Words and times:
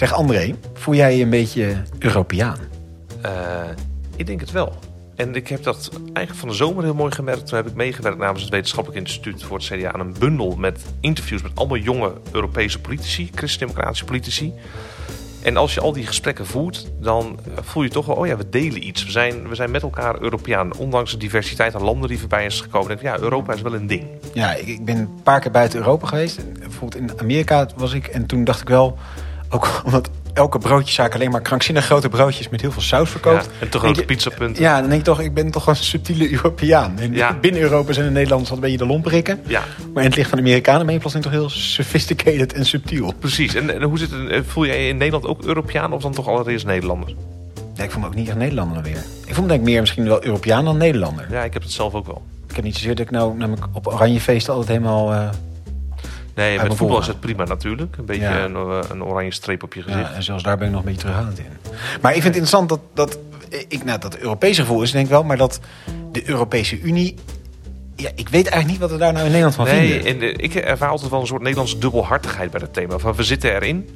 Zeg 0.00 0.12
André, 0.12 0.54
voel 0.74 0.94
jij 0.94 1.16
je 1.16 1.22
een 1.22 1.30
beetje 1.30 1.82
Europeaan? 1.98 2.58
Uh, 3.26 3.30
ik 4.16 4.26
denk 4.26 4.40
het 4.40 4.50
wel. 4.50 4.78
En 5.16 5.34
ik 5.34 5.48
heb 5.48 5.62
dat 5.62 5.90
eigenlijk 5.92 6.34
van 6.34 6.48
de 6.48 6.54
zomer 6.54 6.84
heel 6.84 6.94
mooi 6.94 7.12
gemerkt. 7.12 7.46
Toen 7.46 7.56
heb 7.56 7.66
ik 7.66 7.74
meegewerkt 7.74 8.18
namens 8.18 8.42
het 8.42 8.50
Wetenschappelijk 8.50 9.00
Instituut 9.00 9.42
voor 9.42 9.56
het 9.56 9.66
CDA 9.66 9.92
aan 9.92 10.00
een 10.00 10.14
bundel 10.18 10.56
met 10.56 10.84
interviews 11.00 11.42
met 11.42 11.52
allemaal 11.54 11.76
jonge 11.76 12.12
Europese 12.32 12.80
politici, 12.80 13.30
christendemocratische 13.34 14.04
politici. 14.04 14.52
En 15.42 15.56
als 15.56 15.74
je 15.74 15.80
al 15.80 15.92
die 15.92 16.06
gesprekken 16.06 16.46
voert, 16.46 16.90
dan 17.00 17.38
voel 17.60 17.82
je 17.82 17.88
toch 17.88 18.06
wel, 18.06 18.16
oh 18.16 18.26
ja, 18.26 18.36
we 18.36 18.48
delen 18.48 18.86
iets. 18.86 19.04
We 19.04 19.10
zijn, 19.10 19.48
we 19.48 19.54
zijn 19.54 19.70
met 19.70 19.82
elkaar 19.82 20.20
Europeaan. 20.20 20.76
Ondanks 20.76 21.10
de 21.10 21.18
diversiteit 21.18 21.74
aan 21.74 21.82
landen 21.82 22.08
die 22.08 22.18
voorbij 22.18 22.44
is 22.44 22.60
gekomen. 22.60 22.88
Denk 22.88 23.00
ik, 23.00 23.06
ja, 23.06 23.18
Europa 23.18 23.52
is 23.52 23.62
wel 23.62 23.74
een 23.74 23.86
ding. 23.86 24.06
Ja, 24.32 24.54
ik, 24.54 24.66
ik 24.66 24.84
ben 24.84 24.96
een 24.96 25.22
paar 25.22 25.40
keer 25.40 25.50
buiten 25.50 25.78
Europa 25.78 26.06
geweest. 26.06 26.58
Bijvoorbeeld 26.58 27.02
in 27.02 27.20
Amerika 27.20 27.68
was 27.76 27.92
ik. 27.92 28.06
En 28.06 28.26
toen 28.26 28.44
dacht 28.44 28.60
ik 28.60 28.68
wel, 28.68 28.98
ook 29.50 29.80
omdat 29.84 30.10
elke 30.32 30.58
broodjeszaak 30.58 31.14
alleen 31.14 31.30
maar 31.30 31.40
krankzinnig 31.40 31.84
grote 31.84 32.08
broodjes 32.08 32.48
met 32.48 32.60
heel 32.60 32.72
veel 32.72 32.82
saus 32.82 33.10
verkoopt. 33.10 33.44
Ja, 33.44 33.50
en 33.60 33.68
toch 33.68 33.82
grote 33.82 34.04
pizzapunten. 34.04 34.62
Ja, 34.62 34.80
dan 34.80 34.88
denk 34.88 35.00
ik 35.00 35.06
toch, 35.06 35.20
ik 35.20 35.34
ben 35.34 35.50
toch 35.50 35.66
een 35.66 35.76
subtiele 35.76 36.32
Europeaan. 36.32 36.98
En 36.98 37.40
Binnen 37.40 37.62
Europa 37.62 37.92
zijn 37.92 38.06
de 38.06 38.12
Nederlanders 38.12 38.50
wat 38.50 38.58
een 38.58 38.64
beetje 38.64 38.78
de 38.78 38.86
lomperikken. 38.86 39.40
Ja. 39.46 39.62
Maar 39.94 40.02
in 40.02 40.08
het 40.08 40.16
licht 40.16 40.28
van 40.28 40.38
de 40.38 40.44
Amerikanen 40.44 40.86
ben 40.86 40.94
je 40.94 41.20
toch 41.20 41.32
heel 41.32 41.50
sophisticated 41.50 42.52
en 42.52 42.66
subtiel. 42.66 43.12
Precies. 43.18 43.54
En, 43.54 43.74
en 43.74 43.82
hoe 43.82 43.98
zit 43.98 44.10
het, 44.10 44.46
voel 44.46 44.66
jij 44.66 44.88
in 44.88 44.96
Nederland 44.96 45.26
ook 45.26 45.44
Europeaan 45.44 45.92
of 45.92 46.02
dan 46.02 46.12
toch 46.12 46.28
allereerst 46.28 46.66
Nederlander? 46.66 47.14
Ja, 47.74 47.84
ik 47.84 47.90
voel 47.90 48.00
me 48.00 48.06
ook 48.06 48.14
niet 48.14 48.28
echt 48.28 48.36
Nederlander 48.36 48.82
weer. 48.82 49.04
Ik 49.26 49.34
voel 49.34 49.42
me 49.42 49.48
denk 49.48 49.60
ik 49.60 49.66
meer 49.66 49.80
misschien 49.80 50.04
wel 50.04 50.24
Europeaan 50.24 50.64
dan 50.64 50.76
Nederlander. 50.76 51.26
Ja, 51.30 51.42
ik 51.42 51.52
heb 51.52 51.62
het 51.62 51.72
zelf 51.72 51.94
ook 51.94 52.06
wel. 52.06 52.22
Ik 52.48 52.56
heb 52.56 52.64
niet 52.64 52.74
zozeer 52.74 52.94
dat 52.94 53.04
ik 53.04 53.10
nou 53.10 53.36
namelijk 53.36 53.66
op 53.72 53.86
oranje 53.86 54.20
feesten 54.20 54.54
altijd 54.54 54.78
helemaal... 54.78 55.12
Uh, 55.12 55.28
Nee, 56.40 56.62
met 56.62 56.74
voetbal 56.74 56.98
is 56.98 57.06
het 57.06 57.20
prima 57.20 57.44
natuurlijk. 57.44 57.96
Een 57.96 58.04
beetje 58.04 58.26
een, 58.26 58.54
eh, 58.54 58.78
een, 58.90 59.04
oranje 59.04 59.32
streep 59.32 59.62
op 59.62 59.74
je 59.74 59.82
gezicht. 59.82 60.08
Ja, 60.08 60.14
en 60.14 60.22
zelfs 60.22 60.42
daar 60.42 60.56
ben 60.56 60.66
ik 60.66 60.72
nog 60.72 60.80
een 60.80 60.86
beetje 60.86 61.00
terughoudend 61.00 61.38
in. 61.38 61.46
Maar 62.00 62.14
ik 62.14 62.22
vind 62.22 62.34
het 62.34 62.42
interessant 62.42 62.68
dat, 62.68 62.80
dat 62.94 63.18
ik, 63.68 63.84
nou, 63.84 63.98
dat 63.98 64.18
Europese 64.18 64.60
gevoel 64.60 64.82
is, 64.82 64.90
denk 64.90 65.04
ik 65.04 65.10
wel, 65.10 65.24
maar 65.24 65.36
dat 65.36 65.60
de 66.12 66.28
Europese 66.28 66.80
Unie 66.80 67.16
ja, 67.96 68.10
ik 68.14 68.28
weet 68.28 68.46
eigenlijk 68.46 68.66
niet 68.66 68.78
wat 68.78 68.90
we 68.90 68.96
daar 68.96 69.12
nou 69.12 69.24
in 69.24 69.30
Nederland 69.30 69.54
van 69.54 69.64
nee, 69.64 70.02
vinden. 70.02 70.18
Nee, 70.18 70.32
ik 70.32 70.54
ervaar 70.54 70.88
altijd 70.88 71.10
wel 71.10 71.20
een 71.20 71.26
soort 71.26 71.42
Nederlandse 71.42 71.78
dubbelhartigheid 71.78 72.50
bij 72.50 72.60
dat 72.60 72.74
thema. 72.74 72.98
Van 72.98 73.14
we 73.14 73.22
zitten 73.22 73.54
erin, 73.54 73.88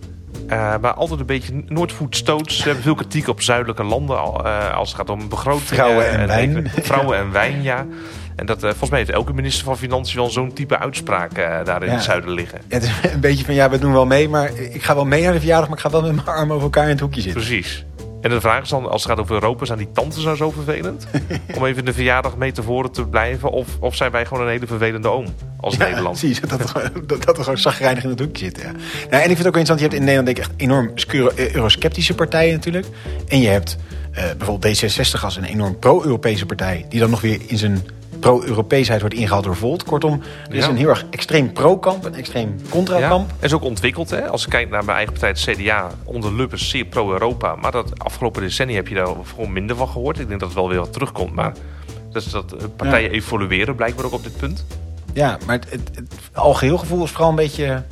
uh, 0.45 0.51
maar 0.81 0.95
altijd 0.95 1.21
een 1.21 1.27
beetje 1.27 1.63
Noordvoetstoots. 1.67 2.59
We 2.59 2.65
hebben 2.65 2.83
veel 2.83 2.95
kritiek 2.95 3.29
op 3.29 3.43
zuidelijke 3.43 3.85
landen 3.85 4.17
uh, 4.17 4.77
als 4.77 4.89
het 4.89 4.97
gaat 4.97 5.11
om 5.11 5.29
begroting. 5.29 5.67
Vrouwen 5.67 6.11
en, 6.11 6.21
en 6.21 6.27
wijn. 6.27 6.71
Vrouwen 6.83 7.19
en 7.19 7.33
wijn, 7.33 7.63
ja. 7.73 7.87
En 8.37 8.47
dat, 8.47 8.57
uh, 8.57 8.69
volgens 8.69 8.91
mij 8.91 8.99
heeft 8.99 9.11
elke 9.11 9.33
minister 9.33 9.65
van 9.65 9.77
Financiën 9.77 10.17
wel 10.17 10.31
zo'n 10.31 10.53
type 10.53 10.79
uitspraak 10.79 11.39
uh, 11.39 11.65
daar 11.65 11.83
in 11.83 11.91
het 11.91 12.03
zuiden 12.03 12.31
liggen. 12.31 12.61
het 12.69 12.83
is 12.83 12.91
een 13.13 13.21
beetje 13.21 13.45
van 13.45 13.55
ja, 13.55 13.71
we 13.71 13.79
doen 13.79 13.93
wel 13.93 14.07
mee, 14.07 14.29
maar 14.29 14.51
ik 14.59 14.83
ga 14.83 14.95
wel 14.95 15.05
mee 15.05 15.23
naar 15.23 15.33
de 15.33 15.39
verjaardag, 15.39 15.69
maar 15.69 15.79
ik 15.79 15.85
ga 15.85 15.91
wel 15.91 16.03
met 16.03 16.15
mijn 16.15 16.27
armen 16.27 16.51
over 16.51 16.65
elkaar 16.65 16.85
in 16.85 16.91
het 16.91 17.01
hoekje 17.01 17.21
zitten. 17.21 17.43
Precies. 17.43 17.85
En 18.25 18.31
de 18.31 18.41
vraag 18.41 18.63
is 18.63 18.69
dan, 18.69 18.91
als 18.91 19.03
het 19.03 19.11
gaat 19.11 19.21
over 19.21 19.35
Europa, 19.35 19.65
zijn 19.65 19.79
die 19.79 19.91
tantes 19.93 20.25
nou 20.25 20.37
zo 20.37 20.51
vervelend? 20.51 21.07
om 21.57 21.65
even 21.67 21.85
de 21.85 21.93
verjaardag 21.93 22.37
mee 22.37 22.53
voren 22.55 22.91
te 22.91 23.07
blijven? 23.07 23.51
Of, 23.51 23.69
of 23.81 23.97
zijn 23.97 24.11
wij 24.11 24.27
gewoon 24.27 24.43
een 24.43 24.51
hele 24.51 24.67
vervelende 24.67 25.09
oom 25.09 25.27
als 25.61 25.77
ja, 25.77 25.85
Nederland? 25.85 26.21
Je, 26.21 26.41
dat, 26.47 26.73
dat, 27.07 27.25
dat, 27.25 27.39
er 27.39 27.45
gewoon 27.45 27.59
zagrijnig 27.59 28.05
in 28.05 28.11
het 28.11 28.21
hoekje 28.21 28.45
zit. 28.45 28.61
Ja. 28.61 28.71
Nou, 29.11 29.23
en 29.23 29.31
ik 29.31 29.37
vind 29.37 29.39
het 29.39 29.47
ook 29.47 29.57
interessant, 29.57 29.79
je 29.79 29.85
hebt 29.85 29.99
in 29.99 30.05
Nederland 30.05 30.27
denk 30.27 30.39
ik 30.39 30.45
echt 30.45 30.53
enorm 30.57 30.93
eh, 31.37 31.55
eurosceptische 31.55 32.15
partijen 32.15 32.53
natuurlijk. 32.53 32.87
En 33.29 33.41
je 33.41 33.49
hebt 33.49 33.77
uh, 34.13 34.25
bijvoorbeeld 34.39 34.85
D66 34.85 35.21
als 35.23 35.37
een 35.37 35.45
enorm 35.45 35.79
pro-Europese 35.79 36.47
partij... 36.47 36.87
die 36.89 37.01
dan 37.01 37.11
nog 37.11 37.21
weer 37.21 37.41
in 37.47 37.59
zijn 37.59 37.83
pro-Europeesheid 38.25 39.01
wordt 39.01 39.15
ingehaald 39.15 39.45
door 39.45 39.57
Volt. 39.57 39.85
Kortom, 39.85 40.23
er 40.49 40.55
is 40.55 40.67
een 40.67 40.77
heel 40.77 40.89
erg 40.89 41.05
extreem 41.11 41.53
pro-kamp, 41.53 42.05
een 42.05 42.15
extreem 42.15 42.57
contra-kamp. 42.69 43.31
Ja, 43.31 43.47
is 43.47 43.53
ook 43.53 43.63
ontwikkeld. 43.63 44.11
Hè? 44.11 44.29
Als 44.29 44.45
ik 44.45 44.51
kijk 44.51 44.71
naar 44.71 44.85
mijn 44.85 44.97
eigen 44.97 45.13
partij, 45.13 45.29
het 45.29 45.59
CDA, 45.59 45.91
onder 46.05 46.35
Lubbers 46.35 46.69
zeer 46.69 46.85
pro-Europa. 46.85 47.55
Maar 47.55 47.73
dat 47.73 47.99
afgelopen 47.99 48.43
decennia 48.43 48.75
heb 48.75 48.89
je 48.89 48.95
daar 48.95 49.07
gewoon 49.35 49.53
minder 49.53 49.77
van 49.77 49.89
gehoord. 49.89 50.19
Ik 50.19 50.29
denk 50.29 50.41
dat 50.41 50.49
het 50.49 50.59
wel 50.59 50.69
weer 50.69 50.79
wat 50.79 50.93
terugkomt. 50.93 51.35
Maar 51.35 51.53
dus 52.13 52.31
dat 52.31 52.77
partijen 52.77 53.11
evolueren 53.11 53.75
blijkbaar 53.75 54.05
ook 54.05 54.13
op 54.13 54.23
dit 54.23 54.37
punt. 54.37 54.67
Ja, 55.13 55.39
maar 55.47 55.59
het, 55.59 55.71
het, 55.71 55.91
het 55.95 56.13
algeheel 56.33 56.79
gevoel 56.79 57.05
is 57.05 57.11
vooral 57.11 57.29
een 57.29 57.37
beetje 57.37 57.83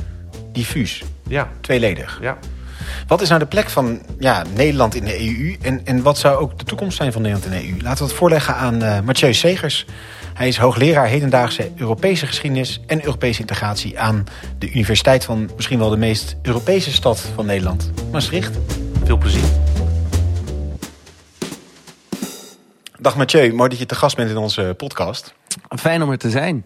diffuus. 0.53 1.03
Ja. 1.29 1.49
Tweeledig. 1.61 2.19
Ja. 2.23 2.39
Wat 3.07 3.21
is 3.21 3.29
nou 3.29 3.41
de 3.41 3.47
plek 3.47 3.71
van 3.71 4.01
ja, 4.19 4.45
Nederland 4.55 4.95
in 4.95 5.05
de 5.05 5.21
EU? 5.21 5.57
En, 5.63 5.81
en 5.85 6.03
wat 6.03 6.19
zou 6.19 6.37
ook 6.37 6.59
de 6.59 6.65
toekomst 6.65 6.97
zijn 6.97 7.13
van 7.13 7.23
Nederland 7.23 7.53
in 7.53 7.61
de 7.61 7.69
EU? 7.69 7.83
Laten 7.83 8.03
we 8.03 8.11
het 8.11 8.19
voorleggen 8.19 8.57
aan 8.57 8.83
uh, 8.83 9.01
Mathieu 9.01 9.35
Segers. 9.35 9.87
Hij 10.35 10.49
is 10.49 10.57
hoogleraar 10.57 11.07
hedendaagse 11.07 11.71
Europese 11.77 12.27
geschiedenis 12.27 12.81
en 12.87 13.05
Europese 13.05 13.41
integratie 13.41 13.99
aan 13.99 14.25
de 14.59 14.71
Universiteit 14.71 15.25
van 15.25 15.51
misschien 15.57 15.79
wel 15.79 15.91
de 15.91 15.97
meest 15.97 16.37
Europese 16.43 16.93
stad 16.93 17.21
van 17.21 17.47
Nederland, 17.47 17.91
Maastricht. 18.13 18.59
Veel 19.05 19.17
plezier. 19.17 19.45
Dag 22.99 23.17
Mathieu, 23.17 23.53
mooi 23.55 23.69
dat 23.69 23.79
je 23.79 23.87
te 23.87 23.95
gast 23.95 24.17
bent 24.17 24.31
in 24.31 24.37
onze 24.37 24.75
podcast. 24.77 25.35
Fijn 25.79 26.03
om 26.03 26.11
er 26.11 26.19
te 26.19 26.31
zijn. 26.31 26.65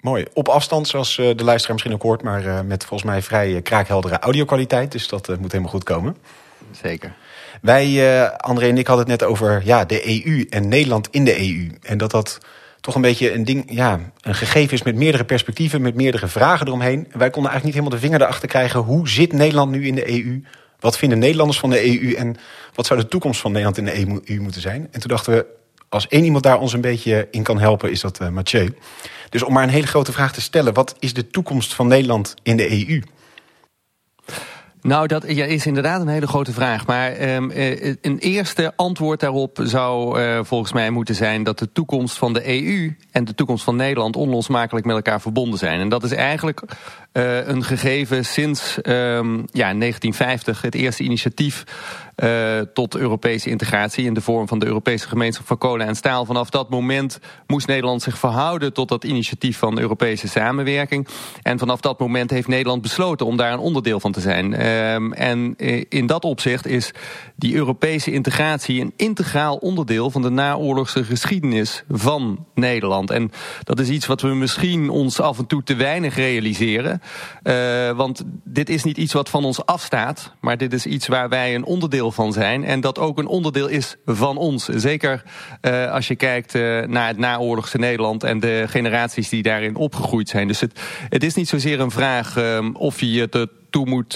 Mooi. 0.00 0.24
Op 0.32 0.48
afstand, 0.48 0.88
zoals 0.88 1.18
eh, 1.18 1.36
de 1.36 1.44
luisteraar 1.44 1.72
misschien 1.72 1.94
ook 1.94 2.02
hoort, 2.02 2.22
maar 2.22 2.46
eh, 2.46 2.60
met 2.60 2.84
volgens 2.84 3.10
mij 3.10 3.22
vrij 3.22 3.62
kraakheldere 3.62 4.18
audio-kwaliteit. 4.18 4.92
Dus 4.92 5.08
dat 5.08 5.28
moet 5.28 5.52
helemaal 5.52 5.72
goed 5.72 5.84
komen. 5.84 6.16
Zeker. 6.82 7.14
Wij, 7.62 8.30
André 8.36 8.68
en 8.68 8.78
ik, 8.78 8.86
hadden 8.86 9.10
het 9.10 9.20
net 9.20 9.30
over 9.30 9.60
ja, 9.64 9.84
de 9.84 10.24
EU 10.24 10.46
en 10.50 10.68
Nederland 10.68 11.08
in 11.10 11.24
de 11.24 11.38
EU. 11.38 11.70
En 11.82 11.98
dat 11.98 12.10
dat 12.10 12.38
toch 12.80 12.94
een 12.94 13.00
beetje 13.00 13.32
een 13.32 13.44
ding, 13.44 13.64
ja, 13.66 14.00
een 14.20 14.34
gegeven 14.34 14.72
is 14.72 14.82
met 14.82 14.94
meerdere 14.94 15.24
perspectieven, 15.24 15.82
met 15.82 15.94
meerdere 15.94 16.28
vragen 16.28 16.66
eromheen. 16.66 17.06
Wij 17.12 17.30
konden 17.30 17.50
eigenlijk 17.50 17.64
niet 17.64 17.74
helemaal 17.74 17.90
de 17.90 18.06
vinger 18.06 18.20
erachter 18.20 18.48
krijgen. 18.48 18.80
Hoe 18.80 19.08
zit 19.08 19.32
Nederland 19.32 19.70
nu 19.70 19.86
in 19.86 19.94
de 19.94 20.10
EU? 20.10 20.42
Wat 20.80 20.98
vinden 20.98 21.18
Nederlanders 21.18 21.58
van 21.58 21.70
de 21.70 21.86
EU? 21.86 22.14
En 22.14 22.36
wat 22.74 22.86
zou 22.86 23.00
de 23.00 23.08
toekomst 23.08 23.40
van 23.40 23.50
Nederland 23.52 23.78
in 23.78 23.84
de 23.84 24.24
EU 24.30 24.40
moeten 24.40 24.60
zijn? 24.60 24.88
En 24.90 25.00
toen 25.00 25.10
dachten 25.10 25.32
we, 25.32 25.46
als 25.88 26.08
één 26.08 26.24
iemand 26.24 26.44
daar 26.44 26.60
ons 26.60 26.72
een 26.72 26.80
beetje 26.80 27.28
in 27.30 27.42
kan 27.42 27.58
helpen, 27.58 27.90
is 27.90 28.00
dat 28.00 28.20
uh, 28.22 28.28
Mathieu. 28.28 28.74
Dus 29.28 29.42
om 29.42 29.52
maar 29.52 29.62
een 29.62 29.68
hele 29.68 29.86
grote 29.86 30.12
vraag 30.12 30.32
te 30.32 30.40
stellen: 30.40 30.74
wat 30.74 30.94
is 30.98 31.14
de 31.14 31.26
toekomst 31.26 31.74
van 31.74 31.88
Nederland 31.88 32.34
in 32.42 32.56
de 32.56 32.88
EU? 32.88 33.02
Nou, 34.82 35.06
dat 35.06 35.24
is 35.24 35.66
inderdaad 35.66 36.00
een 36.00 36.08
hele 36.08 36.26
grote 36.26 36.52
vraag. 36.52 36.86
Maar 36.86 37.34
um, 37.34 37.50
een 38.00 38.18
eerste 38.18 38.72
antwoord 38.76 39.20
daarop 39.20 39.60
zou 39.62 40.20
uh, 40.20 40.38
volgens 40.42 40.72
mij 40.72 40.90
moeten 40.90 41.14
zijn 41.14 41.42
dat 41.42 41.58
de 41.58 41.72
toekomst 41.72 42.18
van 42.18 42.32
de 42.32 42.46
EU 42.46 42.96
en 43.12 43.24
de 43.24 43.34
toekomst 43.34 43.64
van 43.64 43.76
Nederland 43.76 44.16
onlosmakelijk 44.16 44.86
met 44.86 44.96
elkaar 44.96 45.20
verbonden 45.20 45.58
zijn. 45.58 45.80
En 45.80 45.88
dat 45.88 46.04
is 46.04 46.12
eigenlijk 46.12 46.62
uh, 47.12 47.46
een 47.46 47.64
gegeven 47.64 48.24
sinds 48.24 48.76
um, 48.76 49.36
ja, 49.52 49.72
1950, 49.74 50.62
het 50.62 50.74
eerste 50.74 51.02
initiatief 51.02 51.64
uh, 52.16 52.58
tot 52.58 52.96
Europese 52.96 53.50
integratie 53.50 54.04
in 54.04 54.14
de 54.14 54.20
vorm 54.20 54.48
van 54.48 54.58
de 54.58 54.66
Europese 54.66 55.08
gemeenschap 55.08 55.46
van 55.46 55.58
kolen 55.58 55.86
en 55.86 55.94
staal. 55.94 56.24
Vanaf 56.24 56.50
dat 56.50 56.70
moment 56.70 57.18
moest 57.46 57.66
Nederland 57.66 58.02
zich 58.02 58.18
verhouden 58.18 58.72
tot 58.72 58.88
dat 58.88 59.04
initiatief 59.04 59.58
van 59.58 59.78
Europese 59.78 60.28
samenwerking. 60.28 61.08
En 61.42 61.58
vanaf 61.58 61.80
dat 61.80 61.98
moment 61.98 62.30
heeft 62.30 62.48
Nederland 62.48 62.82
besloten 62.82 63.26
om 63.26 63.36
daar 63.36 63.52
een 63.52 63.58
onderdeel 63.58 64.00
van 64.00 64.12
te 64.12 64.20
zijn. 64.20 64.66
Um, 64.66 65.12
en 65.12 65.56
in 65.88 66.06
dat 66.06 66.24
opzicht 66.24 66.66
is 66.66 66.92
die 67.36 67.54
Europese 67.54 68.12
integratie 68.12 68.80
een 68.80 68.92
integraal 68.96 69.56
onderdeel 69.56 70.10
van 70.10 70.22
de 70.22 70.30
naoorlogse 70.30 71.04
geschiedenis 71.04 71.84
van 71.88 72.46
Nederland. 72.54 72.99
En 73.08 73.30
dat 73.64 73.80
is 73.80 73.88
iets 73.88 74.06
wat 74.06 74.20
we 74.20 74.28
misschien 74.28 74.90
ons 74.90 75.20
af 75.20 75.38
en 75.38 75.46
toe 75.46 75.62
te 75.62 75.74
weinig 75.74 76.16
realiseren. 76.16 77.02
Uh, 77.42 77.90
want 77.90 78.22
dit 78.44 78.68
is 78.68 78.84
niet 78.84 78.96
iets 78.96 79.12
wat 79.12 79.28
van 79.28 79.44
ons 79.44 79.66
afstaat, 79.66 80.34
maar 80.40 80.56
dit 80.56 80.72
is 80.72 80.86
iets 80.86 81.06
waar 81.06 81.28
wij 81.28 81.54
een 81.54 81.64
onderdeel 81.64 82.12
van 82.12 82.32
zijn. 82.32 82.64
En 82.64 82.80
dat 82.80 82.98
ook 82.98 83.18
een 83.18 83.26
onderdeel 83.26 83.66
is 83.66 83.96
van 84.04 84.36
ons. 84.36 84.64
Zeker 84.64 85.22
uh, 85.62 85.92
als 85.92 86.08
je 86.08 86.16
kijkt 86.16 86.54
uh, 86.54 86.86
naar 86.86 87.08
het 87.08 87.18
naoorlogse 87.18 87.78
Nederland 87.78 88.22
en 88.22 88.40
de 88.40 88.64
generaties 88.68 89.28
die 89.28 89.42
daarin 89.42 89.76
opgegroeid 89.76 90.28
zijn. 90.28 90.48
Dus 90.48 90.60
het, 90.60 90.80
het 91.08 91.24
is 91.24 91.34
niet 91.34 91.48
zozeer 91.48 91.80
een 91.80 91.90
vraag 91.90 92.36
um, 92.36 92.76
of 92.76 93.00
je 93.00 93.28
het 93.30 93.48
toe 93.70 93.86
moet 93.86 94.12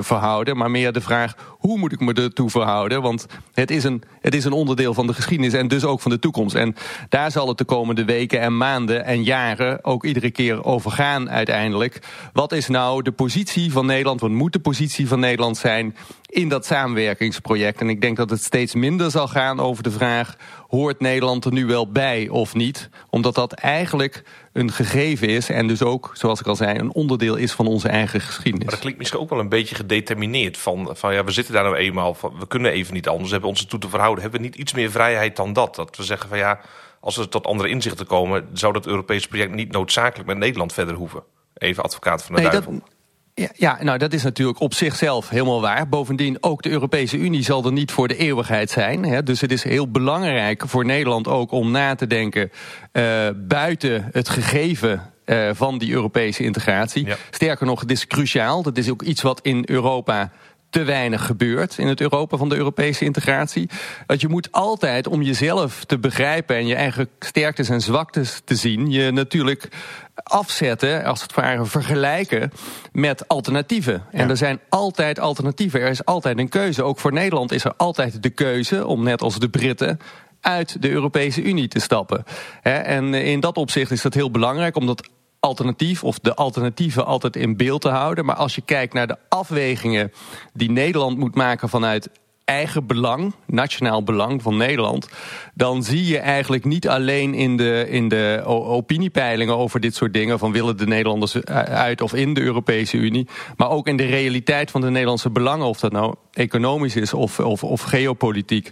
verhouden. 0.00 0.56
Maar 0.56 0.70
meer 0.70 0.92
de 0.92 1.00
vraag, 1.00 1.55
hoe 1.66 1.78
moet 1.78 1.92
ik 1.92 2.00
me 2.00 2.12
ertoe 2.12 2.50
verhouden? 2.50 3.02
Want 3.02 3.26
het 3.52 3.70
is, 3.70 3.84
een, 3.84 4.02
het 4.20 4.34
is 4.34 4.44
een 4.44 4.52
onderdeel 4.52 4.94
van 4.94 5.06
de 5.06 5.14
geschiedenis 5.14 5.52
en 5.52 5.68
dus 5.68 5.84
ook 5.84 6.00
van 6.00 6.10
de 6.10 6.18
toekomst. 6.18 6.54
En 6.54 6.76
daar 7.08 7.30
zal 7.30 7.48
het 7.48 7.58
de 7.58 7.64
komende 7.64 8.04
weken 8.04 8.40
en 8.40 8.56
maanden 8.56 9.04
en 9.04 9.24
jaren 9.24 9.84
ook 9.84 10.04
iedere 10.04 10.30
keer 10.30 10.64
over 10.64 10.90
gaan 10.90 11.30
uiteindelijk. 11.30 11.98
Wat 12.32 12.52
is 12.52 12.68
nou 12.68 13.02
de 13.02 13.12
positie 13.12 13.72
van 13.72 13.86
Nederland? 13.86 14.20
Wat 14.20 14.30
moet 14.30 14.52
de 14.52 14.58
positie 14.58 15.08
van 15.08 15.20
Nederland 15.20 15.56
zijn 15.56 15.96
in 16.26 16.48
dat 16.48 16.66
samenwerkingsproject? 16.66 17.80
En 17.80 17.88
ik 17.88 18.00
denk 18.00 18.16
dat 18.16 18.30
het 18.30 18.42
steeds 18.42 18.74
minder 18.74 19.10
zal 19.10 19.28
gaan 19.28 19.60
over 19.60 19.82
de 19.82 19.90
vraag... 19.90 20.36
hoort 20.68 21.00
Nederland 21.00 21.44
er 21.44 21.52
nu 21.52 21.66
wel 21.66 21.90
bij 21.90 22.28
of 22.28 22.54
niet? 22.54 22.88
Omdat 23.10 23.34
dat 23.34 23.52
eigenlijk 23.52 24.24
een 24.56 24.72
gegeven 24.72 25.28
is 25.28 25.48
en 25.48 25.66
dus 25.66 25.82
ook, 25.82 26.10
zoals 26.14 26.40
ik 26.40 26.46
al 26.46 26.56
zei, 26.56 26.78
een 26.78 26.92
onderdeel 26.92 27.36
is 27.36 27.52
van 27.52 27.66
onze 27.66 27.88
eigen 27.88 28.20
geschiedenis. 28.20 28.64
Maar 28.64 28.70
dat 28.70 28.80
klinkt 28.80 28.98
misschien 28.98 29.20
ook 29.20 29.30
wel 29.30 29.38
een 29.38 29.48
beetje 29.48 29.74
gedetermineerd. 29.74 30.56
Van, 30.58 30.90
van 30.92 31.14
ja, 31.14 31.24
we 31.24 31.30
zitten 31.30 31.54
daar 31.54 31.62
nou 31.62 31.76
eenmaal, 31.76 32.14
van, 32.14 32.38
we 32.38 32.46
kunnen 32.46 32.72
even 32.72 32.94
niet 32.94 33.08
anders, 33.08 33.26
we 33.26 33.32
hebben 33.32 33.50
onze 33.50 33.66
toe 33.66 33.78
te 33.78 33.88
verhouden. 33.88 34.22
Hebben 34.22 34.40
we 34.40 34.46
niet 34.46 34.56
iets 34.56 34.72
meer 34.72 34.90
vrijheid 34.90 35.36
dan 35.36 35.52
dat? 35.52 35.74
Dat 35.74 35.96
we 35.96 36.02
zeggen 36.02 36.28
van 36.28 36.38
ja, 36.38 36.60
als 37.00 37.16
er 37.16 37.28
tot 37.28 37.46
andere 37.46 37.68
inzichten 37.68 38.06
komen, 38.06 38.48
zou 38.52 38.72
dat 38.72 38.86
Europese 38.86 39.28
project 39.28 39.54
niet 39.54 39.72
noodzakelijk 39.72 40.28
met 40.28 40.38
Nederland 40.38 40.72
verder 40.72 40.94
hoeven. 40.94 41.22
Even 41.54 41.82
advocaat 41.82 42.24
van 42.24 42.34
de 42.34 42.40
nee, 42.40 42.50
duivel. 42.50 42.72
Dat... 42.72 42.95
Ja, 43.38 43.48
ja, 43.54 43.78
nou 43.82 43.98
dat 43.98 44.12
is 44.12 44.22
natuurlijk 44.22 44.60
op 44.60 44.74
zichzelf 44.74 45.28
helemaal 45.28 45.60
waar. 45.60 45.88
Bovendien, 45.88 46.36
ook 46.40 46.62
de 46.62 46.70
Europese 46.70 47.16
Unie 47.16 47.42
zal 47.42 47.64
er 47.64 47.72
niet 47.72 47.92
voor 47.92 48.08
de 48.08 48.16
eeuwigheid 48.16 48.70
zijn. 48.70 49.04
Hè. 49.04 49.22
Dus 49.22 49.40
het 49.40 49.52
is 49.52 49.62
heel 49.62 49.90
belangrijk 49.90 50.62
voor 50.66 50.84
Nederland 50.84 51.28
ook 51.28 51.50
om 51.50 51.70
na 51.70 51.94
te 51.94 52.06
denken 52.06 52.50
uh, 52.92 53.28
buiten 53.36 54.08
het 54.12 54.28
gegeven 54.28 55.12
uh, 55.26 55.50
van 55.52 55.78
die 55.78 55.92
Europese 55.92 56.42
integratie. 56.42 57.06
Ja. 57.06 57.16
Sterker 57.30 57.66
nog, 57.66 57.80
het 57.80 57.90
is 57.90 58.06
cruciaal. 58.06 58.62
Dat 58.62 58.78
is 58.78 58.90
ook 58.90 59.02
iets 59.02 59.22
wat 59.22 59.40
in 59.42 59.62
Europa 59.66 60.32
te 60.70 60.82
weinig 60.82 61.26
gebeurt 61.26 61.78
in 61.78 61.86
het 61.86 62.00
Europa 62.00 62.36
van 62.36 62.48
de 62.48 62.56
Europese 62.56 63.04
integratie. 63.04 63.68
Dat 64.06 64.20
je 64.20 64.28
moet 64.28 64.52
altijd, 64.52 65.06
om 65.06 65.22
jezelf 65.22 65.84
te 65.84 65.98
begrijpen 65.98 66.56
en 66.56 66.66
je 66.66 66.74
eigen 66.74 67.08
sterktes 67.18 67.68
en 67.68 67.80
zwaktes 67.80 68.40
te 68.44 68.54
zien, 68.54 68.90
je 68.90 69.10
natuurlijk 69.10 69.68
afzetten, 70.14 71.04
als 71.04 71.22
het 71.22 71.34
ware 71.34 71.64
vergelijken 71.64 72.52
met 72.92 73.28
alternatieven. 73.28 74.04
En 74.10 74.30
er 74.30 74.36
zijn 74.36 74.60
altijd 74.68 75.18
alternatieven. 75.18 75.80
Er 75.80 75.90
is 75.90 76.04
altijd 76.04 76.38
een 76.38 76.48
keuze. 76.48 76.82
Ook 76.82 76.98
voor 76.98 77.12
Nederland 77.12 77.52
is 77.52 77.64
er 77.64 77.74
altijd 77.76 78.22
de 78.22 78.30
keuze 78.30 78.86
om, 78.86 79.02
net 79.02 79.22
als 79.22 79.38
de 79.38 79.48
Britten, 79.48 79.98
uit 80.40 80.82
de 80.82 80.90
Europese 80.90 81.42
Unie 81.42 81.68
te 81.68 81.80
stappen. 81.80 82.24
En 82.62 83.14
in 83.14 83.40
dat 83.40 83.56
opzicht 83.56 83.90
is 83.90 84.02
dat 84.02 84.14
heel 84.14 84.30
belangrijk, 84.30 84.76
omdat 84.76 85.08
alternatief 85.46 86.04
of 86.04 86.18
de 86.18 86.34
alternatieven 86.34 87.06
altijd 87.06 87.36
in 87.36 87.56
beeld 87.56 87.80
te 87.80 87.88
houden. 87.88 88.24
Maar 88.24 88.36
als 88.36 88.54
je 88.54 88.62
kijkt 88.62 88.92
naar 88.92 89.06
de 89.06 89.16
afwegingen 89.28 90.12
die 90.52 90.70
Nederland 90.70 91.18
moet 91.18 91.34
maken 91.34 91.68
vanuit 91.68 92.08
eigen 92.46 92.86
belang, 92.86 93.34
nationaal 93.46 94.02
belang 94.02 94.42
van 94.42 94.56
Nederland, 94.56 95.08
dan 95.54 95.82
zie 95.82 96.06
je 96.06 96.18
eigenlijk 96.18 96.64
niet 96.64 96.88
alleen 96.88 97.34
in 97.34 97.56
de, 97.56 97.86
in 97.88 98.08
de 98.08 98.42
opiniepeilingen 98.46 99.56
over 99.56 99.80
dit 99.80 99.94
soort 99.94 100.12
dingen, 100.12 100.38
van 100.38 100.52
willen 100.52 100.76
de 100.76 100.86
Nederlanders 100.86 101.44
uit 101.44 102.00
of 102.00 102.14
in 102.14 102.34
de 102.34 102.40
Europese 102.40 102.96
Unie, 102.96 103.28
maar 103.56 103.70
ook 103.70 103.86
in 103.86 103.96
de 103.96 104.06
realiteit 104.06 104.70
van 104.70 104.80
de 104.80 104.90
Nederlandse 104.90 105.30
belangen, 105.30 105.66
of 105.66 105.80
dat 105.80 105.92
nou 105.92 106.14
economisch 106.32 106.96
is 106.96 107.14
of, 107.14 107.40
of, 107.40 107.64
of 107.64 107.82
geopolitiek. 107.82 108.70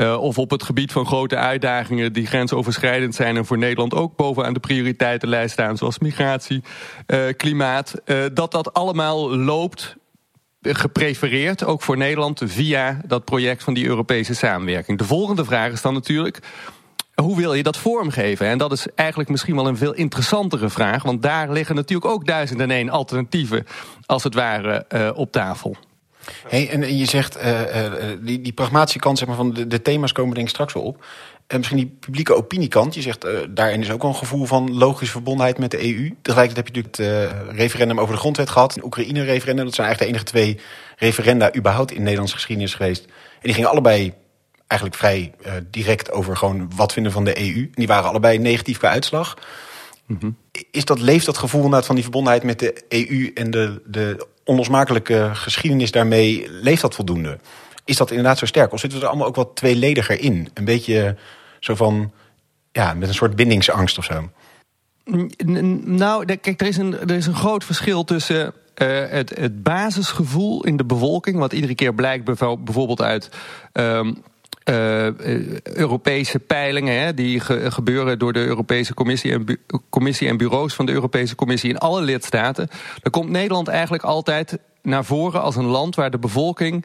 Uh, 0.00 0.22
of 0.22 0.38
op 0.38 0.50
het 0.50 0.62
gebied 0.62 0.92
van 0.92 1.06
grote 1.06 1.36
uitdagingen 1.36 2.12
die 2.12 2.26
grensoverschrijdend 2.26 3.14
zijn 3.14 3.36
en 3.36 3.46
voor 3.46 3.58
Nederland 3.58 3.94
ook 3.94 4.16
bovenaan 4.16 4.52
de 4.52 4.60
prioriteitenlijst 4.60 5.52
staan, 5.52 5.76
zoals 5.76 5.98
migratie, 5.98 6.62
uh, 7.06 7.20
klimaat, 7.36 7.94
uh, 8.04 8.24
dat 8.32 8.52
dat 8.52 8.72
allemaal 8.72 9.36
loopt 9.36 9.96
geprefereerd, 10.60 11.64
ook 11.64 11.82
voor 11.82 11.96
Nederland, 11.96 12.42
via 12.44 13.00
dat 13.06 13.24
project 13.24 13.62
van 13.62 13.74
die 13.74 13.86
Europese 13.86 14.34
samenwerking. 14.34 14.98
De 14.98 15.04
volgende 15.04 15.44
vraag 15.44 15.72
is 15.72 15.82
dan 15.82 15.94
natuurlijk. 15.94 16.38
Hoe 17.14 17.36
wil 17.36 17.54
je 17.54 17.62
dat 17.62 17.76
vormgeven? 17.76 18.46
En 18.46 18.58
dat 18.58 18.72
is 18.72 18.86
eigenlijk 18.94 19.30
misschien 19.30 19.54
wel 19.54 19.66
een 19.66 19.76
veel 19.76 19.94
interessantere 19.94 20.70
vraag, 20.70 21.02
want 21.02 21.22
daar 21.22 21.52
liggen 21.52 21.74
natuurlijk 21.74 22.10
ook 22.10 22.26
duizend 22.26 22.60
en 22.60 22.70
één 22.70 22.88
alternatieven, 22.88 23.66
als 24.06 24.24
het 24.24 24.34
ware, 24.34 25.14
op 25.14 25.32
tafel. 25.32 25.76
Hey, 26.48 26.70
en 26.70 26.96
je 26.96 27.04
zegt, 27.04 27.36
uh, 27.36 27.60
uh, 27.60 27.92
die, 28.20 28.40
die 28.40 28.52
pragmatische 28.52 28.98
kant 28.98 29.18
zeg 29.18 29.28
maar, 29.28 29.36
van 29.36 29.52
de, 29.52 29.66
de 29.66 29.82
thema's 29.82 30.12
komen 30.12 30.34
denk 30.34 30.46
ik 30.46 30.52
straks 30.52 30.72
wel 30.72 30.82
op. 30.82 31.04
En 31.46 31.56
misschien 31.56 31.78
die 31.78 31.96
publieke 32.00 32.34
opiniekant. 32.34 32.94
Je 32.94 33.02
zegt, 33.02 33.24
uh, 33.24 33.38
daarin 33.50 33.80
is 33.80 33.90
ook 33.90 34.02
wel 34.02 34.10
een 34.10 34.16
gevoel 34.16 34.44
van 34.44 34.76
logische 34.76 35.12
verbondenheid 35.12 35.58
met 35.58 35.70
de 35.70 35.94
EU. 35.94 36.14
Tegelijkertijd 36.22 36.66
heb 36.66 36.76
je 36.76 36.82
natuurlijk 36.82 37.36
het 37.48 37.56
referendum 37.56 38.00
over 38.00 38.14
de 38.14 38.20
grondwet 38.20 38.50
gehad. 38.50 38.76
Een 38.76 38.84
Oekraïne-referendum. 38.84 39.64
Dat 39.64 39.74
zijn 39.74 39.86
eigenlijk 39.86 39.98
de 39.98 40.06
enige 40.06 40.24
twee 40.24 40.60
referenda 40.96 41.54
überhaupt 41.54 41.92
in 41.92 42.02
Nederlandse 42.02 42.34
geschiedenis 42.34 42.74
geweest. 42.74 43.04
En 43.04 43.12
die 43.42 43.54
gingen 43.54 43.70
allebei 43.70 44.12
eigenlijk 44.66 45.00
vrij 45.00 45.34
direct 45.70 46.10
over 46.12 46.36
gewoon 46.36 46.70
wat 46.76 46.92
vinden 46.92 47.12
van 47.12 47.24
de 47.24 47.40
EU. 47.40 47.62
En 47.62 47.70
die 47.74 47.86
waren 47.86 48.08
allebei 48.08 48.38
negatief 48.38 48.78
qua 48.78 48.90
uitslag. 48.90 49.36
Mm 50.06 50.16
-hmm. 50.20 50.36
Is 50.70 50.84
dat, 50.84 51.00
leeft 51.00 51.26
dat 51.26 51.38
gevoel 51.38 51.82
van 51.82 51.94
die 51.94 52.04
verbondenheid 52.04 52.42
met 52.42 52.58
de 52.58 52.84
EU 52.88 53.30
en 53.34 53.50
de, 53.50 53.82
de 53.86 54.26
onlosmakelijke 54.48 55.30
geschiedenis 55.32 55.90
daarmee, 55.90 56.46
leeft 56.50 56.82
dat 56.82 56.94
voldoende? 56.94 57.38
Is 57.84 57.96
dat 57.96 58.10
inderdaad 58.10 58.38
zo 58.38 58.46
sterk? 58.46 58.72
Of 58.72 58.80
zitten 58.80 58.98
we 58.98 59.04
er 59.04 59.10
allemaal 59.10 59.28
ook 59.28 59.36
wat 59.36 59.56
tweelediger 59.56 60.20
in? 60.20 60.48
Een 60.54 60.64
beetje 60.64 61.16
zo 61.60 61.74
van, 61.74 62.12
ja, 62.72 62.94
met 62.94 63.08
een 63.08 63.14
soort 63.14 63.36
bindingsangst 63.36 63.98
of 63.98 64.04
zo? 64.04 64.30
Nou, 65.84 66.36
kijk, 66.36 66.60
er 66.60 66.66
is 66.66 66.76
een, 66.76 67.00
er 67.00 67.10
is 67.10 67.26
een 67.26 67.34
groot 67.34 67.64
verschil 67.64 68.04
tussen 68.04 68.54
uh, 68.82 69.04
het, 69.08 69.38
het 69.38 69.62
basisgevoel 69.62 70.64
in 70.64 70.76
de 70.76 70.84
bevolking, 70.84 71.38
wat 71.38 71.52
iedere 71.52 71.74
keer 71.74 71.94
blijkt 71.94 72.24
bijvoorbeeld 72.64 73.02
uit. 73.02 73.30
Uh, 73.72 74.10
Europese 75.62 76.38
peilingen 76.38 77.00
hè, 77.00 77.14
die 77.14 77.40
ge 77.40 77.70
gebeuren 77.70 78.18
door 78.18 78.32
de 78.32 78.44
Europese 78.44 78.94
Commissie 78.94 79.32
en, 79.32 79.58
Commissie 79.90 80.28
en 80.28 80.36
bureaus 80.36 80.74
van 80.74 80.86
de 80.86 80.92
Europese 80.92 81.34
Commissie 81.34 81.70
in 81.70 81.78
alle 81.78 82.02
lidstaten. 82.02 82.68
Dan 83.02 83.12
komt 83.12 83.30
Nederland 83.30 83.68
eigenlijk 83.68 84.02
altijd 84.02 84.58
naar 84.82 85.04
voren 85.04 85.42
als 85.42 85.56
een 85.56 85.64
land 85.64 85.94
waar 85.94 86.10
de 86.10 86.18
bevolking 86.18 86.84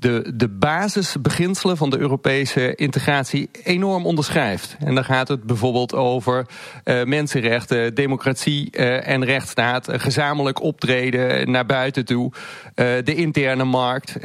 de, 0.00 0.32
de 0.34 0.48
basisbeginselen 0.48 1.76
van 1.76 1.90
de 1.90 1.98
Europese 1.98 2.74
integratie 2.74 3.50
enorm 3.62 4.06
onderschrijft. 4.06 4.76
En 4.78 4.94
dan 4.94 5.04
gaat 5.04 5.28
het 5.28 5.42
bijvoorbeeld 5.42 5.94
over 5.94 6.46
uh, 6.84 7.04
mensenrechten, 7.04 7.94
democratie 7.94 8.68
uh, 8.72 9.08
en 9.08 9.24
rechtsstaat, 9.24 9.88
gezamenlijk 9.90 10.62
optreden 10.62 11.50
naar 11.50 11.66
buiten 11.66 12.04
toe, 12.04 12.32
de 12.74 13.14
interne 13.14 13.64
markt, 13.64 14.16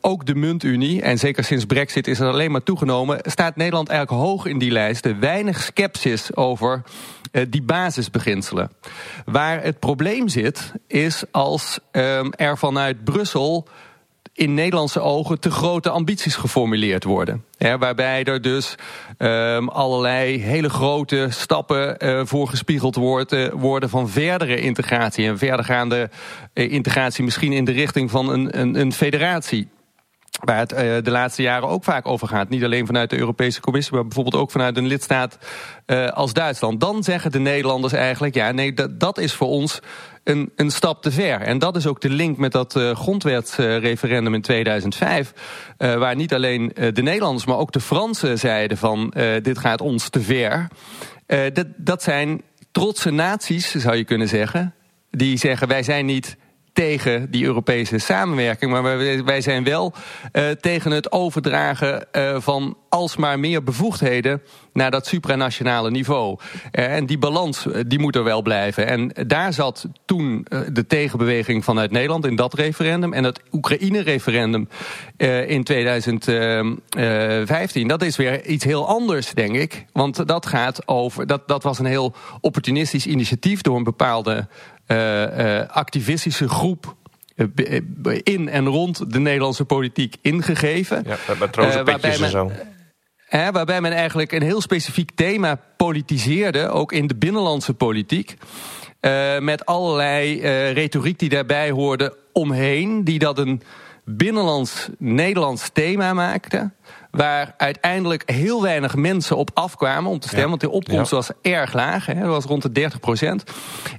ook 0.00 0.26
de 0.26 0.34
muntunie. 0.34 1.02
En 1.02 1.18
zeker 1.18 1.44
sinds 1.44 1.64
Brexit 1.64 2.06
is 2.06 2.18
het 2.18 2.28
alleen 2.28 2.50
maar 2.50 2.62
toegenomen. 2.62 3.18
Staat 3.22 3.56
Nederland 3.56 3.88
eigenlijk 3.88 4.22
hoog 4.22 4.46
in 4.46 4.58
die 4.58 4.70
lijsten. 4.70 5.20
Weinig 5.20 5.62
sceptisch 5.62 6.36
over 6.36 6.82
die 7.48 7.62
basisbeginselen. 7.62 8.70
Waar 9.24 9.62
het 9.62 9.78
probleem 9.78 10.28
zit, 10.28 10.72
is 10.86 11.24
als 11.30 11.78
er 12.30 12.58
vanuit 12.58 13.04
Brussel 13.04 13.68
in 14.36 14.54
Nederlandse 14.54 15.00
ogen 15.00 15.40
te 15.40 15.50
grote 15.50 15.90
ambities 15.90 16.36
geformuleerd 16.36 17.04
worden. 17.04 17.44
waarbij 17.58 18.24
er 18.24 18.42
dus 18.42 18.74
um, 19.18 19.68
allerlei 19.68 20.42
hele 20.42 20.70
grote 20.70 21.26
stappen 21.30 21.96
uh, 21.98 22.20
voorgespiegeld 22.24 22.94
worden, 22.94 23.58
worden 23.58 23.88
van 23.88 24.08
verdere 24.08 24.60
integratie. 24.60 25.26
En 25.26 25.38
verdergaande 25.38 26.10
uh, 26.54 26.72
integratie 26.72 27.24
misschien 27.24 27.52
in 27.52 27.64
de 27.64 27.72
richting 27.72 28.10
van 28.10 28.30
een, 28.30 28.60
een, 28.60 28.80
een 28.80 28.92
federatie. 28.92 29.68
Waar 30.44 30.58
het 30.58 30.72
uh, 30.72 30.78
de 30.78 31.10
laatste 31.10 31.42
jaren 31.42 31.68
ook 31.68 31.84
vaak 31.84 32.06
over 32.06 32.28
gaat. 32.28 32.48
Niet 32.48 32.64
alleen 32.64 32.86
vanuit 32.86 33.10
de 33.10 33.18
Europese 33.18 33.60
Commissie, 33.60 33.94
maar 33.94 34.02
bijvoorbeeld 34.02 34.42
ook 34.42 34.50
vanuit 34.50 34.76
een 34.76 34.86
lidstaat 34.86 35.38
uh, 35.86 36.08
als 36.08 36.32
Duitsland. 36.32 36.80
Dan 36.80 37.02
zeggen 37.02 37.32
de 37.32 37.38
Nederlanders 37.38 37.92
eigenlijk: 37.92 38.34
ja, 38.34 38.52
nee, 38.52 38.74
dat, 38.96 39.18
is 39.18 39.32
voor 39.32 39.48
ons 39.48 39.80
een, 40.24 40.52
een 40.56 40.70
stap 40.70 41.02
te 41.02 41.10
ver. 41.10 41.40
En 41.40 41.58
dat 41.58 41.76
is 41.76 41.86
ook 41.86 42.00
de 42.00 42.10
link 42.10 42.36
met 42.36 42.52
dat 42.52 42.76
uh, 42.76 42.96
grondwetsreferendum 42.96 44.34
in 44.34 44.42
2005. 44.42 45.32
Uh, 45.78 45.94
waar 45.94 46.16
niet 46.16 46.34
alleen 46.34 46.72
de 46.74 47.02
Nederlanders, 47.02 47.46
maar 47.46 47.58
ook 47.58 47.72
de 47.72 47.80
Fransen 47.80 48.38
zeiden 48.38 48.76
van 48.76 49.14
dit 49.42 49.58
gaat 49.58 49.80
ons 49.80 50.08
te 50.08 50.20
ver. 50.20 50.68
dat, 51.52 51.66
dat 51.76 52.02
zijn 52.02 52.42
trotse 52.72 53.10
naties, 53.10 53.74
zou 53.74 53.96
je 53.96 54.04
kunnen 54.04 54.28
zeggen. 54.28 54.74
Die 55.10 55.38
zeggen 55.38 55.68
wij 55.68 55.82
zijn 55.82 56.06
niet 56.06 56.36
tegen 56.76 57.30
die 57.30 57.44
Europese 57.44 57.98
samenwerking. 57.98 58.72
Maar 58.72 58.82
wij, 58.82 59.24
wij 59.24 59.40
zijn 59.40 59.64
wel 59.64 59.94
uh, 60.32 60.50
tegen 60.50 60.90
het 60.90 61.12
overdragen 61.12 62.06
uh, 62.12 62.36
van 62.40 62.76
alsmaar 62.88 63.38
meer 63.38 63.62
bevoegdheden 63.62 64.42
naar 64.72 64.90
dat 64.90 65.06
supranationale 65.06 65.90
niveau. 65.90 66.38
Uh, 66.72 66.96
en 66.96 67.06
die 67.06 67.18
balans 67.18 67.66
die 67.86 67.98
moet 67.98 68.16
er 68.16 68.24
wel 68.24 68.42
blijven. 68.42 68.86
En 68.86 69.12
daar 69.26 69.52
zat 69.52 69.88
toen 70.04 70.46
de 70.72 70.86
tegenbeweging 70.86 71.64
vanuit 71.64 71.90
Nederland 71.90 72.26
in 72.26 72.36
dat 72.36 72.54
referendum. 72.54 73.12
En 73.12 73.24
het 73.24 73.40
Oekraïne-referendum 73.52 74.68
in 75.46 75.64
2015. 75.64 77.88
Dat 77.88 78.02
is 78.02 78.16
weer 78.16 78.46
iets 78.46 78.64
heel 78.64 78.88
anders, 78.88 79.34
denk 79.34 79.54
ik. 79.54 79.84
Want 79.92 80.28
dat 80.28 80.46
gaat 80.46 80.88
over. 80.88 81.26
Dat, 81.26 81.48
dat 81.48 81.62
was 81.62 81.78
een 81.78 81.84
heel 81.84 82.14
opportunistisch 82.40 83.06
initiatief 83.06 83.60
door 83.60 83.76
een 83.76 83.84
bepaalde 83.84 84.48
activistische 85.68 86.48
groep 86.48 86.96
in 88.22 88.48
en 88.48 88.66
rond 88.66 89.12
de 89.12 89.18
Nederlandse 89.18 89.64
politiek 89.64 90.16
ingegeven. 90.20 91.04
Ja, 91.06 91.16
met 91.38 91.56
roze 91.56 91.82
petjes 91.82 92.20
en 92.20 92.30
zo. 92.30 92.50
Hè, 93.26 93.52
waarbij 93.52 93.80
men 93.80 93.92
eigenlijk 93.92 94.32
een 94.32 94.42
heel 94.42 94.60
specifiek 94.60 95.10
thema 95.14 95.60
politiseerde, 95.76 96.68
ook 96.68 96.92
in 96.92 97.06
de 97.06 97.16
binnenlandse 97.16 97.74
politiek. 97.74 98.36
Uh, 99.00 99.38
met 99.38 99.66
allerlei 99.66 100.36
uh, 100.36 100.72
retoriek 100.72 101.18
die 101.18 101.28
daarbij 101.28 101.70
hoorde 101.70 102.16
omheen, 102.32 103.04
die 103.04 103.18
dat 103.18 103.38
een 103.38 103.62
binnenlands 104.04 104.88
Nederlands 104.98 105.70
thema 105.72 106.12
maakte. 106.12 106.70
Waar 107.16 107.54
uiteindelijk 107.56 108.30
heel 108.30 108.62
weinig 108.62 108.96
mensen 108.96 109.36
op 109.36 109.50
afkwamen 109.54 110.10
om 110.10 110.18
te 110.18 110.28
stemmen. 110.28 110.48
Want 110.48 110.60
de 110.60 110.70
opkomst 110.70 111.10
was 111.10 111.30
erg 111.42 111.72
laag. 111.72 112.06
Hè, 112.06 112.14
dat 112.14 112.28
was 112.28 112.44
rond 112.44 112.62
de 112.62 112.72
30 112.72 113.00
procent. 113.00 113.44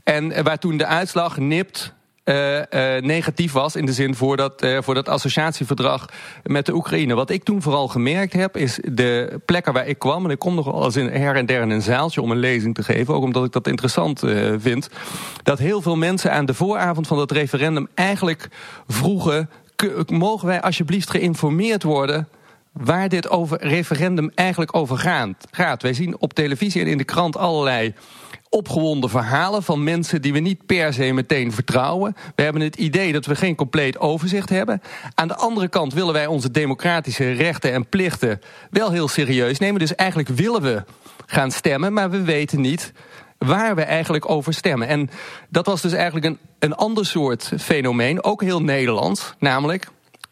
En 0.03 0.43
waar 0.43 0.59
toen 0.59 0.77
de 0.77 0.85
uitslag 0.85 1.37
nipt 1.37 1.95
uh, 2.27 2.61
negatief 2.99 3.51
was 3.51 3.75
in 3.75 3.85
de 3.85 3.93
zin 3.93 4.15
voor 4.15 4.37
dat, 4.37 4.63
uh, 4.63 4.77
voor 4.81 4.93
dat 4.93 5.09
associatieverdrag 5.09 6.05
met 6.43 6.65
de 6.65 6.73
Oekraïne. 6.73 7.15
Wat 7.15 7.29
ik 7.29 7.43
toen 7.43 7.61
vooral 7.61 7.87
gemerkt 7.87 8.33
heb, 8.33 8.57
is 8.57 8.79
de 8.83 9.39
plekken 9.45 9.73
waar 9.73 9.87
ik 9.87 9.99
kwam, 9.99 10.25
en 10.25 10.31
ik 10.31 10.39
kom 10.39 10.55
nog 10.55 10.65
wel 10.65 10.85
eens 10.85 10.95
in 10.95 11.09
her 11.09 11.35
en 11.35 11.45
der 11.45 11.61
in 11.61 11.69
een 11.69 11.81
zaaltje 11.81 12.21
om 12.21 12.31
een 12.31 12.37
lezing 12.37 12.75
te 12.75 12.83
geven, 12.83 13.13
ook 13.13 13.23
omdat 13.23 13.45
ik 13.45 13.51
dat 13.51 13.67
interessant 13.67 14.19
vind, 14.57 14.89
dat 15.43 15.59
heel 15.59 15.81
veel 15.81 15.95
mensen 15.95 16.31
aan 16.31 16.45
de 16.45 16.53
vooravond 16.53 17.07
van 17.07 17.17
dat 17.17 17.31
referendum 17.31 17.87
eigenlijk 17.93 18.47
vroegen: 18.87 19.49
mogen 20.07 20.47
wij 20.47 20.61
alsjeblieft 20.61 21.09
geïnformeerd 21.09 21.83
worden 21.83 22.27
waar 22.79 23.09
dit 23.09 23.29
over 23.29 23.67
referendum 23.67 24.31
eigenlijk 24.35 24.75
over 24.75 24.97
gaat. 25.51 25.81
Wij 25.81 25.93
zien 25.93 26.19
op 26.19 26.33
televisie 26.33 26.81
en 26.81 26.87
in 26.87 26.97
de 26.97 27.03
krant 27.03 27.37
allerlei 27.37 27.93
opgewonden 28.49 29.09
verhalen 29.09 29.63
van 29.63 29.83
mensen 29.83 30.21
die 30.21 30.33
we 30.33 30.39
niet 30.39 30.65
per 30.65 30.93
se 30.93 31.13
meteen 31.13 31.51
vertrouwen. 31.51 32.15
We 32.35 32.43
hebben 32.43 32.61
het 32.61 32.75
idee 32.75 33.11
dat 33.11 33.25
we 33.25 33.35
geen 33.35 33.55
compleet 33.55 33.99
overzicht 33.99 34.49
hebben. 34.49 34.81
Aan 35.13 35.27
de 35.27 35.35
andere 35.35 35.67
kant 35.67 35.93
willen 35.93 36.13
wij 36.13 36.27
onze 36.27 36.51
democratische 36.51 37.31
rechten 37.31 37.73
en 37.73 37.89
plichten 37.89 38.41
wel 38.69 38.91
heel 38.91 39.07
serieus 39.07 39.59
nemen. 39.59 39.79
Dus 39.79 39.95
eigenlijk 39.95 40.29
willen 40.29 40.61
we 40.61 40.83
gaan 41.25 41.51
stemmen, 41.51 41.93
maar 41.93 42.09
we 42.09 42.21
weten 42.21 42.61
niet 42.61 42.93
waar 43.37 43.75
we 43.75 43.81
eigenlijk 43.81 44.29
over 44.29 44.53
stemmen. 44.53 44.87
En 44.87 45.09
dat 45.49 45.65
was 45.65 45.81
dus 45.81 45.93
eigenlijk 45.93 46.25
een, 46.25 46.37
een 46.59 46.75
ander 46.75 47.05
soort 47.05 47.51
fenomeen, 47.59 48.23
ook 48.23 48.41
heel 48.41 48.61
Nederlands, 48.61 49.33
namelijk 49.39 49.87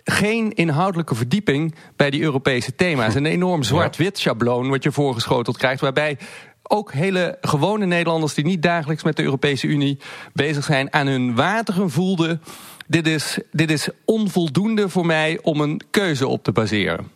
geen 0.06 0.54
inhoudelijke 0.54 1.16
verdieping 1.16 1.76
bij 1.96 2.10
die 2.10 2.22
Europese 2.22 2.76
thema's. 2.76 3.16
Een 3.16 3.26
enorm 3.26 3.64
zwart-wit 3.64 4.18
schabloon 4.18 4.70
wat 4.70 4.84
je 4.84 4.92
voorgeschoteld 4.92 5.58
krijgt, 5.58 5.82
waarbij 5.82 6.18
ook 6.64 6.92
hele 6.92 7.38
gewone 7.42 7.86
Nederlanders 7.86 8.34
die 8.34 8.46
niet 8.46 8.62
dagelijks 8.62 9.04
met 9.04 9.16
de 9.16 9.24
Europese 9.24 9.68
Unie 9.68 10.00
bezig 10.34 10.64
zijn, 10.64 10.94
aan 10.94 11.08
hun 11.08 11.36
wateren 11.36 11.90
voelden. 11.90 12.42
Dit 12.88 13.08
is, 13.08 13.40
dit 13.52 13.72
is 13.72 13.90
onvoldoende 14.06 14.90
voor 14.90 15.06
mij 15.06 15.40
om 15.42 15.62
een 15.62 15.82
keuze 15.92 16.28
op 16.28 16.44
te 16.44 16.52
baseren. 16.52 17.12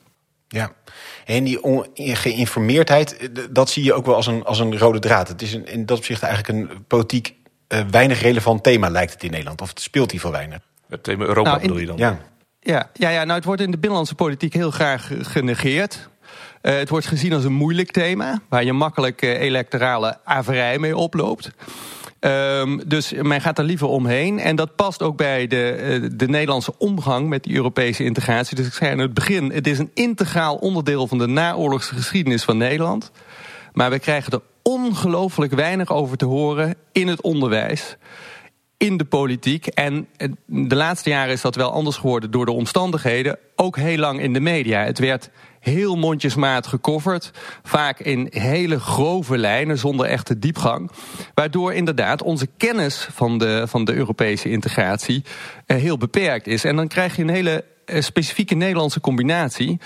Ja, 0.48 0.74
en 1.26 1.44
die 1.44 1.60
geïnformeerdheid, 2.16 3.18
eh, 3.18 3.44
dat 3.52 3.70
zie 3.70 3.84
je 3.84 3.94
ook 3.94 4.06
wel 4.06 4.16
als 4.16 4.28
een, 4.28 4.44
als 4.44 4.60
een 4.60 4.78
rode 4.78 5.00
draad. 5.00 5.28
Het 5.28 5.42
is 5.42 5.54
in 5.54 5.86
dat 5.86 5.98
opzicht 5.98 6.24
eigenlijk 6.24 6.60
een 6.60 6.84
politiek 6.88 7.36
uh, 7.68 7.80
weinig 7.92 8.22
relevant 8.22 8.64
thema, 8.64 8.90
lijkt 8.90 9.14
het 9.14 9.24
in 9.24 9.32
Nederland. 9.32 9.62
Of 9.62 9.70
het 9.70 9.82
speelt 9.82 10.12
hier 10.12 10.20
veel 10.20 10.32
weinig. 10.32 10.60
Het 10.88 11.04
thema 11.04 11.26
Europa 11.26 11.50
nou, 11.50 11.62
bedoel 11.62 11.78
je 11.78 11.86
dan? 11.86 11.98
Ja. 11.98 12.20
Ja, 12.62 12.90
ja, 12.94 13.10
ja, 13.10 13.24
nou 13.24 13.36
het 13.36 13.46
wordt 13.46 13.62
in 13.62 13.72
de 13.72 13.78
binnenlandse 13.78 14.16
politiek 14.16 14.54
heel 14.54 14.72
graag 14.72 15.12
genegeerd. 15.22 16.10
Uh, 16.62 16.76
het 16.78 16.90
wordt 16.90 17.06
gezien 17.06 17.34
als 17.34 17.44
een 17.44 17.54
moeilijk 17.54 17.92
thema, 17.92 18.42
waar 18.50 18.64
je 18.64 18.74
makkelijk 18.74 19.22
uh, 19.22 19.42
electorale 19.42 20.18
averij 20.24 20.80
mee 20.80 20.98
oploopt. 20.98 21.52
Um, 22.20 22.82
dus 22.88 23.14
men 23.14 23.42
gaat 23.42 23.58
er 23.58 23.64
liever 23.64 23.88
omheen. 23.88 24.40
En 24.40 24.56
dat 24.56 24.76
past 24.76 25.02
ook 25.02 25.18
bij 25.18 25.48
de, 25.48 26.00
uh, 26.02 26.10
de 26.14 26.28
Nederlandse 26.28 26.78
omgang 26.78 27.30
met 27.30 27.44
die 27.44 27.56
Europese 27.56 28.04
integratie. 28.04 28.56
Dus 28.56 28.68
ik 28.68 28.74
zei 28.74 28.92
aan 28.92 29.00
het 29.00 29.14
begin, 29.14 29.52
het 29.52 29.68
is 29.68 29.80
een 29.80 29.92
integraal 29.94 30.56
onderdeel 30.56 31.08
van 31.08 31.18
de 31.18 31.28
naoorlogse 31.28 31.96
geschiedenis 31.96 32.44
van 32.44 32.58
Nederland. 32.58 33.12
Maar 33.74 33.90
we 33.90 34.00
krijgen 34.00 34.32
er 34.32 34.42
ongelooflijk 34.62 35.54
weinig 35.54 35.92
over 35.92 36.18
te 36.18 36.26
horen 36.26 36.76
in 36.92 37.08
het 37.08 37.22
onderwijs 37.22 37.98
in 38.80 38.98
de 38.98 39.06
politiek. 39.06 39.68
En 39.68 40.08
de 40.46 40.76
laatste 40.76 41.10
jaren 41.10 41.34
is 41.34 41.42
dat 41.42 41.56
wel 41.56 41.72
anders 41.72 41.98
geworden 41.98 42.32
door 42.32 42.46
de 42.46 42.52
omstandigheden. 42.52 43.38
Ook 43.56 43.78
heel 43.78 43.98
lang 43.98 44.20
in 44.22 44.34
de 44.34 44.40
media. 44.40 44.84
Het 44.84 45.00
werd 45.00 45.30
heel 45.60 45.96
mondjesmaat 45.96 46.68
gecoverd. 46.68 47.32
Vaak 47.64 48.00
in 48.00 48.28
hele 48.30 48.80
grove 48.80 49.38
lijnen 49.38 49.78
zonder 49.78 50.06
echte 50.06 50.40
diepgang. 50.40 50.92
Waardoor 51.34 51.74
inderdaad 51.74 52.22
onze 52.22 52.48
kennis 52.58 53.08
van 53.12 53.38
de, 53.38 53.64
van 53.68 53.86
de 53.86 53.94
Europese 53.94 54.50
integratie 54.50 55.24
eh, 55.66 55.78
heel 55.78 55.98
beperkt 55.98 56.48
is. 56.48 56.64
En 56.64 56.76
dan 56.76 56.88
krijg 56.88 57.16
je 57.16 57.22
een 57.22 57.30
hele 57.30 57.66
eh, 57.86 58.02
specifieke 58.02 58.56
Nederlandse 58.56 59.02
combinatie. 59.02 59.80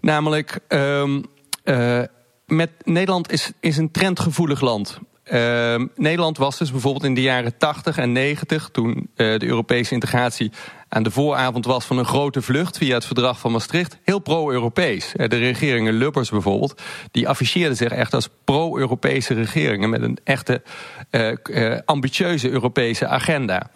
Namelijk, 0.00 0.58
uh, 0.68 2.02
met 2.46 2.70
Nederland 2.84 3.32
is, 3.32 3.52
is 3.60 3.76
een 3.76 3.90
trendgevoelig 3.90 4.60
land. 4.60 5.00
Uh, 5.32 5.84
Nederland 5.96 6.36
was 6.36 6.58
dus 6.58 6.70
bijvoorbeeld 6.70 7.04
in 7.04 7.14
de 7.14 7.22
jaren 7.22 7.56
80 7.56 7.98
en 7.98 8.12
90, 8.12 8.68
toen 8.72 8.94
uh, 9.16 9.38
de 9.38 9.46
Europese 9.46 9.94
integratie 9.94 10.52
aan 10.88 11.02
de 11.02 11.10
vooravond 11.10 11.64
was 11.64 11.84
van 11.84 11.98
een 11.98 12.04
grote 12.04 12.42
vlucht 12.42 12.78
via 12.78 12.94
het 12.94 13.04
verdrag 13.04 13.38
van 13.38 13.52
Maastricht, 13.52 13.98
heel 14.02 14.18
pro-Europees. 14.18 15.12
Uh, 15.16 15.28
de 15.28 15.36
regeringen 15.36 15.94
Lubbers 15.94 16.30
bijvoorbeeld, 16.30 16.82
die 17.10 17.28
afficheerden 17.28 17.76
zich 17.76 17.90
echt 17.90 18.14
als 18.14 18.28
pro-Europese 18.44 19.34
regeringen 19.34 19.90
met 19.90 20.02
een 20.02 20.18
echte 20.24 20.62
uh, 21.10 21.78
ambitieuze 21.84 22.50
Europese 22.50 23.06
agenda 23.06 23.70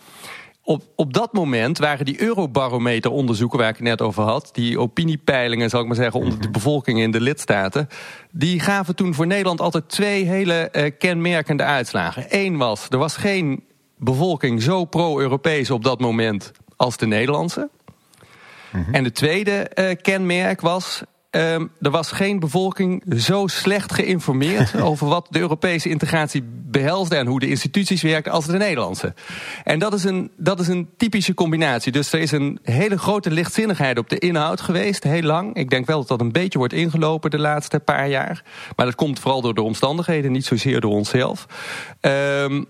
op, 0.66 0.82
op 0.94 1.12
dat 1.12 1.32
moment 1.32 1.78
waren 1.78 2.04
die 2.04 2.23
Eurobarometer-onderzoeken 2.23 3.58
waar 3.58 3.68
ik 3.68 3.75
het 3.75 3.85
net 3.85 4.02
over 4.02 4.23
had, 4.23 4.50
die 4.52 4.78
opiniepeilingen, 4.78 5.70
zal 5.70 5.80
ik 5.80 5.87
maar 5.87 5.96
zeggen, 5.96 6.20
onder 6.20 6.38
de 6.38 6.44
mhm. 6.44 6.52
bevolking 6.52 7.00
in 7.00 7.11
de 7.11 7.20
lidstaten, 7.20 7.88
die 8.30 8.61
gaven 8.61 8.96
toen 8.96 9.14
voor 9.14 9.26
Nederland 9.26 9.61
altijd 9.61 9.88
twee 9.88 10.25
hele 10.25 10.68
uh, 10.73 10.90
kenmerkende 10.99 11.62
uitslagen. 11.62 12.26
Eén 12.28 12.56
was, 12.56 12.87
er 12.88 12.99
was 12.99 13.16
geen 13.16 13.64
bevolking 13.96 14.62
zo 14.62 14.85
pro-Europees 14.85 15.70
op 15.70 15.85
dat 15.85 16.00
moment 16.00 16.52
als 16.76 16.96
de 16.96 17.06
Nederlandse. 17.06 17.70
Mhm. 18.73 18.94
En 18.94 19.04
de 19.04 19.12
tweede 19.12 19.70
uh, 19.75 19.90
kenmerk 20.02 20.61
was, 20.61 21.02
Um, 21.37 21.71
er 21.81 21.90
was 21.90 22.12
geen 22.12 22.38
bevolking 22.38 23.02
zo 23.19 23.47
slecht 23.47 23.93
geïnformeerd 23.93 24.81
over 24.81 25.07
wat 25.07 25.26
de 25.31 25.38
Europese 25.38 25.88
integratie 25.88 26.45
behelsde 26.52 27.16
en 27.16 27.26
hoe 27.26 27.40
de 27.40 27.49
instituties 27.49 28.02
werken 28.02 28.33
als 28.33 28.47
de 28.47 28.57
Nederlandse. 28.57 29.14
En 29.64 29.78
dat 29.78 29.95
is, 29.95 30.05
een, 30.05 30.31
dat 30.37 30.61
is 30.61 30.69
een 30.69 30.88
typische 30.97 31.35
combinatie. 31.35 31.93
Dus 31.93 32.12
er 32.12 32.21
is 32.21 32.33
een 32.33 32.59
hele 32.62 32.99
grote 32.99 33.31
lichtzinnigheid 33.31 33.99
op 33.99 34.09
de 34.09 34.19
inhoud 34.19 34.61
geweest, 34.61 35.02
heel 35.02 35.23
lang. 35.23 35.55
Ik 35.55 35.71
denk 35.71 35.87
wel 35.87 35.99
dat 35.99 36.09
dat 36.09 36.21
een 36.21 36.33
beetje 36.33 36.59
wordt 36.59 36.73
ingelopen 36.73 37.31
de 37.31 37.38
laatste 37.38 37.81
paar 37.81 38.09
jaar. 38.09 38.45
Maar 38.76 38.87
dat 38.87 38.95
komt 38.95 39.19
vooral 39.19 39.40
door 39.40 39.55
de 39.55 39.62
omstandigheden, 39.62 40.33
niet 40.33 40.47
zozeer 40.47 40.81
door 40.81 40.93
onszelf. 40.93 41.47
Um, 42.00 42.66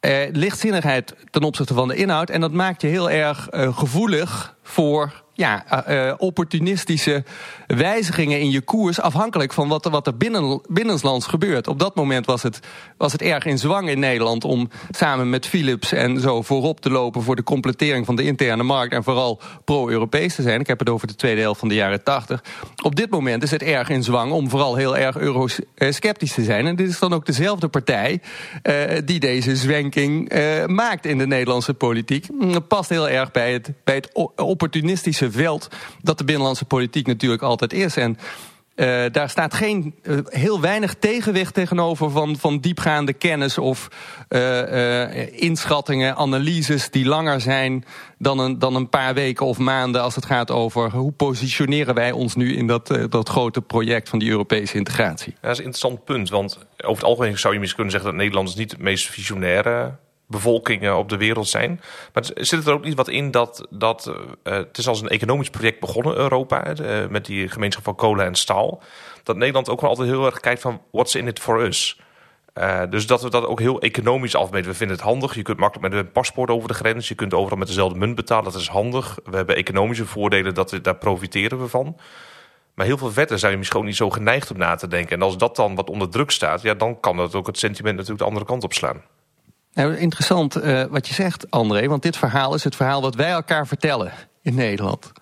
eh, 0.00 0.28
lichtzinnigheid 0.32 1.14
ten 1.30 1.42
opzichte 1.42 1.74
van 1.74 1.88
de 1.88 1.96
inhoud. 1.96 2.30
En 2.30 2.40
dat 2.40 2.52
maakt 2.52 2.82
je 2.82 2.88
heel 2.88 3.10
erg 3.10 3.48
uh, 3.50 3.76
gevoelig 3.78 4.55
voor 4.66 5.24
ja, 5.36 5.64
uh, 5.88 6.12
opportunistische 6.16 7.24
wijzigingen 7.66 8.40
in 8.40 8.50
je 8.50 8.60
koers... 8.60 9.00
afhankelijk 9.00 9.52
van 9.52 9.68
wat 9.68 9.84
wat 9.84 10.06
er 10.06 10.16
binnen, 10.16 10.60
binnenlands 10.68 11.26
gebeurt. 11.26 11.68
Op 11.68 11.78
dat 11.78 11.94
moment 11.94 12.26
was 12.26 12.42
het, 12.42 12.60
was 12.96 13.12
het 13.12 13.22
erg 13.22 13.44
in 13.44 13.58
zwang 13.58 13.88
in 13.88 13.98
Nederland... 13.98 14.44
om 14.44 14.68
samen 14.90 15.30
met 15.30 15.46
Philips 15.46 15.92
en 15.92 16.20
zo 16.20 16.42
voorop 16.42 16.80
te 16.80 16.90
lopen... 16.90 17.22
voor 17.22 17.36
de 17.36 17.42
completering 17.42 18.06
van 18.06 18.16
de 18.16 18.22
interne 18.22 18.62
markt... 18.62 18.92
en 18.92 19.04
vooral 19.04 19.40
pro-Europees 19.64 20.34
te 20.34 20.42
zijn. 20.42 20.60
Ik 20.60 20.66
heb 20.66 20.78
het 20.78 20.88
over 20.88 21.06
de 21.06 21.14
tweede 21.14 21.40
helft 21.40 21.58
van 21.58 21.68
de 21.68 21.74
jaren 21.74 22.02
80. 22.02 22.44
Op 22.82 22.96
dit 22.96 23.10
moment 23.10 23.42
is 23.42 23.50
het 23.50 23.62
erg 23.62 23.88
in 23.88 24.02
zwang 24.02 24.32
om 24.32 24.50
vooral 24.50 24.74
heel 24.76 24.96
erg 24.96 25.16
eurosceptisch 25.16 26.34
te 26.34 26.44
zijn. 26.44 26.66
En 26.66 26.76
dit 26.76 26.88
is 26.88 26.98
dan 26.98 27.12
ook 27.12 27.26
dezelfde 27.26 27.68
partij 27.68 28.20
uh, 28.62 28.74
die 29.04 29.20
deze 29.20 29.56
zwenking 29.56 30.32
maakt 30.66 31.06
in 31.06 31.18
de 31.18 31.26
Nederlandse 31.26 31.74
politiek. 31.74 32.26
Dat 32.52 32.68
past 32.68 32.88
heel 32.88 33.08
erg 33.08 33.30
bij 33.30 33.52
het, 33.52 33.72
bij 33.84 33.94
het 33.94 34.10
opportunistische 34.56 35.30
veld 35.30 35.68
dat 36.02 36.18
de 36.18 36.24
binnenlandse 36.24 36.64
politiek 36.64 37.06
natuurlijk 37.06 37.42
altijd 37.42 37.72
is. 37.72 37.96
En 37.96 38.16
uh, 38.76 39.04
daar 39.12 39.30
staat 39.30 39.54
geen, 39.54 39.94
uh, 40.02 40.18
heel 40.24 40.60
weinig 40.60 40.94
tegenwicht 40.94 41.54
tegenover 41.54 42.10
van, 42.10 42.36
van 42.36 42.58
diepgaande 42.58 43.12
kennis 43.12 43.58
of 43.58 43.88
uh, 44.28 45.42
inschattingen, 45.42 46.16
analyses 46.16 46.90
die 46.90 47.06
langer 47.06 47.40
zijn 47.40 47.84
dan 48.18 48.38
een, 48.38 48.58
dan 48.58 48.74
een 48.74 48.88
paar 48.88 49.14
weken 49.14 49.46
of 49.46 49.58
maanden 49.58 50.02
als 50.02 50.14
het 50.14 50.26
gaat 50.26 50.50
over 50.50 50.90
hoe 50.90 51.12
positioneren 51.12 51.94
wij 51.94 52.12
ons 52.12 52.34
nu 52.34 52.56
in 52.56 52.66
dat, 52.66 52.98
dat 53.08 53.28
grote 53.28 53.62
project 53.62 54.08
van 54.08 54.18
die 54.18 54.30
Europese 54.30 54.76
integratie. 54.76 55.34
dat 55.40 55.50
is 55.50 55.58
een 55.58 55.64
interessant 55.64 56.04
punt, 56.04 56.28
want 56.28 56.58
over 56.76 57.02
het 57.02 57.04
algemeen 57.04 57.38
zou 57.38 57.54
je 57.54 57.60
misschien 57.60 57.82
kunnen 57.82 58.00
zeggen 58.00 58.10
dat 58.10 58.20
Nederland 58.20 58.48
is 58.48 58.54
niet 58.54 58.70
het 58.70 58.80
meest 58.80 59.08
visionaire 59.08 59.94
bevolkingen 60.26 60.96
op 60.96 61.08
de 61.08 61.16
wereld 61.16 61.48
zijn. 61.48 61.80
Maar 62.12 62.24
zit 62.34 62.66
er 62.66 62.72
ook 62.72 62.84
niet 62.84 62.94
wat 62.94 63.08
in 63.08 63.30
dat, 63.30 63.66
dat 63.70 64.12
uh, 64.44 64.52
het 64.52 64.78
is 64.78 64.88
als 64.88 65.00
een 65.00 65.08
economisch 65.08 65.50
project 65.50 65.80
begonnen, 65.80 66.16
Europa, 66.16 66.78
uh, 66.80 67.06
met 67.08 67.24
die 67.24 67.48
gemeenschap 67.48 67.84
van 67.84 67.94
kolen 67.94 68.26
en 68.26 68.34
staal. 68.34 68.82
Dat 69.22 69.36
Nederland 69.36 69.68
ook 69.68 69.80
wel 69.80 69.90
altijd 69.90 70.08
heel 70.08 70.26
erg 70.26 70.40
kijkt 70.40 70.60
van 70.60 70.82
what's 70.90 71.14
in 71.14 71.26
it 71.26 71.40
for 71.40 71.60
us. 71.60 72.00
Uh, 72.54 72.82
dus 72.90 73.06
dat 73.06 73.22
we 73.22 73.30
dat 73.30 73.46
ook 73.46 73.60
heel 73.60 73.80
economisch 73.80 74.34
afmeten. 74.34 74.70
We 74.70 74.76
vinden 74.76 74.96
het 74.96 75.04
handig. 75.06 75.34
Je 75.34 75.42
kunt 75.42 75.58
makkelijk 75.58 75.92
met 75.92 76.04
een 76.04 76.12
paspoort 76.12 76.50
over 76.50 76.68
de 76.68 76.74
grens. 76.74 77.08
Je 77.08 77.14
kunt 77.14 77.34
overal 77.34 77.58
met 77.58 77.66
dezelfde 77.66 77.98
munt 77.98 78.14
betalen. 78.14 78.44
Dat 78.44 78.60
is 78.60 78.68
handig. 78.68 79.18
We 79.24 79.36
hebben 79.36 79.56
economische 79.56 80.06
voordelen. 80.06 80.54
Dat 80.54 80.70
we, 80.70 80.80
daar 80.80 80.96
profiteren 80.96 81.60
we 81.60 81.68
van. 81.68 81.96
Maar 82.74 82.86
heel 82.86 82.98
veel 82.98 83.10
vetten 83.12 83.38
zijn 83.38 83.52
je 83.52 83.58
misschien 83.58 83.84
niet 83.84 83.96
zo 83.96 84.10
geneigd 84.10 84.50
om 84.50 84.58
na 84.58 84.74
te 84.74 84.88
denken. 84.88 85.16
En 85.16 85.22
als 85.22 85.38
dat 85.38 85.56
dan 85.56 85.74
wat 85.74 85.90
onder 85.90 86.10
druk 86.10 86.30
staat, 86.30 86.62
ja, 86.62 86.74
dan 86.74 87.00
kan 87.00 87.16
dat 87.16 87.34
ook 87.34 87.46
het 87.46 87.58
sentiment 87.58 87.94
natuurlijk 87.94 88.20
de 88.22 88.28
andere 88.28 88.46
kant 88.46 88.64
op 88.64 88.72
slaan. 88.72 89.02
Nou, 89.76 89.96
interessant 89.96 90.56
uh, 90.56 90.84
wat 90.84 91.08
je 91.08 91.14
zegt, 91.14 91.50
André, 91.50 91.88
want 91.88 92.02
dit 92.02 92.16
verhaal 92.16 92.54
is 92.54 92.64
het 92.64 92.76
verhaal 92.76 93.02
wat 93.02 93.14
wij 93.14 93.30
elkaar 93.30 93.66
vertellen 93.66 94.12
in 94.42 94.54
Nederland. 94.54 95.12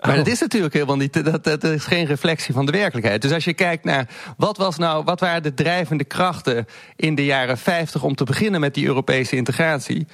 Maar 0.00 0.10
oh. 0.10 0.16
dat 0.16 0.26
is 0.26 0.40
natuurlijk 0.40 0.74
helemaal 0.74 0.96
niet, 0.96 1.24
dat, 1.24 1.44
dat 1.44 1.64
is 1.64 1.84
geen 1.84 2.06
reflectie 2.06 2.54
van 2.54 2.66
de 2.66 2.72
werkelijkheid. 2.72 3.22
Dus 3.22 3.32
als 3.32 3.44
je 3.44 3.54
kijkt 3.54 3.84
naar 3.84 4.08
wat, 4.36 4.56
was 4.56 4.76
nou, 4.76 5.04
wat 5.04 5.20
waren 5.20 5.42
de 5.42 5.54
drijvende 5.54 6.04
krachten 6.04 6.66
in 6.96 7.14
de 7.14 7.24
jaren 7.24 7.58
50 7.58 8.02
om 8.02 8.14
te 8.14 8.24
beginnen 8.24 8.60
met 8.60 8.74
die 8.74 8.86
Europese 8.86 9.36
integratie, 9.36 10.06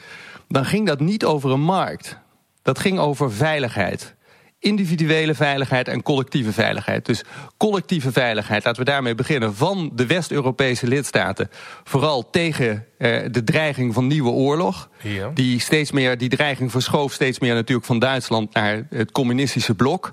dan 0.48 0.64
ging 0.64 0.86
dat 0.86 1.00
niet 1.00 1.24
over 1.24 1.50
een 1.50 1.60
markt. 1.60 2.18
Dat 2.62 2.78
ging 2.78 2.98
over 2.98 3.32
veiligheid 3.32 4.14
individuele 4.60 5.34
veiligheid 5.34 5.88
en 5.88 6.02
collectieve 6.02 6.52
veiligheid. 6.52 7.06
Dus 7.06 7.22
collectieve 7.56 8.12
veiligheid, 8.12 8.64
laten 8.64 8.84
we 8.84 8.90
daarmee 8.90 9.14
beginnen, 9.14 9.54
van 9.54 9.90
de 9.94 10.06
West-Europese 10.06 10.86
lidstaten. 10.86 11.50
Vooral 11.84 12.30
tegen 12.30 12.86
eh, 12.98 13.20
de 13.30 13.44
dreiging 13.44 13.94
van 13.94 14.06
nieuwe 14.06 14.30
oorlog. 14.30 14.88
Ja. 15.02 15.30
Die, 15.34 15.60
steeds 15.60 15.92
meer, 15.92 16.18
die 16.18 16.28
dreiging 16.28 16.70
verschoof 16.70 17.12
steeds 17.12 17.38
meer 17.38 17.54
natuurlijk 17.54 17.86
van 17.86 17.98
Duitsland 17.98 18.54
naar 18.54 18.86
het 18.90 19.12
communistische 19.12 19.74
blok. 19.74 20.12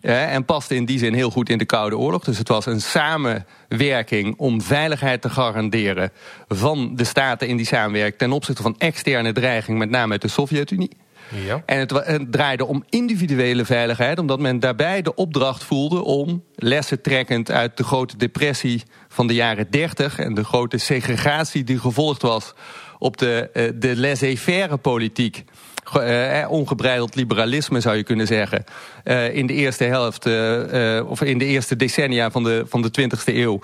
Eh, 0.00 0.34
en 0.34 0.44
paste 0.44 0.74
in 0.74 0.84
die 0.84 0.98
zin 0.98 1.14
heel 1.14 1.30
goed 1.30 1.48
in 1.48 1.58
de 1.58 1.64
Koude 1.64 1.98
Oorlog. 1.98 2.24
Dus 2.24 2.38
het 2.38 2.48
was 2.48 2.66
een 2.66 2.80
samenwerking 2.80 4.34
om 4.36 4.62
veiligheid 4.62 5.22
te 5.22 5.30
garanderen 5.30 6.12
van 6.48 6.96
de 6.96 7.04
staten 7.04 7.48
in 7.48 7.56
die 7.56 7.66
samenwerking 7.66 8.18
ten 8.18 8.32
opzichte 8.32 8.62
van 8.62 8.74
externe 8.78 9.32
dreiging, 9.32 9.78
met 9.78 9.90
name 9.90 10.12
uit 10.12 10.22
de 10.22 10.28
Sovjet-Unie. 10.28 10.96
Ja. 11.30 11.62
En 11.66 11.78
het, 11.78 12.32
draaide 12.32 12.66
om 12.66 12.84
individuele 12.88 13.64
veiligheid, 13.64 14.18
omdat 14.18 14.40
men 14.40 14.60
daarbij 14.60 15.02
de 15.02 15.14
opdracht 15.14 15.64
voelde 15.64 16.02
om, 16.02 16.44
lessen 16.54 17.02
trekkend 17.02 17.50
uit 17.50 17.76
de 17.76 17.84
grote 17.84 18.16
depressie 18.16 18.82
van 19.08 19.26
de 19.26 19.34
jaren 19.34 19.70
30 19.70 20.18
en 20.18 20.34
de 20.34 20.44
grote 20.44 20.78
segregatie 20.78 21.64
die 21.64 21.78
gevolgd 21.78 22.22
was 22.22 22.54
op 22.98 23.16
de, 23.16 23.50
eh, 23.52 23.68
de 23.74 23.96
laissez-faire 23.96 24.76
politiek. 24.76 25.44
Uh, 25.96 26.46
ongebreideld 26.48 27.14
liberalisme 27.14 27.80
zou 27.80 27.96
je 27.96 28.02
kunnen 28.02 28.26
zeggen. 28.26 28.64
In 29.32 29.46
de 29.46 29.52
eerste 29.52 29.84
helft, 29.84 30.26
of 31.06 31.22
in 31.22 31.38
de 31.38 31.44
eerste 31.44 31.76
decennia 31.76 32.30
van 32.30 32.44
de, 32.44 32.64
van 32.66 32.82
de 32.82 32.90
20e 32.90 33.34
eeuw. 33.34 33.60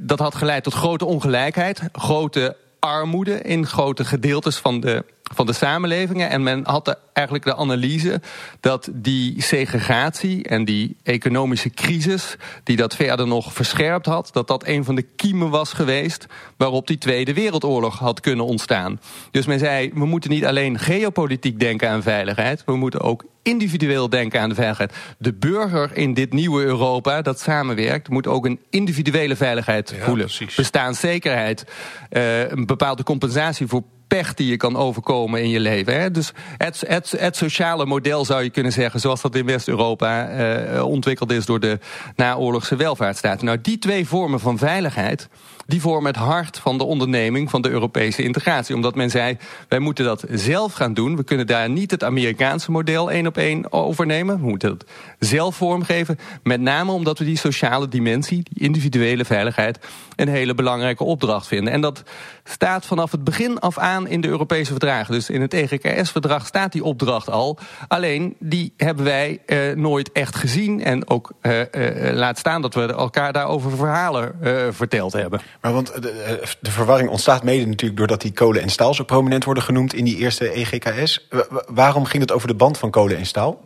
dat 0.00 0.18
had 0.18 0.34
geleid 0.34 0.62
tot 0.62 0.74
grote 0.74 1.04
ongelijkheid, 1.04 1.80
grote 1.92 2.56
armoede 2.80 3.42
in 3.42 3.66
grote 3.66 4.04
gedeeltes 4.04 4.56
van 4.56 4.80
de 4.80 5.04
van 5.34 5.46
de 5.46 5.52
samenlevingen. 5.52 6.30
En 6.30 6.42
men 6.42 6.60
had 6.66 6.98
eigenlijk 7.12 7.44
de 7.44 7.56
analyse 7.56 8.20
dat 8.60 8.88
die 8.92 9.42
segregatie 9.42 10.44
en 10.44 10.64
die 10.64 10.96
economische 11.02 11.70
crisis, 11.70 12.36
die 12.64 12.76
dat 12.76 12.96
verder 12.96 13.26
nog 13.26 13.52
verscherpt 13.52 14.06
had, 14.06 14.30
dat 14.32 14.48
dat 14.48 14.66
een 14.66 14.84
van 14.84 14.94
de 14.94 15.06
kiemen 15.16 15.50
was 15.50 15.72
geweest 15.72 16.26
waarop 16.56 16.86
die 16.86 16.98
Tweede 16.98 17.34
Wereldoorlog 17.34 17.98
had 17.98 18.20
kunnen 18.20 18.44
ontstaan. 18.44 19.00
Dus 19.30 19.46
men 19.46 19.58
zei, 19.58 19.90
we 19.94 20.04
moeten 20.06 20.30
niet 20.30 20.46
alleen 20.46 20.78
geopolitiek 20.78 21.60
denken 21.60 21.88
aan 21.88 22.02
veiligheid, 22.02 22.62
we 22.64 22.76
moeten 22.76 23.00
ook 23.00 23.24
individueel 23.42 24.08
denken 24.08 24.40
aan 24.40 24.48
de 24.48 24.54
veiligheid. 24.54 24.94
De 25.18 25.34
burger 25.34 25.96
in 25.96 26.14
dit 26.14 26.32
nieuwe 26.32 26.62
Europa 26.62 27.22
dat 27.22 27.40
samenwerkt, 27.40 28.08
moet 28.08 28.26
ook 28.26 28.46
een 28.46 28.60
individuele 28.70 29.36
veiligheid 29.36 29.94
voelen. 30.00 30.28
Bestaanszekerheid, 30.56 31.64
uh, 32.10 32.48
een 32.48 32.66
bepaalde 32.66 33.02
compensatie 33.02 33.66
voor 33.66 33.82
pech 34.16 34.34
die 34.34 34.50
je 34.50 34.56
kan 34.56 34.76
overkomen 34.76 35.42
in 35.42 35.48
je 35.48 35.60
leven. 35.60 36.00
Hè? 36.00 36.10
Dus 36.10 36.32
het, 36.56 36.84
het, 36.86 37.14
het, 37.18 37.36
sociale 37.36 37.86
model 37.86 38.24
zou 38.24 38.42
je 38.42 38.50
kunnen 38.50 38.72
zeggen, 38.72 39.00
zoals 39.00 39.20
dat 39.20 39.34
in 39.34 39.46
West-Europa 39.46 40.30
uh, 40.74 40.84
ontwikkeld 40.84 41.32
is 41.32 41.46
door 41.46 41.60
de 41.60 41.78
naoorlogse 42.16 42.76
welvaartsstaten. 42.76 43.46
Nou, 43.46 43.60
die 43.60 43.78
twee 43.78 44.06
vormen 44.06 44.40
van 44.40 44.58
veiligheid, 44.58 45.28
die 45.70 45.80
vormen 45.80 46.12
het 46.12 46.20
hart 46.20 46.58
van 46.58 46.78
de 46.78 46.84
onderneming 46.84 47.50
van 47.50 47.62
de 47.62 47.70
Europese 47.70 48.22
integratie. 48.22 48.74
Omdat 48.74 48.94
men 48.94 49.10
zei, 49.10 49.36
wij 49.68 49.78
moeten 49.78 50.04
dat 50.04 50.24
zelf 50.30 50.72
gaan 50.72 50.94
doen. 50.94 51.16
We 51.16 51.24
kunnen 51.24 51.46
daar 51.46 51.70
niet 51.70 51.90
het 51.90 52.04
Amerikaanse 52.04 52.70
model 52.70 53.10
één 53.10 53.26
op 53.26 53.36
één 53.36 53.72
overnemen. 53.72 54.40
We 54.40 54.46
moeten 54.46 54.70
het 54.70 54.84
zelf 55.18 55.56
vormgeven. 55.56 56.18
Met 56.42 56.60
name 56.60 56.92
omdat 56.92 57.18
we 57.18 57.24
die 57.24 57.38
sociale 57.38 57.88
dimensie, 57.88 58.42
die 58.52 58.62
individuele 58.62 59.24
veiligheid, 59.24 59.78
een 60.16 60.28
hele 60.28 60.54
belangrijke 60.54 61.04
opdracht 61.04 61.46
vinden. 61.46 61.72
En 61.72 61.80
dat 61.80 62.02
staat 62.44 62.86
vanaf 62.86 63.10
het 63.10 63.24
begin 63.24 63.58
af 63.58 63.78
aan 63.78 64.08
in 64.08 64.20
de 64.20 64.28
Europese 64.28 64.70
verdragen. 64.70 65.14
Dus 65.14 65.30
in 65.30 65.40
het 65.40 65.54
EGKS-verdrag 65.54 66.46
staat 66.46 66.72
die 66.72 66.84
opdracht 66.84 67.30
al. 67.30 67.58
Alleen 67.88 68.36
die 68.38 68.72
hebben 68.76 69.04
wij 69.04 69.40
eh, 69.46 69.58
nooit 69.74 70.12
echt 70.12 70.36
gezien. 70.36 70.84
En 70.84 71.08
ook 71.08 71.32
eh, 71.40 72.08
eh, 72.08 72.14
laat 72.16 72.38
staan 72.38 72.62
dat 72.62 72.74
we 72.74 72.86
elkaar 72.86 73.32
daarover 73.32 73.76
verhalen 73.76 74.34
eh, 74.40 74.52
verteld 74.70 75.12
hebben. 75.12 75.40
Maar 75.60 75.72
want 75.72 76.02
de, 76.02 76.42
de, 76.60 76.70
verwarring 76.70 77.10
ontstaat 77.10 77.42
mede 77.42 77.66
natuurlijk 77.66 77.98
doordat 77.98 78.20
die 78.20 78.32
kolen 78.32 78.62
en 78.62 78.68
staal 78.68 78.94
zo 78.94 79.04
prominent 79.04 79.44
worden 79.44 79.62
genoemd 79.62 79.94
in 79.94 80.04
die 80.04 80.16
eerste 80.16 80.50
EGKS. 80.50 81.28
waarom 81.66 82.04
ging 82.04 82.22
het 82.22 82.32
over 82.32 82.48
de 82.48 82.54
band 82.54 82.78
van 82.78 82.90
kolen 82.90 83.16
en 83.16 83.26
staal? 83.26 83.60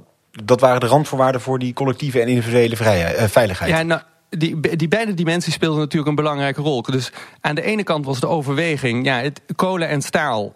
Dat 0.45 0.61
waren 0.61 0.81
de 0.81 0.87
randvoorwaarden 0.87 1.41
voor 1.41 1.59
die 1.59 1.73
collectieve 1.73 2.21
en 2.21 2.29
individuele 2.29 2.77
vrijheid, 2.77 3.17
eh, 3.17 3.25
veiligheid. 3.29 3.71
Ja, 3.71 3.83
nou, 3.83 4.01
die, 4.31 4.77
die 4.77 4.89
beide 4.89 5.15
dimensies 5.15 5.55
speelden 5.55 5.79
natuurlijk 5.79 6.09
een 6.09 6.15
belangrijke 6.15 6.61
rol. 6.61 6.83
Dus 6.83 7.13
aan 7.41 7.55
de 7.55 7.63
ene 7.63 7.83
kant 7.83 8.05
was 8.05 8.21
de 8.21 8.29
overweging, 8.29 9.05
ja, 9.05 9.21
het, 9.21 9.41
kolen 9.57 9.89
en 9.89 10.03
staal. 10.03 10.55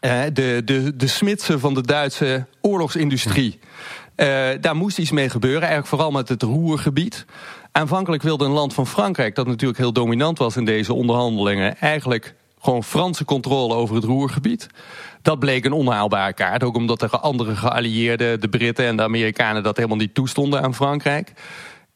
Eh, 0.00 0.22
de, 0.32 0.62
de, 0.64 0.96
de 0.96 1.06
smidsen 1.06 1.60
van 1.60 1.74
de 1.74 1.82
Duitse 1.82 2.46
oorlogsindustrie. 2.60 3.58
Uh, 4.16 4.48
daar 4.60 4.76
moest 4.76 4.98
iets 4.98 5.10
mee 5.10 5.30
gebeuren, 5.30 5.60
eigenlijk 5.60 5.88
vooral 5.88 6.10
met 6.10 6.28
het 6.28 6.42
roergebied. 6.42 7.24
Aanvankelijk 7.76 8.22
wilde 8.22 8.44
een 8.44 8.50
land 8.50 8.74
van 8.74 8.86
Frankrijk, 8.86 9.34
dat 9.34 9.46
natuurlijk 9.46 9.78
heel 9.78 9.92
dominant 9.92 10.38
was 10.38 10.56
in 10.56 10.64
deze 10.64 10.92
onderhandelingen, 10.92 11.76
eigenlijk 11.76 12.34
gewoon 12.60 12.84
Franse 12.84 13.24
controle 13.24 13.74
over 13.74 13.94
het 13.94 14.04
roergebied. 14.04 14.66
Dat 15.22 15.38
bleek 15.38 15.64
een 15.64 15.72
onhaalbare 15.72 16.32
kaart, 16.32 16.62
ook 16.62 16.76
omdat 16.76 17.02
er 17.02 17.10
andere 17.10 17.56
geallieerden, 17.56 18.40
de 18.40 18.48
Britten 18.48 18.86
en 18.86 18.96
de 18.96 19.02
Amerikanen, 19.02 19.62
dat 19.62 19.76
helemaal 19.76 19.96
niet 19.96 20.14
toestonden 20.14 20.62
aan 20.62 20.74
Frankrijk. 20.74 21.32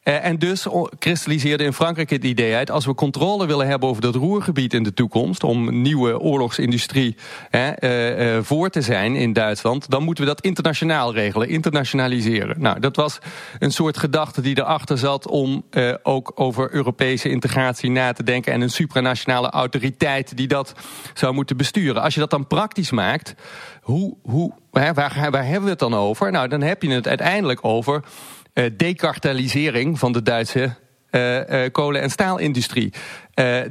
Eh, 0.00 0.24
en 0.24 0.38
dus 0.38 0.66
kristalliseerde 0.98 1.64
in 1.64 1.72
Frankrijk 1.72 2.10
het 2.10 2.24
idee 2.24 2.54
uit... 2.54 2.70
als 2.70 2.86
we 2.86 2.94
controle 2.94 3.46
willen 3.46 3.66
hebben 3.66 3.88
over 3.88 4.02
dat 4.02 4.14
roergebied 4.14 4.74
in 4.74 4.82
de 4.82 4.94
toekomst... 4.94 5.44
om 5.44 5.82
nieuwe 5.82 6.18
oorlogsindustrie 6.18 7.16
uh, 7.50 7.68
uh, 7.80 8.38
voor 8.42 8.70
te 8.70 8.82
zijn 8.82 9.16
in 9.16 9.32
Duitsland... 9.32 9.90
dan 9.90 10.02
moeten 10.02 10.24
we 10.24 10.30
dat 10.30 10.40
internationaal 10.40 11.14
regelen, 11.14 11.48
internationaliseren. 11.48 12.60
Nou, 12.60 12.80
dat 12.80 12.96
was 12.96 13.18
een 13.58 13.72
soort 13.72 13.98
gedachte 13.98 14.40
die 14.40 14.58
erachter 14.58 14.98
zat... 14.98 15.26
om 15.26 15.64
ook 16.02 16.32
over 16.34 16.74
Europese 16.74 17.28
integratie 17.28 17.90
na 17.90 18.12
te 18.12 18.22
denken... 18.22 18.52
en 18.52 18.60
een 18.60 18.70
supranationale 18.70 19.50
autoriteit 19.50 20.36
die 20.36 20.48
dat 20.48 20.74
zou 21.14 21.34
moeten 21.34 21.56
besturen. 21.56 22.02
Als 22.02 22.14
je 22.14 22.20
dat 22.20 22.30
dan 22.30 22.46
praktisch 22.46 22.90
maakt, 22.90 23.34
hoe, 23.80 24.16
hoe, 24.22 24.52
waar, 24.70 24.94
waar 24.94 25.44
hebben 25.44 25.64
we 25.64 25.70
het 25.70 25.78
dan 25.78 25.94
over? 25.94 26.30
Nou, 26.30 26.48
dan 26.48 26.62
heb 26.62 26.82
je 26.82 26.90
het 26.90 27.08
uiteindelijk 27.08 27.58
over 27.62 28.04
dekartalisering 28.76 29.98
van 29.98 30.12
de 30.12 30.22
Duitse 30.22 30.74
uh, 31.10 31.64
kolen- 31.72 32.00
en 32.00 32.10
staalindustrie. 32.10 32.92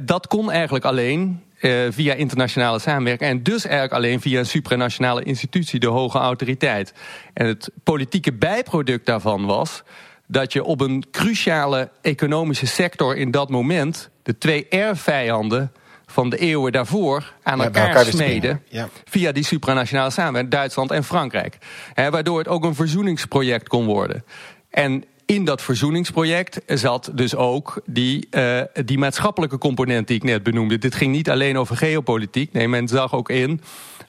dat 0.00 0.26
kon 0.26 0.50
eigenlijk 0.50 0.84
alleen 0.84 1.42
via 1.90 2.14
internationale 2.14 2.78
samenwerking. 2.78 3.30
En 3.30 3.42
dus 3.42 3.64
eigenlijk 3.64 3.94
alleen 3.94 4.20
via 4.20 4.38
een 4.38 4.46
supranationale 4.46 5.22
institutie, 5.22 5.80
de 5.80 5.86
hoge 5.86 6.18
autoriteit. 6.18 6.92
En 7.34 7.46
het 7.46 7.70
politieke 7.82 8.32
bijproduct 8.32 9.06
daarvan 9.06 9.46
was 9.46 9.82
dat 10.26 10.52
je 10.52 10.64
op 10.64 10.80
een 10.80 11.04
cruciale 11.10 11.90
economische 12.02 12.66
sector 12.66 13.16
in 13.16 13.30
dat 13.30 13.48
moment 13.50 14.10
de 14.22 14.38
twee 14.38 14.68
erfvijanden 14.68 15.72
van 16.06 16.30
de 16.30 16.36
eeuwen 16.36 16.72
daarvoor 16.72 17.34
aan 17.42 17.62
elkaar, 17.62 18.04
smeden. 18.04 18.62
Via 19.04 19.32
die 19.32 19.44
supranationale 19.44 20.10
samenwerking, 20.10 20.52
Duitsland 20.52 20.90
en 20.90 21.04
Frankrijk. 21.04 21.58
waardoor 21.94 22.38
het 22.38 22.48
ook 22.48 22.64
een 22.64 22.74
verzoeningsproject 22.74 23.68
kon 23.68 23.86
worden. 23.86 24.24
En 24.70 25.04
in 25.26 25.44
dat 25.44 25.62
verzoeningsproject 25.62 26.60
zat 26.66 27.10
dus 27.14 27.34
ook 27.34 27.82
die, 27.86 28.26
uh, 28.30 28.60
die 28.84 28.98
maatschappelijke 28.98 29.58
component 29.58 30.06
die 30.06 30.16
ik 30.16 30.22
net 30.22 30.42
benoemde. 30.42 30.78
Dit 30.78 30.94
ging 30.94 31.12
niet 31.12 31.30
alleen 31.30 31.58
over 31.58 31.76
geopolitiek. 31.76 32.52
Nee, 32.52 32.68
men 32.68 32.88
zag 32.88 33.14
ook 33.14 33.28
in, 33.28 33.60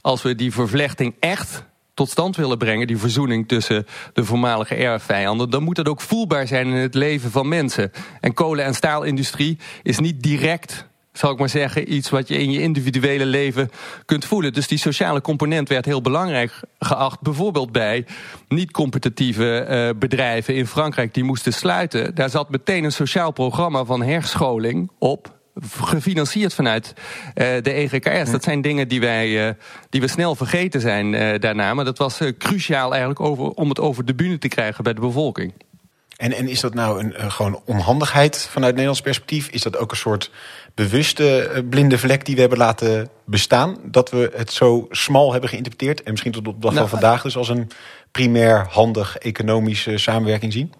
als 0.01 0.21
we 0.21 0.35
die 0.35 0.51
vervlechting 0.51 1.15
echt 1.19 1.63
tot 1.93 2.09
stand 2.09 2.35
willen 2.35 2.57
brengen, 2.57 2.87
die 2.87 2.97
verzoening 2.97 3.47
tussen 3.47 3.85
de 4.13 4.25
voormalige 4.25 4.75
erfvijanden, 4.75 5.49
dan 5.49 5.63
moet 5.63 5.75
dat 5.75 5.87
ook 5.87 6.01
voelbaar 6.01 6.47
zijn 6.47 6.67
in 6.67 6.73
het 6.73 6.93
leven 6.93 7.31
van 7.31 7.47
mensen. 7.47 7.91
En 8.19 8.33
kolen- 8.33 8.65
en 8.65 8.73
staalindustrie 8.73 9.57
is 9.83 9.99
niet 9.99 10.21
direct 10.21 10.89
zal 11.13 11.31
ik 11.31 11.37
maar 11.39 11.49
zeggen, 11.49 11.93
iets 11.93 12.09
wat 12.09 12.27
je 12.27 12.37
in 12.37 12.51
je 12.51 12.61
individuele 12.61 13.25
leven 13.25 13.69
kunt 14.05 14.25
voelen. 14.25 14.53
Dus 14.53 14.67
die 14.67 14.77
sociale 14.77 15.21
component 15.21 15.69
werd 15.69 15.85
heel 15.85 16.01
belangrijk 16.01 16.53
geacht. 16.79 17.21
Bijvoorbeeld 17.21 17.71
bij 17.71 18.05
niet-competitieve 18.47 19.67
uh, 19.69 19.99
bedrijven 19.99 20.55
in 20.55 20.67
Frankrijk 20.67 21.13
die 21.13 21.23
moesten 21.23 21.53
sluiten. 21.53 22.15
Daar 22.15 22.29
zat 22.29 22.49
meteen 22.49 22.83
een 22.83 22.91
sociaal 22.91 23.31
programma 23.31 23.83
van 23.83 24.03
herscholing 24.03 24.91
op 24.99 25.39
gefinancierd 25.81 26.53
vanuit 26.53 26.93
uh, 26.95 27.03
de 27.35 27.71
EGKS. 27.73 28.31
Dat 28.31 28.43
zijn 28.43 28.61
dingen 28.61 28.87
die 28.87 28.99
wij 28.99 29.47
uh, 29.47 29.53
die 29.89 30.01
we 30.01 30.07
snel 30.07 30.35
vergeten 30.35 30.81
zijn 30.81 31.39
daarna. 31.39 31.73
Maar 31.73 31.85
dat 31.85 31.97
was 31.97 32.19
cruciaal 32.37 32.89
eigenlijk 32.89 33.19
over, 33.19 33.49
om 33.49 33.69
het 33.69 33.79
over 33.79 34.05
de 34.05 34.15
bühne 34.15 34.37
te 34.37 34.47
krijgen 34.47 34.83
bij 34.83 34.93
de 34.93 35.01
bevolking. 35.01 35.53
En, 36.21 36.33
en 36.33 36.47
is 36.47 36.59
dat 36.59 36.73
nou 36.73 37.03
een, 37.03 37.31
gewoon 37.31 37.61
onhandigheid 37.65 38.47
vanuit 38.49 38.71
Nederlands 38.71 39.01
perspectief? 39.01 39.47
Is 39.47 39.61
dat 39.61 39.77
ook 39.77 39.91
een 39.91 39.97
soort 39.97 40.31
bewuste 40.75 41.41
eh, 41.41 41.61
blinde 41.69 41.97
vlek 41.97 42.25
die 42.25 42.35
we 42.35 42.41
hebben 42.41 42.59
laten 42.59 43.09
bestaan? 43.25 43.77
Dat 43.83 44.09
we 44.09 44.31
het 44.35 44.51
zo 44.51 44.87
smal 44.89 45.31
hebben 45.31 45.49
geïnterpreteerd 45.49 46.03
en 46.03 46.11
misschien 46.11 46.31
tot 46.31 46.47
op 46.47 46.53
de 46.53 46.59
dag 46.59 46.69
van 46.69 46.79
nou, 46.79 46.89
vandaag 46.89 47.21
dus 47.21 47.37
als 47.37 47.49
een 47.49 47.67
primair 48.11 48.65
handig 48.69 49.17
economische 49.17 49.97
samenwerking 49.97 50.53
zien? 50.53 50.73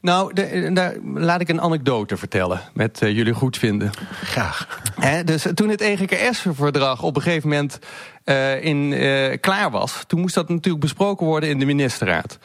Nou, 0.00 0.32
daar 0.72 0.94
laat 1.14 1.40
ik 1.40 1.48
een 1.48 1.60
anekdote 1.60 2.16
vertellen 2.16 2.60
met 2.74 3.00
uh, 3.02 3.16
jullie 3.16 3.32
goed 3.32 3.58
vinden. 3.58 3.90
Graag. 4.22 4.80
dus 5.24 5.46
toen 5.54 5.68
het 5.68 5.80
EGKS-verdrag 5.80 7.02
op 7.02 7.16
een 7.16 7.22
gegeven 7.22 7.48
moment 7.48 7.78
in, 8.60 8.94
klaar 9.40 9.70
was, 9.70 10.04
toen 10.06 10.20
moest 10.20 10.34
dat 10.34 10.48
natuurlijk 10.48 10.84
besproken 10.84 11.26
worden 11.26 11.48
in 11.48 11.58
de 11.58 11.64
ministerraad. 11.64 12.38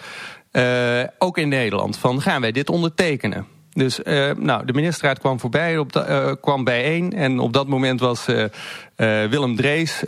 ook 1.17 1.37
in 1.37 1.49
Nederland, 1.49 1.97
van 1.97 2.21
gaan 2.21 2.41
wij 2.41 2.51
dit 2.51 2.69
ondertekenen? 2.69 3.47
Dus 3.73 3.99
nou, 4.37 4.65
de 4.65 4.73
ministerraad 4.73 5.19
kwam 5.19 5.39
voorbij, 5.39 5.77
op 5.77 5.93
de, 5.93 6.37
kwam 6.41 6.63
bijeen. 6.63 7.13
En 7.13 7.39
op 7.39 7.53
dat 7.53 7.67
moment 7.67 7.99
was 7.99 8.25
Willem 9.29 9.55
Drees 9.55 10.03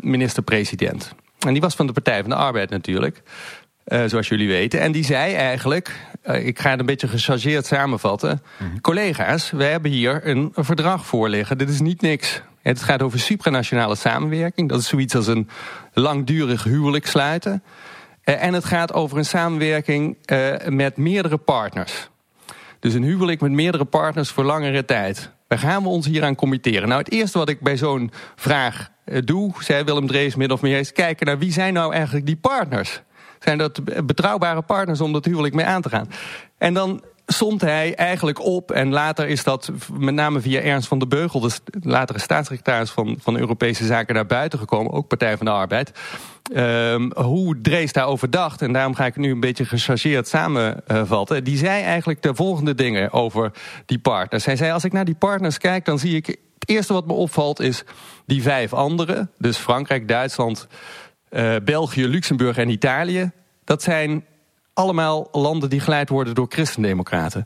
minister-president. 0.00 1.14
En 1.38 1.52
die 1.52 1.62
was 1.62 1.74
van 1.74 1.86
de 1.86 1.92
Partij 1.92 2.20
van 2.20 2.30
de 2.30 2.36
Arbeid 2.36 2.70
natuurlijk. 2.70 3.22
Zoals 4.06 4.28
jullie 4.28 4.48
weten. 4.48 4.80
En 4.80 4.92
die 4.92 5.04
zei 5.04 5.34
eigenlijk, 5.34 5.92
ik 6.22 6.58
ga 6.58 6.70
het 6.70 6.80
een 6.80 6.86
beetje 6.86 7.08
gechargeerd 7.08 7.66
samenvatten. 7.66 8.42
Mhm. 8.56 8.80
Collega's, 8.80 9.50
we 9.50 9.64
hebben 9.64 9.90
hier 9.90 10.26
een, 10.26 10.52
verdrag 10.54 11.06
voor 11.06 11.28
liggen. 11.28 11.58
Dit 11.58 11.70
is 11.70 11.80
niet 11.80 12.00
niks. 12.00 12.42
Het 12.62 12.82
gaat 12.82 13.02
over 13.02 13.18
supranationale 13.18 13.94
samenwerking. 13.94 14.68
Dat 14.68 14.80
is 14.80 14.88
zoiets 14.88 15.14
als 15.14 15.26
een 15.26 15.48
langdurig 15.92 16.64
huwelijk 16.64 17.06
sluiten. 17.06 17.62
En 18.22 18.54
het 18.54 18.64
gaat 18.64 18.92
over 18.92 19.18
een 19.18 19.24
samenwerking 19.24 20.16
met 20.68 20.96
meerdere 20.96 21.36
partners. 21.36 22.08
Dus 22.80 22.94
een 22.94 23.02
huwelijk 23.02 23.40
met 23.40 23.50
meerdere 23.50 23.84
partners 23.84 24.30
voor 24.30 24.44
langere 24.44 24.84
tijd. 24.84 25.30
Waar 25.48 25.58
gaan 25.58 25.82
we 25.82 25.88
ons 25.88 26.06
hier 26.06 26.24
aan 26.24 26.34
committeren? 26.34 26.88
Nou, 26.88 27.00
het 27.00 27.10
eerste 27.10 27.38
wat 27.38 27.48
ik 27.48 27.60
bij 27.60 27.76
zo'n 27.76 28.10
vraag 28.36 28.90
doe, 29.24 29.52
zei 29.58 29.84
Willem 29.84 30.06
Drees 30.06 30.34
of 30.34 30.62
meer, 30.62 30.78
is 30.78 30.92
kijken 30.92 31.26
naar 31.26 31.38
wie 31.38 31.52
zijn 31.52 31.72
nou 31.72 31.92
eigenlijk 31.92 32.26
die 32.26 32.36
partners 32.36 33.02
zijn 33.38 33.58
dat 33.58 33.80
betrouwbare 34.06 34.62
partners 34.62 35.00
om 35.00 35.12
dat 35.12 35.24
huwelijk 35.24 35.54
mee 35.54 35.64
aan 35.64 35.82
te 35.82 35.88
gaan. 35.88 36.10
En 36.58 36.74
dan 36.74 37.02
stond 37.32 37.60
hij 37.60 37.94
eigenlijk 37.94 38.44
op, 38.44 38.70
en 38.70 38.90
later 38.90 39.28
is 39.28 39.44
dat 39.44 39.72
met 39.92 40.14
name 40.14 40.40
via 40.40 40.60
Ernst 40.60 40.88
van 40.88 40.98
der 40.98 41.08
Beugel, 41.08 41.40
de 41.40 41.50
latere 41.80 42.18
staatssecretaris 42.18 42.90
van, 42.90 43.16
van 43.20 43.38
Europese 43.38 43.86
Zaken, 43.86 44.14
naar 44.14 44.26
buiten 44.26 44.58
gekomen, 44.58 44.92
ook 44.92 45.08
Partij 45.08 45.36
van 45.36 45.46
de 45.46 45.52
Arbeid. 45.52 45.92
Um, 46.54 47.12
hoe 47.14 47.60
Drees 47.60 47.92
daarover 47.92 48.30
dacht, 48.30 48.62
en 48.62 48.72
daarom 48.72 48.94
ga 48.94 49.06
ik 49.06 49.16
nu 49.16 49.30
een 49.30 49.40
beetje 49.40 49.64
gechargeerd 49.64 50.28
samenvatten. 50.28 51.44
Die 51.44 51.56
zei 51.56 51.82
eigenlijk 51.82 52.22
de 52.22 52.34
volgende 52.34 52.74
dingen 52.74 53.12
over 53.12 53.52
die 53.86 53.98
partners. 53.98 54.44
Hij 54.44 54.56
zei: 54.56 54.72
Als 54.72 54.84
ik 54.84 54.92
naar 54.92 55.04
die 55.04 55.14
partners 55.14 55.58
kijk, 55.58 55.84
dan 55.84 55.98
zie 55.98 56.16
ik. 56.16 56.26
Het 56.26 56.68
eerste 56.68 56.92
wat 56.92 57.06
me 57.06 57.12
opvalt 57.12 57.60
is 57.60 57.84
die 58.26 58.42
vijf 58.42 58.72
anderen. 58.72 59.30
Dus 59.38 59.56
Frankrijk, 59.56 60.08
Duitsland, 60.08 60.66
uh, 61.30 61.54
België, 61.64 62.06
Luxemburg 62.06 62.56
en 62.56 62.68
Italië. 62.68 63.30
Dat 63.64 63.82
zijn 63.82 64.24
allemaal 64.78 65.28
landen 65.32 65.70
die 65.70 65.80
geleid 65.80 66.08
worden 66.08 66.34
door 66.34 66.46
christendemocraten. 66.48 67.44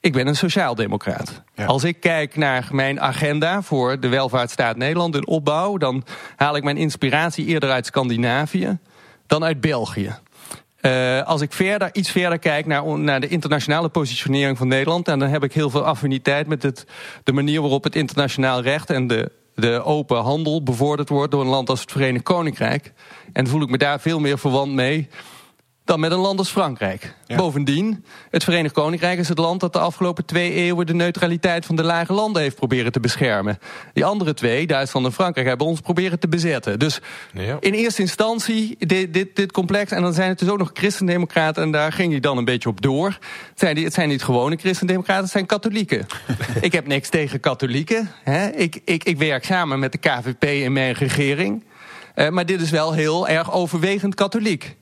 Ik 0.00 0.12
ben 0.12 0.26
een 0.26 0.36
sociaaldemocraat. 0.36 1.42
Ja. 1.54 1.64
Als 1.64 1.84
ik 1.84 2.00
kijk 2.00 2.36
naar 2.36 2.68
mijn 2.72 3.00
agenda 3.00 3.62
voor 3.62 4.00
de 4.00 4.08
welvaartsstaat 4.08 4.76
Nederland, 4.76 5.14
een 5.14 5.26
opbouw, 5.26 5.76
dan 5.76 6.04
haal 6.36 6.56
ik 6.56 6.62
mijn 6.62 6.76
inspiratie 6.76 7.46
eerder 7.46 7.70
uit 7.70 7.86
Scandinavië 7.86 8.78
dan 9.26 9.44
uit 9.44 9.60
België. 9.60 10.18
Uh, 10.80 11.22
als 11.22 11.40
ik 11.40 11.52
verder, 11.52 11.88
iets 11.92 12.10
verder 12.10 12.38
kijk 12.38 12.66
naar, 12.66 12.98
naar 12.98 13.20
de 13.20 13.28
internationale 13.28 13.88
positionering 13.88 14.58
van 14.58 14.68
Nederland, 14.68 15.08
en 15.08 15.18
dan 15.18 15.28
heb 15.28 15.44
ik 15.44 15.52
heel 15.52 15.70
veel 15.70 15.84
affiniteit 15.84 16.46
met 16.46 16.62
het, 16.62 16.86
de 17.24 17.32
manier 17.32 17.60
waarop 17.60 17.84
het 17.84 17.96
internationaal 17.96 18.62
recht 18.62 18.90
en 18.90 19.06
de 19.06 19.30
de 19.54 19.84
open 19.84 20.20
handel 20.22 20.62
bevorderd 20.62 21.08
wordt 21.08 21.30
door 21.30 21.40
een 21.40 21.46
land 21.46 21.68
als 21.68 21.80
het 21.80 21.92
Verenigd 21.92 22.24
Koninkrijk. 22.24 22.92
En 23.32 23.46
voel 23.46 23.62
ik 23.62 23.70
me 23.70 23.78
daar 23.78 24.00
veel 24.00 24.20
meer 24.20 24.38
verwant 24.38 24.72
mee 24.72 25.08
dan 25.90 26.00
met 26.00 26.12
een 26.12 26.18
land 26.18 26.38
als 26.38 26.50
Frankrijk. 26.50 27.14
Bovendien, 27.36 28.04
het 28.30 28.44
Verenigd 28.44 28.74
Koninkrijk 28.74 29.18
is 29.18 29.28
het 29.28 29.38
land 29.38 29.60
dat 29.60 29.72
de 29.72 29.78
afgelopen 29.78 30.24
twee 30.24 30.52
eeuwen 30.52 30.86
de 30.86 30.94
neutraliteit 30.94 31.66
van 31.66 31.76
de 31.76 31.82
lage 31.82 32.12
landen 32.12 32.42
heeft 32.42 32.56
proberen 32.56 32.92
te 32.92 33.00
beschermen. 33.00 33.58
Die 33.92 34.04
andere 34.04 34.34
twee, 34.34 34.66
Duitsland 34.66 35.06
en 35.06 35.12
Frankrijk, 35.12 35.46
hebben 35.46 35.66
ons 35.66 35.80
proberen 35.80 36.18
te 36.18 36.28
bezetten. 36.28 36.78
Dus 36.78 37.00
in 37.60 37.72
eerste 37.72 38.00
instantie 38.00 38.76
dit, 38.78 39.14
dit, 39.14 39.36
dit, 39.36 39.52
complex, 39.52 39.90
en 39.90 40.02
dan 40.02 40.12
zijn 40.12 40.28
het 40.28 40.38
dus 40.38 40.48
ook 40.48 40.58
nog 40.58 40.70
christendemocraten, 40.72 41.62
en 41.62 41.70
daar 41.70 41.92
ging 41.92 42.10
hij 42.10 42.20
dan 42.20 42.36
een 42.36 42.44
beetje 42.44 42.68
op 42.68 42.80
door. 42.80 43.06
Het 43.06 43.58
zijn, 43.58 43.84
het 43.84 43.94
zijn 43.94 44.08
niet 44.08 44.22
gewone 44.22 44.56
christendemocraten, 44.56 45.22
het 45.22 45.32
zijn 45.32 45.46
katholieken. 45.46 46.06
ik 46.60 46.72
heb 46.72 46.86
niks 46.86 47.08
tegen 47.08 47.40
katholieken. 47.40 48.10
Hè. 48.24 48.48
Ik, 48.48 48.80
ik, 48.84 49.04
ik 49.04 49.18
werk 49.18 49.44
samen 49.44 49.78
met 49.78 49.92
de 49.92 49.98
KVP 49.98 50.44
in 50.44 50.72
mijn 50.72 50.92
regering. 50.92 51.64
Uh, 52.14 52.28
maar 52.28 52.46
dit 52.46 52.60
is 52.60 52.70
wel 52.70 52.92
heel 52.92 53.28
erg 53.28 53.52
overwegend 53.52 54.14
katholiek. 54.14 54.78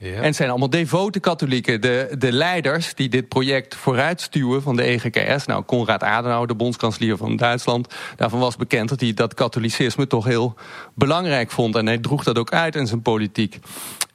En 0.00 0.22
het 0.22 0.36
zijn 0.36 0.50
allemaal 0.50 0.70
devote 0.70 1.20
katholieken. 1.20 1.80
De, 1.80 2.14
de 2.18 2.32
leiders 2.32 2.94
die 2.94 3.08
dit 3.08 3.28
project 3.28 3.74
vooruitstuwen 3.74 4.62
van 4.62 4.76
de 4.76 4.82
EGKS... 4.82 5.46
nou, 5.46 5.62
Konrad 5.62 6.02
Adenauer, 6.02 6.46
de 6.46 6.54
bondskanselier 6.54 7.16
van 7.16 7.36
Duitsland... 7.36 7.94
daarvan 8.16 8.40
was 8.40 8.56
bekend 8.56 8.88
dat 8.88 9.00
hij 9.00 9.14
dat 9.14 9.34
katholicisme 9.34 10.06
toch 10.06 10.24
heel 10.24 10.54
belangrijk 10.94 11.50
vond. 11.50 11.76
En 11.76 11.86
hij 11.86 11.98
droeg 11.98 12.24
dat 12.24 12.38
ook 12.38 12.52
uit 12.52 12.76
in 12.76 12.86
zijn 12.86 13.02
politiek. 13.02 13.58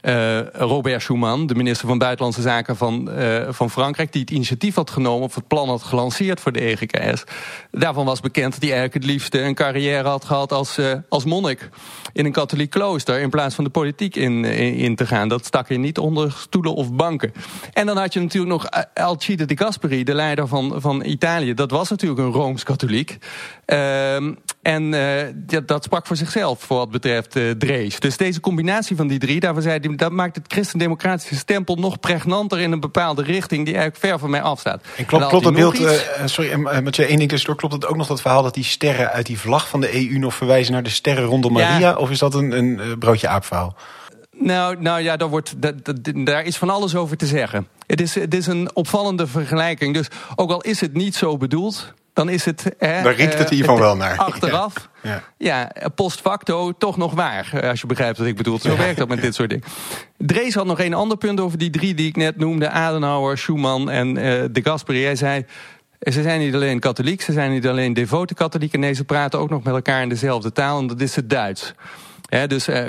Uh, 0.06 0.39
Robert 0.54 1.02
Schuman, 1.02 1.48
de 1.48 1.56
minister 1.56 1.88
van 1.88 1.98
Buitenlandse 1.98 2.41
Zaken 2.41 2.76
van, 2.76 3.10
uh, 3.18 3.48
van 3.50 3.70
Frankrijk... 3.70 4.12
die 4.12 4.22
het 4.22 4.32
initiatief 4.32 4.76
had 4.76 4.89
genomen 4.89 5.24
of 5.24 5.36
het 5.36 5.48
plan 5.48 5.70
had 5.70 5.84
gelanceerd 5.84 6.39
voor 6.39 6.52
de 6.52 6.60
EGKS... 6.60 7.24
daarvan 7.72 8.06
was 8.06 8.20
bekend 8.20 8.52
dat 8.52 8.62
hij 8.62 8.72
eigenlijk 8.72 9.04
het 9.04 9.13
liefste 9.13 9.41
een 9.41 9.56
carrière 9.56 10.08
had 10.08 10.26
gehad 10.26 10.52
als, 10.52 10.80
uh, 10.80 10.94
als 11.10 11.26
monnik... 11.26 11.70
in 12.13 12.26
een 12.26 12.32
katholiek 12.32 12.70
klooster 12.70 13.20
in 13.20 13.30
plaats 13.30 13.56
van 13.56 13.63
de 13.63 13.70
politiek 13.70 14.15
in, 14.15 14.46
in, 14.46 14.74
in, 14.74 14.96
te 14.96 15.08
gaan. 15.08 15.28
Dat 15.28 15.46
stak 15.46 15.68
je 15.68 15.78
niet 15.78 15.98
onder 15.98 16.32
stoelen 16.32 16.74
of 16.74 16.94
banken. 16.94 17.34
En 17.74 17.86
dan 17.86 17.98
had 17.98 18.13
je 18.13 18.20
natuurlijk 18.20 18.52
nog 18.52 18.68
Alcide 18.94 19.46
de 19.46 19.58
Gasperi, 19.58 20.04
de 20.04 20.13
leider 20.13 20.48
van, 20.48 20.74
van 20.78 21.04
Italië. 21.04 21.54
Dat 21.54 21.72
was 21.72 21.89
natuurlijk 21.89 22.22
een 22.22 22.32
Rooms-katholiek. 22.32 23.18
Ehm, 23.65 24.34
en 24.62 24.91
dat, 25.36 25.67
dat, 25.67 25.84
sprak 25.84 26.08
voor 26.08 26.15
zichzelf 26.15 26.60
voor 26.60 26.78
wat 26.78 26.91
betreft 26.91 27.38
Drees. 27.58 27.99
Dus 27.99 28.17
deze 28.17 28.39
combinatie 28.39 28.95
van 28.95 29.08
die 29.08 29.19
drie, 29.19 29.39
daarvan 29.39 29.62
zei 29.62 29.80
hij 29.82 29.95
dat 29.95 30.12
maakt 30.12 30.36
het 30.36 30.45
christendemocratische 30.47 31.36
stempel 31.36 31.75
nog 31.75 31.99
pregnanter 31.99 32.60
in 32.60 32.71
een 32.71 32.80
bepaalde 32.80 33.23
richting 33.23 33.65
die 33.65 33.75
eigenlijk 33.75 34.06
ver 34.06 34.19
van 34.19 34.30
mij 34.30 34.41
afstaat. 34.41 34.84
En 34.97 35.06
klopt, 35.06 35.28
klopt 35.28 35.45
het 35.45 35.54
beeld, 35.54 35.80
uh, 35.80 35.91
sorry, 36.25 36.56
met 36.82 36.95
je 36.95 37.06
één 37.06 37.17
ding 37.17 37.30
tussendoor, 37.30 37.58
klopt 37.58 37.73
het 37.73 37.86
ook 37.86 37.95
nog 37.95 38.08
dat 38.08 38.21
verhaal 38.21 38.43
dat 38.43 38.54
die 38.54 38.63
sterren 38.63 39.12
uit 39.12 39.25
die 39.25 39.39
vlag 39.39 39.69
van 39.69 39.82
de 39.82 39.95
EU 39.95 40.17
nog 40.17 40.36
verwijzen 40.36 40.73
naar 40.73 40.84
de 40.84 40.89
sterren 40.89 41.23
rondom 41.23 41.54
Maria? 41.54 41.95
Of 41.95 42.10
is 42.10 42.19
dat 42.19 42.34
een, 42.34 42.51
een 42.51 42.99
broodje 42.99 43.28
aapverhaal? 43.28 43.75
Nou, 44.38 44.82
nou 44.82 45.01
ja, 45.01 45.17
daar, 45.17 45.28
wordt, 45.30 45.62
dat, 45.62 45.86
dat, 45.86 45.97
daar 46.13 46.43
is 46.43 46.58
van 46.58 46.69
alles 46.69 46.95
over 46.95 47.17
te 47.17 47.25
zeggen. 47.25 47.67
Het 47.88 48.01
is, 48.01 48.15
het 48.15 48.34
is 48.34 48.47
een 48.47 48.75
opvallende 48.75 49.28
vergelijking. 49.28 49.93
Dus 49.93 50.08
ook 50.36 50.51
al 50.51 50.62
is 50.62 50.82
het 50.82 50.93
niet 50.93 51.15
zo 51.15 51.38
bedoeld, 51.38 51.93
dan 52.15 52.30
is 52.30 52.45
het... 52.45 52.63
Hè, 52.78 53.04
Daar 53.04 53.15
riekt 53.15 53.38
het 53.38 53.49
hiervan 53.49 53.80
wel 53.80 53.95
naar. 53.95 54.17
Achteraf, 54.17 54.89
ja. 55.01 55.23
ja. 55.38 55.71
post 55.95 56.21
facto 56.21 56.71
toch 56.78 56.97
nog 56.97 57.13
waar. 57.13 57.49
Eh, 57.54 57.69
als 57.69 57.82
je 57.82 57.88
begrijpt 57.88 58.17
wat 58.17 58.28
ik 58.28 58.36
bedoel. 58.36 58.60
Zo 58.60 58.78
werkt 58.78 58.97
dat 58.97 59.08
met 59.08 59.21
dit 59.21 59.36
soort 59.36 59.49
dingen. 59.49 59.65
Drees 60.17 60.54
had 60.54 60.65
nog 60.65 60.80
een 60.80 60.93
ander 60.93 61.17
punt 61.17 61.39
over 61.39 61.58
die 61.58 61.69
drie 61.69 61.93
die 61.93 62.08
ik 62.08 62.15
net 62.15 62.38
noemde. 62.38 62.69
Adenauer, 62.69 63.38
Schumann 63.38 63.89
en 63.89 64.08
uh, 64.08 64.23
de 64.51 64.62
Gasperi. 64.63 65.04
Hij 65.04 65.15
zei... 65.15 65.45
Ze 65.99 66.21
zijn 66.21 66.39
niet 66.39 66.56
alleen 66.56 66.80
katholiek, 66.80 67.21
ze 67.21 67.32
zijn 67.32 67.51
niet 67.51 67.67
alleen 67.67 67.93
devote 67.93 68.34
katholieken. 68.34 68.80
Nee, 68.80 68.93
ze 68.93 69.04
praten 69.04 69.39
ook 69.39 69.49
nog 69.49 69.63
met 69.63 69.73
elkaar 69.73 70.01
in 70.01 70.10
dezelfde 70.10 70.51
taal. 70.51 70.80
En 70.80 70.88
dat 70.88 71.01
is 71.01 71.15
het 71.15 71.30
Duits 71.30 71.73
dus 72.47 72.67
uh, 72.67 72.86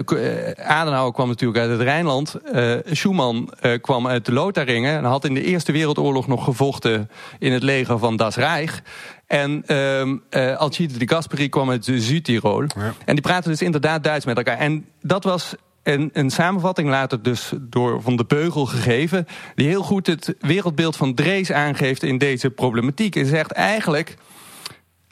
Adenauer 0.56 1.12
kwam 1.12 1.28
natuurlijk 1.28 1.58
uit 1.58 1.70
het 1.70 1.80
Rijnland. 1.80 2.36
Uh, 2.54 2.74
Schumann 2.90 3.50
uh, 3.62 3.80
kwam 3.80 4.06
uit 4.06 4.24
de 4.24 4.32
Lotharingen. 4.32 4.96
En 4.96 5.04
had 5.04 5.24
in 5.24 5.34
de 5.34 5.42
Eerste 5.42 5.72
Wereldoorlog 5.72 6.26
nog 6.26 6.44
gevochten 6.44 7.10
in 7.38 7.52
het 7.52 7.62
leger 7.62 7.98
van 7.98 8.16
Das 8.16 8.36
Reich. 8.36 8.82
En 9.26 9.64
uh, 10.30 10.56
Alcide 10.56 10.98
de 10.98 11.08
Gasperi 11.08 11.48
kwam 11.48 11.70
uit 11.70 11.84
Zuid-Tirol. 11.84 12.62
Ja. 12.62 12.94
En 13.04 13.14
die 13.14 13.20
praten 13.22 13.50
dus 13.50 13.62
inderdaad 13.62 14.04
Duits 14.04 14.24
met 14.24 14.36
elkaar. 14.36 14.58
En 14.58 14.86
dat 15.00 15.24
was 15.24 15.54
een, 15.82 16.10
een, 16.12 16.30
samenvatting 16.30 16.88
later 16.88 17.22
dus 17.22 17.52
door 17.60 18.02
Van 18.02 18.16
de 18.16 18.24
Beugel 18.24 18.66
gegeven... 18.66 19.26
die 19.54 19.68
heel 19.68 19.82
goed 19.82 20.06
het 20.06 20.34
wereldbeeld 20.38 20.96
van 20.96 21.14
Drees 21.14 21.52
aangeeft 21.52 22.02
in 22.02 22.18
deze 22.18 22.50
problematiek. 22.50 23.16
En 23.16 23.26
zegt 23.26 23.50
eigenlijk, 23.50 24.16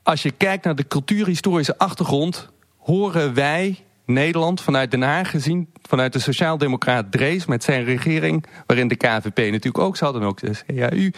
als 0.02 0.22
je 0.22 0.30
kijkt 0.30 0.64
naar 0.64 0.74
de 0.74 0.88
cultuurhistorische 0.88 1.78
achtergrond... 1.78 2.50
horen 2.78 3.34
wij 3.34 3.78
Nederland 4.06 4.60
vanuit 4.60 4.90
Den 4.90 5.02
Haag 5.02 5.30
gezien, 5.30 5.68
vanuit 5.82 6.12
de 6.12 6.18
Sociaaldemocraat 6.18 7.12
Drees 7.12 7.46
met 7.46 7.64
zijn 7.64 7.84
regering, 7.84 8.46
waarin 8.66 8.88
de 8.88 8.96
KVP 8.96 9.36
natuurlijk 9.36 9.78
ook 9.78 9.96
zat 9.96 10.14
en 10.14 10.22
ook 10.22 10.40
de 10.40 10.52
CAU, 10.66 11.10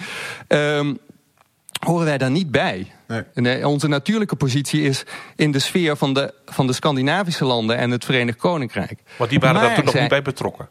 um, 0.78 0.98
horen 1.84 2.04
wij 2.04 2.18
daar 2.18 2.30
niet 2.30 2.50
bij. 2.50 2.92
Nee. 3.34 3.68
onze 3.68 3.88
natuurlijke 3.88 4.36
positie 4.36 4.82
is 4.82 5.04
in 5.36 5.50
de 5.50 5.58
sfeer 5.58 5.96
van 5.96 6.14
de, 6.14 6.34
van 6.46 6.66
de 6.66 6.72
Scandinavische 6.72 7.44
landen 7.44 7.76
en 7.76 7.90
het 7.90 8.04
Verenigd 8.04 8.38
Koninkrijk. 8.38 8.98
Want 9.18 9.30
die 9.30 9.38
waren 9.38 9.60
daar 9.60 9.74
toen 9.74 9.84
nog 9.84 9.94
niet 9.94 10.08
bij 10.08 10.22
betrokken. 10.22 10.68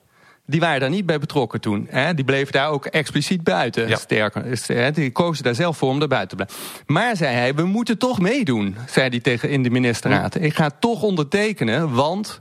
Die 0.47 0.59
waren 0.59 0.79
daar 0.79 0.89
niet 0.89 1.05
bij 1.05 1.19
betrokken 1.19 1.61
toen. 1.61 1.87
Hè? 1.89 2.13
Die 2.13 2.25
bleven 2.25 2.51
daar 2.51 2.69
ook 2.69 2.85
expliciet 2.85 3.43
buiten. 3.43 3.87
Ja. 3.87 3.95
Sterker, 3.95 4.93
die 4.93 5.11
kozen 5.11 5.43
daar 5.43 5.55
zelf 5.55 5.77
voor 5.77 5.89
om 5.89 5.99
daar 5.99 6.07
buiten 6.07 6.37
te 6.37 6.45
blijven. 6.45 6.83
Maar 6.85 7.15
zei 7.15 7.35
hij, 7.35 7.55
we 7.55 7.65
moeten 7.65 7.97
toch 7.97 8.19
meedoen, 8.19 8.75
zei 8.89 9.09
hij 9.09 9.19
tegen 9.19 9.49
in 9.49 9.63
de 9.63 9.69
ministerraad. 9.69 10.35
Ik 10.35 10.55
ga 10.55 10.69
toch 10.79 11.01
ondertekenen, 11.01 11.93
want 11.93 12.39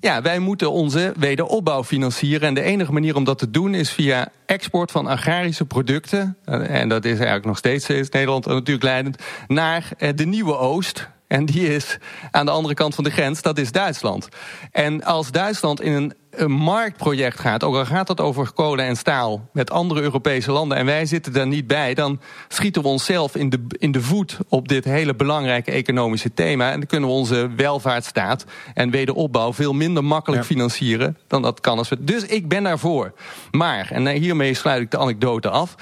ja, 0.00 0.22
wij 0.22 0.38
moeten 0.38 0.72
onze 0.72 1.12
wederopbouw 1.16 1.84
financieren. 1.84 2.48
En 2.48 2.54
de 2.54 2.62
enige 2.62 2.92
manier 2.92 3.16
om 3.16 3.24
dat 3.24 3.38
te 3.38 3.50
doen 3.50 3.74
is 3.74 3.90
via 3.90 4.28
export 4.46 4.90
van 4.90 5.06
agrarische 5.06 5.64
producten. 5.64 6.36
En 6.44 6.88
dat 6.88 7.04
is 7.04 7.14
eigenlijk 7.14 7.46
nog 7.46 7.58
steeds 7.58 7.88
Nederland 7.88 8.46
natuurlijk 8.46 8.84
leidend. 8.84 9.16
Naar 9.46 9.88
eh, 9.98 10.10
de 10.14 10.26
nieuwe 10.26 10.56
Oost. 10.56 11.08
En 11.26 11.46
die 11.46 11.74
is 11.74 11.98
aan 12.30 12.46
de 12.46 12.52
andere 12.52 12.74
kant 12.74 12.94
van 12.94 13.04
de 13.04 13.10
grens, 13.10 13.42
dat 13.42 13.58
is 13.58 13.72
Duitsland. 13.72 14.28
En 14.72 15.04
als 15.04 15.30
Duitsland 15.30 15.80
in 15.80 15.92
een, 15.92 16.14
een, 16.36 16.50
marktproject 16.50 17.40
gaat, 17.40 17.64
ook 17.64 17.74
al 17.74 17.84
gaat 17.84 18.08
het 18.08 18.20
over 18.20 18.52
kolen 18.52 18.84
en 18.84 18.96
staal 18.96 19.48
met 19.52 19.70
andere 19.70 20.00
Europese 20.00 20.50
landen 20.50 20.78
en 20.78 20.86
wij 20.86 21.06
zitten 21.06 21.32
daar 21.32 21.46
niet 21.46 21.66
bij, 21.66 21.94
dan 21.94 22.20
schieten 22.48 22.82
we 22.82 22.88
onszelf 22.88 23.34
in 23.34 23.48
de, 23.48 23.64
in 23.78 23.92
de 23.92 24.00
voet 24.00 24.38
op 24.48 24.68
dit 24.68 24.84
hele 24.84 25.14
belangrijke 25.14 25.70
economische 25.70 26.34
thema. 26.34 26.70
En 26.70 26.78
dan 26.78 26.88
kunnen 26.88 27.08
we 27.08 27.14
onze 27.14 27.50
welvaartsstaat 27.56 28.44
en 28.74 28.90
wederopbouw 28.90 29.52
veel 29.52 29.72
minder 29.72 30.04
makkelijk 30.04 30.44
financieren 30.44 31.18
dan 31.26 31.42
dat 31.42 31.60
kan 31.60 31.78
als 31.78 31.88
we. 31.88 32.04
Dus 32.04 32.22
ik 32.22 32.48
ben 32.48 32.62
daarvoor. 32.62 33.12
Maar, 33.50 33.90
en 33.90 34.08
hiermee 34.08 34.54
sluit 34.54 34.82
ik 34.82 34.90
de 34.90 34.98
anekdote 34.98 35.50
af. 35.50 35.74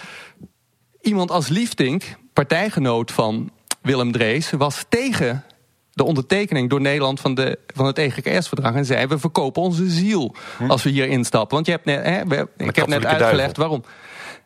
Iemand 1.01 1.31
als 1.31 1.49
Liefdink, 1.49 2.03
partijgenoot 2.33 3.13
van 3.13 3.51
Willem 3.83 4.13
Drees, 4.13 4.51
was 4.51 4.85
tegen 4.89 5.45
de 5.95 6.05
ondertekening 6.05 6.71
door 6.71 6.81
Nederland 6.81 7.21
van, 7.21 7.35
de, 7.35 7.59
van 7.67 7.87
het 7.87 7.99
EGKS-verdrag. 7.99 8.75
En 8.75 8.85
zei, 8.85 9.07
we 9.07 9.19
verkopen 9.19 9.63
onze 9.63 9.91
ziel 9.91 10.35
hm. 10.59 10.71
als 10.71 10.83
we 10.83 10.91
hier 10.91 11.07
instappen. 11.07 11.55
Want 11.55 11.67
je 11.67 11.73
hebt 11.73 11.85
net, 11.85 12.05
hè, 12.05 12.43
ik 12.57 12.77
heb 12.77 12.87
net 12.87 13.05
uitgelegd 13.05 13.57
waarom. 13.57 13.85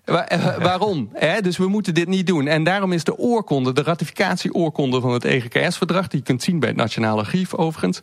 Eh, 0.04 0.56
waarom? 0.56 1.10
Hè? 1.12 1.40
Dus 1.40 1.56
we 1.56 1.68
moeten 1.68 1.94
dit 1.94 2.08
niet 2.08 2.26
doen. 2.26 2.46
En 2.46 2.64
daarom 2.64 2.92
is 2.92 3.04
de 3.04 3.18
oorkonde, 3.18 3.72
de 3.72 3.82
ratificatie-oorkonde 3.82 5.00
van 5.00 5.12
het 5.12 5.24
EGKS-verdrag... 5.24 6.08
die 6.08 6.18
je 6.18 6.24
kunt 6.24 6.42
zien 6.42 6.58
bij 6.58 6.68
het 6.68 6.78
Nationaal 6.78 7.18
Archief 7.18 7.54
overigens... 7.54 8.00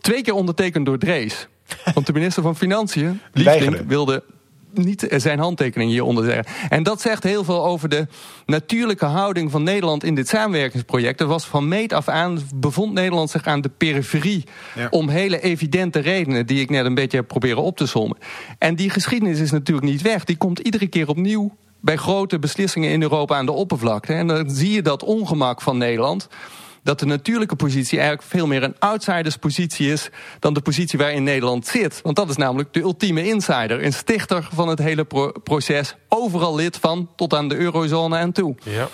twee 0.00 0.22
keer 0.22 0.34
ondertekend 0.34 0.86
door 0.86 0.98
Drees. 0.98 1.48
Want 1.94 2.06
de 2.06 2.12
minister 2.12 2.42
van 2.42 2.56
Financiën, 2.56 3.20
Liefdink, 3.32 3.82
wilde 3.86 4.24
niet 4.76 5.06
zijn 5.16 5.38
handtekening 5.38 5.90
hieronder 5.90 6.24
zeggen. 6.24 6.44
En 6.68 6.82
dat 6.82 7.00
zegt 7.00 7.22
heel 7.22 7.44
veel 7.44 7.64
over 7.64 7.88
de 7.88 8.06
natuurlijke 8.46 9.04
houding 9.04 9.50
van 9.50 9.62
Nederland 9.62 10.04
in 10.04 10.14
dit 10.14 10.28
samenwerkingsproject. 10.28 11.20
Er 11.20 11.26
was 11.26 11.44
van 11.44 11.68
meet 11.68 11.92
af 11.92 12.08
aan, 12.08 12.38
bevond 12.54 12.92
Nederland 12.92 13.30
zich 13.30 13.46
aan 13.46 13.60
de 13.60 13.70
periferie. 13.76 14.44
Om 14.90 15.08
hele 15.08 15.40
evidente 15.40 15.98
redenen 15.98 16.46
die 16.46 16.60
ik 16.60 16.70
net 16.70 16.84
een 16.84 16.94
beetje 16.94 17.16
heb 17.16 17.28
proberen 17.28 17.62
op 17.62 17.76
te 17.76 17.86
sommen. 17.86 18.16
En 18.58 18.74
die 18.74 18.90
geschiedenis 18.90 19.40
is 19.40 19.50
natuurlijk 19.50 19.86
niet 19.86 20.02
weg. 20.02 20.24
Die 20.24 20.36
komt 20.36 20.58
iedere 20.58 20.86
keer 20.86 21.08
opnieuw 21.08 21.56
bij 21.80 21.96
grote 21.96 22.38
beslissingen 22.38 22.90
in 22.90 23.02
Europa 23.02 23.36
aan 23.36 23.46
de 23.46 23.52
oppervlakte. 23.52 24.12
En 24.12 24.26
dan 24.26 24.50
zie 24.50 24.72
je 24.72 24.82
dat 24.82 25.02
ongemak 25.02 25.62
van 25.62 25.78
Nederland 25.78 26.28
dat 26.84 26.98
de 26.98 27.06
natuurlijke 27.06 27.56
positie 27.56 27.98
eigenlijk 27.98 28.28
veel 28.28 28.46
meer 28.46 28.62
een 28.62 28.76
outsiderspositie 28.78 29.92
is 29.92 30.10
dan 30.38 30.54
de 30.54 30.60
positie 30.60 30.98
waarin 30.98 31.22
Nederland 31.22 31.66
zit. 31.66 32.00
Want 32.02 32.16
dat 32.16 32.28
is 32.28 32.36
namelijk 32.36 32.72
de 32.72 32.80
ultieme 32.80 33.26
insider, 33.26 33.84
een 33.84 33.92
stichter 33.92 34.48
van 34.52 34.68
het 34.68 34.78
hele 34.78 35.06
proces, 35.42 35.94
overal 36.08 36.54
lid 36.54 36.76
van 36.76 37.08
tot 37.16 37.34
aan 37.34 37.48
de 37.48 37.56
eurozone 37.56 38.16
en 38.16 38.32
toe. 38.32 38.54
Ja. 38.62 38.88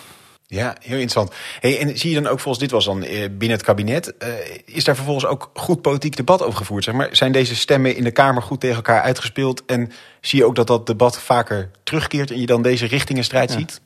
Ja, 0.47 0.77
heel 0.81 0.99
interessant. 0.99 1.33
Hey, 1.61 1.81
en 1.81 1.99
zie 1.99 2.11
je 2.11 2.21
dan 2.21 2.33
ook 2.33 2.41
volgens 2.41 2.59
dit 2.59 2.71
was 2.71 2.85
dan 2.85 3.03
eh, 3.03 3.21
binnen 3.21 3.51
het 3.51 3.63
kabinet, 3.63 4.15
uh, 4.19 4.29
is 4.65 4.85
daar 4.85 4.95
vervolgens 4.95 5.27
ook 5.27 5.51
goed 5.55 5.83
politiek 5.83 6.17
debat 6.17 6.43
over 6.43 6.59
gevoerd? 6.59 6.85
Zeg 6.85 6.95
maar? 6.95 7.09
Zijn 7.13 7.33
deze 7.33 7.57
stemmen 7.57 7.97
in 7.97 8.05
de 8.05 8.11
Kamer 8.11 8.43
goed 8.43 8.61
tegen 8.61 8.77
elkaar 8.77 9.03
uitgespeeld? 9.03 9.65
En 9.65 9.93
zie 10.21 10.39
je 10.39 10.45
ook 10.45 10.55
dat 10.55 10.67
dat 10.67 10.87
debat 10.87 11.21
vaker 11.21 11.71
terugkeert 11.83 12.31
en 12.31 12.41
je 12.41 12.47
dan 12.47 12.63
deze 12.63 12.87
richtingenstrijd 12.87 13.53
ja. 13.53 13.59
ziet? 13.59 13.81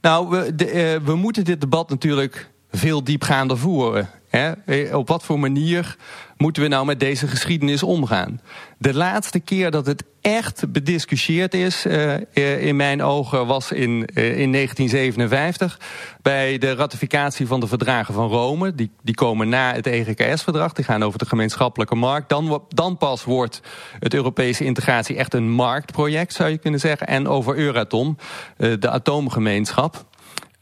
Nou, 0.00 0.28
we, 0.28 0.54
de, 0.54 0.72
uh, 0.72 1.06
we 1.06 1.14
moeten 1.14 1.44
dit 1.44 1.60
debat 1.60 1.88
natuurlijk 1.88 2.50
veel 2.76 3.04
diepgaander 3.04 3.58
voeren. 3.58 4.10
Eh, 4.30 4.96
op 4.96 5.08
wat 5.08 5.22
voor 5.22 5.38
manier 5.38 5.96
moeten 6.36 6.62
we 6.62 6.68
nou 6.68 6.86
met 6.86 7.00
deze 7.00 7.26
geschiedenis 7.26 7.82
omgaan? 7.82 8.40
De 8.78 8.94
laatste 8.94 9.40
keer 9.40 9.70
dat 9.70 9.86
het 9.86 10.04
echt 10.20 10.72
bediscussieerd 10.72 11.54
is, 11.54 11.86
uh, 11.86 12.66
in 12.66 12.76
mijn 12.76 13.02
ogen, 13.02 13.46
was 13.46 13.72
in, 13.72 14.04
in 14.14 14.52
1957 14.52 15.80
bij 16.22 16.58
de 16.58 16.74
ratificatie 16.74 17.46
van 17.46 17.60
de 17.60 17.66
verdragen 17.66 18.14
van 18.14 18.28
Rome. 18.28 18.74
Die, 18.74 18.90
die 19.02 19.14
komen 19.14 19.48
na 19.48 19.72
het 19.72 19.86
EGKS-verdrag, 19.86 20.72
die 20.72 20.84
gaan 20.84 21.04
over 21.04 21.18
de 21.18 21.26
gemeenschappelijke 21.26 21.94
markt. 21.94 22.28
Dan, 22.28 22.62
dan 22.68 22.96
pas 22.96 23.24
wordt 23.24 23.60
het 23.98 24.14
Europese 24.14 24.64
integratie 24.64 25.16
echt 25.16 25.34
een 25.34 25.50
marktproject, 25.50 26.32
zou 26.32 26.50
je 26.50 26.58
kunnen 26.58 26.80
zeggen. 26.80 27.06
En 27.06 27.28
over 27.28 27.56
Euratom, 27.56 28.16
de 28.56 28.90
atoomgemeenschap. 28.90 30.04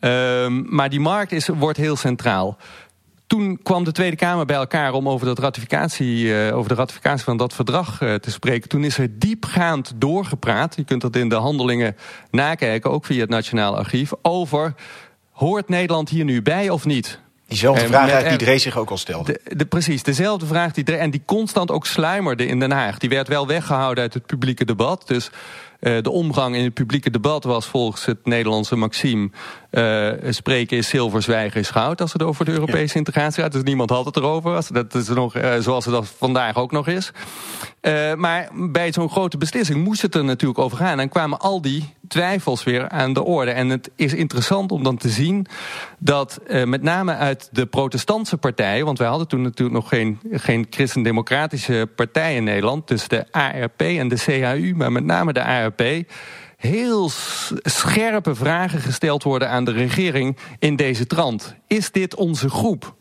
Um, 0.05 0.67
maar 0.69 0.91
die 0.91 1.01
markt 1.01 1.33
is, 1.33 1.49
wordt 1.49 1.79
heel 1.79 1.97
centraal. 1.97 2.57
Toen 3.27 3.59
kwam 3.63 3.85
de 3.85 3.93
Tweede 3.93 4.17
Kamer 4.17 4.47
bij 4.47 4.57
elkaar 4.57 4.93
om 4.93 5.09
over, 5.09 5.27
dat 5.27 5.39
ratificatie, 5.39 6.25
uh, 6.25 6.57
over 6.57 6.69
de 6.69 6.75
ratificatie 6.75 7.25
van 7.25 7.37
dat 7.37 7.55
verdrag 7.55 8.01
uh, 8.01 8.15
te 8.15 8.31
spreken. 8.31 8.69
Toen 8.69 8.85
is 8.85 8.99
er 8.99 9.19
diepgaand 9.19 9.93
doorgepraat. 9.97 10.77
Je 10.77 10.85
kunt 10.85 11.01
dat 11.01 11.17
in 11.17 11.29
de 11.29 11.35
handelingen 11.35 11.97
nakijken, 12.31 12.91
ook 12.91 13.05
via 13.05 13.21
het 13.21 13.31
Nationaal 13.31 13.77
Archief. 13.77 14.13
Over 14.23 14.75
hoort 15.31 15.69
Nederland 15.69 16.09
hier 16.09 16.25
nu 16.25 16.43
bij 16.43 16.71
of 16.71 16.85
niet? 16.85 17.21
Diezelfde 17.47 17.87
vraag 17.87 18.23
met, 18.23 18.29
die 18.29 18.39
Drees 18.39 18.63
zich 18.63 18.79
ook 18.79 18.91
al 18.91 18.97
stelde. 18.97 19.41
De, 19.45 19.57
de, 19.57 19.65
precies, 19.65 20.03
dezelfde 20.03 20.47
vraag 20.47 20.73
die 20.73 20.97
en 20.97 21.11
die 21.11 21.23
constant 21.25 21.71
ook 21.71 21.87
sluimerde 21.87 22.47
in 22.47 22.61
Den 22.61 22.73
Haag. 22.73 22.99
Die 22.99 23.09
werd 23.09 23.29
wel 23.29 23.47
weggehouden 23.47 24.03
uit 24.03 24.15
het 24.15 24.27
publieke 24.27 24.65
debat. 24.65 25.07
Dus 25.07 25.31
uh, 25.81 26.03
de 26.03 26.11
omgang 26.11 26.57
in 26.57 26.65
het 26.65 26.75
publieke 26.75 27.11
debat 27.11 27.45
was 27.45 27.67
volgens 27.67 28.05
het 28.05 28.19
Nederlandse 28.27 28.77
maxime... 28.77 29.31
Uh, 29.75 30.13
spreken 30.29 30.77
is 30.77 30.89
zilver, 30.89 31.23
zwijgen 31.23 31.61
is 31.61 31.71
goud 31.71 32.01
als 32.01 32.13
het 32.13 32.23
over 32.23 32.45
de 32.45 32.51
Europese 32.51 32.97
integratie 32.97 33.43
gaat. 33.43 33.53
Dus 33.53 33.63
niemand 33.63 33.91
had 33.91 34.05
het 34.05 34.17
erover, 34.17 34.63
dat 34.73 34.95
is 34.95 35.09
nog, 35.09 35.37
uh, 35.37 35.55
zoals 35.59 35.85
het 35.85 35.95
dat 35.95 36.15
vandaag 36.19 36.57
ook 36.57 36.73
nog 36.73 36.89
is. 36.89 37.11
Uh, 37.83 38.15
maar 38.15 38.49
bij 38.55 38.93
zo'n 38.93 39.11
grote 39.11 39.39
beslissing 39.39 39.85
moest 39.85 40.03
het 40.03 40.15
er 40.15 40.25
natuurlijk 40.25 40.59
over 40.59 40.77
gaan. 40.77 41.01
En 41.01 41.09
kwamen 41.09 41.41
al 41.41 41.63
die 41.63 41.95
twijfels 42.09 42.65
weer 42.65 42.89
aan 42.89 43.13
de 43.13 43.23
orde. 43.25 43.51
En 43.51 43.69
het 43.69 43.91
is 43.97 44.15
interessant 44.15 44.73
om 44.73 44.83
dan 44.83 44.97
te 44.97 45.09
zien 45.09 45.47
dat 45.99 46.41
met 46.65 46.83
name 46.83 47.15
uit 47.15 47.49
de 47.53 47.67
protestantse 47.67 48.37
partijen... 48.37 48.85
want 48.85 48.99
wij 48.99 49.09
hadden 49.09 49.29
toen 49.29 49.43
natuurlijk 49.43 49.77
nog 49.77 49.89
geen, 49.89 50.21
geen 50.31 50.67
christendemocratische 50.71 51.89
partij 51.97 52.37
in 52.37 52.45
Nederland... 52.45 52.89
dus 52.89 53.09
de 53.09 53.25
ARP 53.31 53.81
en 53.81 54.09
de 54.09 54.17
CHU, 54.17 54.75
maar 54.77 54.93
met 54.93 55.05
name 55.05 55.33
de 55.33 55.45
ARP 55.45 55.83
heel 56.67 57.11
scherpe 57.63 58.35
vragen 58.35 58.81
gesteld 58.81 59.23
worden 59.23 59.49
aan 59.49 59.65
de 59.65 59.73
regering 59.73 60.37
in 60.59 60.77
deze 60.77 61.07
trant. 61.07 61.55
Is 61.67 61.91
dit 61.91 62.15
onze 62.15 62.49
groep? 62.51 62.95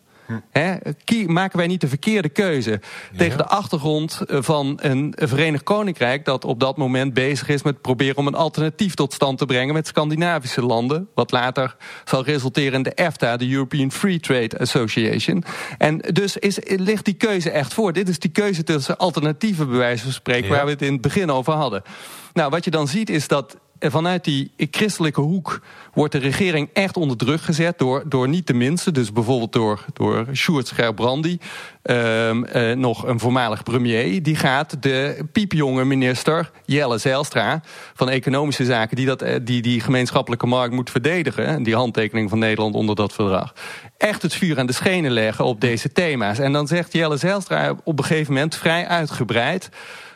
Hm. 0.51 1.31
maken 1.31 1.57
wij 1.57 1.67
niet 1.67 1.81
de 1.81 1.87
verkeerde 1.87 2.29
keuze 2.29 2.81
tegen 3.17 3.37
de 3.37 3.45
achtergrond 3.45 4.21
van 4.27 4.79
een 4.81 5.13
Verenigd 5.17 5.63
Koninkrijk 5.63 6.25
dat 6.25 6.45
op 6.45 6.59
dat 6.59 6.77
moment 6.77 7.13
bezig 7.13 7.49
is 7.49 7.61
met 7.61 7.81
proberen 7.81 8.17
om 8.17 8.27
een 8.27 8.35
alternatief 8.35 8.93
tot 8.93 9.13
stand 9.13 9.37
te 9.37 9.45
brengen 9.45 9.73
met 9.73 9.87
Scandinavische 9.87 10.61
landen, 10.61 11.07
wat 11.15 11.31
later 11.31 11.75
zal 12.03 12.23
resulteren 12.23 12.73
in 12.73 12.83
de 12.83 12.93
EFTA, 12.93 13.37
de 13.37 13.51
European 13.51 13.91
Free 13.91 14.19
Trade 14.19 14.59
Association. 14.59 15.43
En 15.77 15.97
dus 15.97 16.37
is, 16.37 16.59
ligt 16.63 17.05
die 17.05 17.13
keuze 17.13 17.49
echt 17.49 17.73
voor. 17.73 17.93
Dit 17.93 18.09
is 18.09 18.19
die 18.19 18.31
keuze 18.31 18.63
tussen 18.63 18.97
alternatieven, 18.97 19.69
bij 19.69 19.77
wijze 19.77 20.03
van 20.03 20.11
spreken, 20.11 20.49
waar 20.49 20.65
we 20.65 20.71
het 20.71 20.81
in 20.81 20.93
het 20.93 21.01
begin 21.01 21.31
over 21.31 21.53
hadden. 21.53 21.83
Nou, 22.33 22.49
wat 22.49 22.63
je 22.63 22.71
dan 22.71 22.87
ziet 22.87 23.09
is 23.09 23.27
dat 23.27 23.57
vanuit 23.89 24.23
die 24.23 24.51
christelijke 24.57 25.21
hoek 25.21 25.61
wordt 25.93 26.11
de 26.11 26.19
regering 26.19 26.69
echt 26.73 26.97
onder 26.97 27.17
druk 27.17 27.41
gezet 27.41 27.77
door, 27.77 28.03
door 28.05 28.27
niet 28.27 28.47
de 28.47 28.53
minste, 28.53 28.91
dus 28.91 29.11
bijvoorbeeld 29.11 29.53
door, 29.53 29.85
door 29.93 30.27
Sjoerd 30.33 30.73
um, 30.77 32.45
uh, 32.45 32.75
nog 32.75 33.07
een 33.07 33.19
voormalig 33.19 33.63
premier, 33.63 34.23
die 34.23 34.35
gaat 34.35 34.83
de 34.83 35.25
piepjonge 35.31 35.85
minister 35.85 36.51
Jelle 36.65 36.97
Zijlstra 36.97 37.61
van 37.93 38.09
Economische 38.09 38.65
Zaken, 38.65 38.95
die 38.95 39.05
dat, 39.05 39.21
eh, 39.21 39.39
die, 39.41 39.61
die 39.61 39.79
gemeenschappelijke 39.79 40.47
markt 40.47 40.73
moet 40.73 40.89
verdedigen, 40.89 41.63
die 41.63 41.75
handtekening 41.75 42.29
van 42.29 42.39
Nederland 42.39 42.75
onder 42.75 42.95
dat 42.95 43.13
verdrag, 43.13 43.53
echt 43.97 44.21
het 44.21 44.33
vuur 44.33 44.59
aan 44.59 44.65
de 44.65 44.73
schenen 44.73 45.11
leggen 45.11 45.45
op 45.45 45.61
deze 45.61 45.91
thema's. 45.91 46.39
En 46.39 46.53
dan 46.53 46.67
zegt 46.67 46.93
Jelle 46.93 47.17
Zijlstra 47.17 47.75
op 47.83 47.99
een 47.99 48.05
gegeven 48.05 48.33
moment 48.33 48.55
vrij 48.55 48.87
uitgebreid 48.87 49.69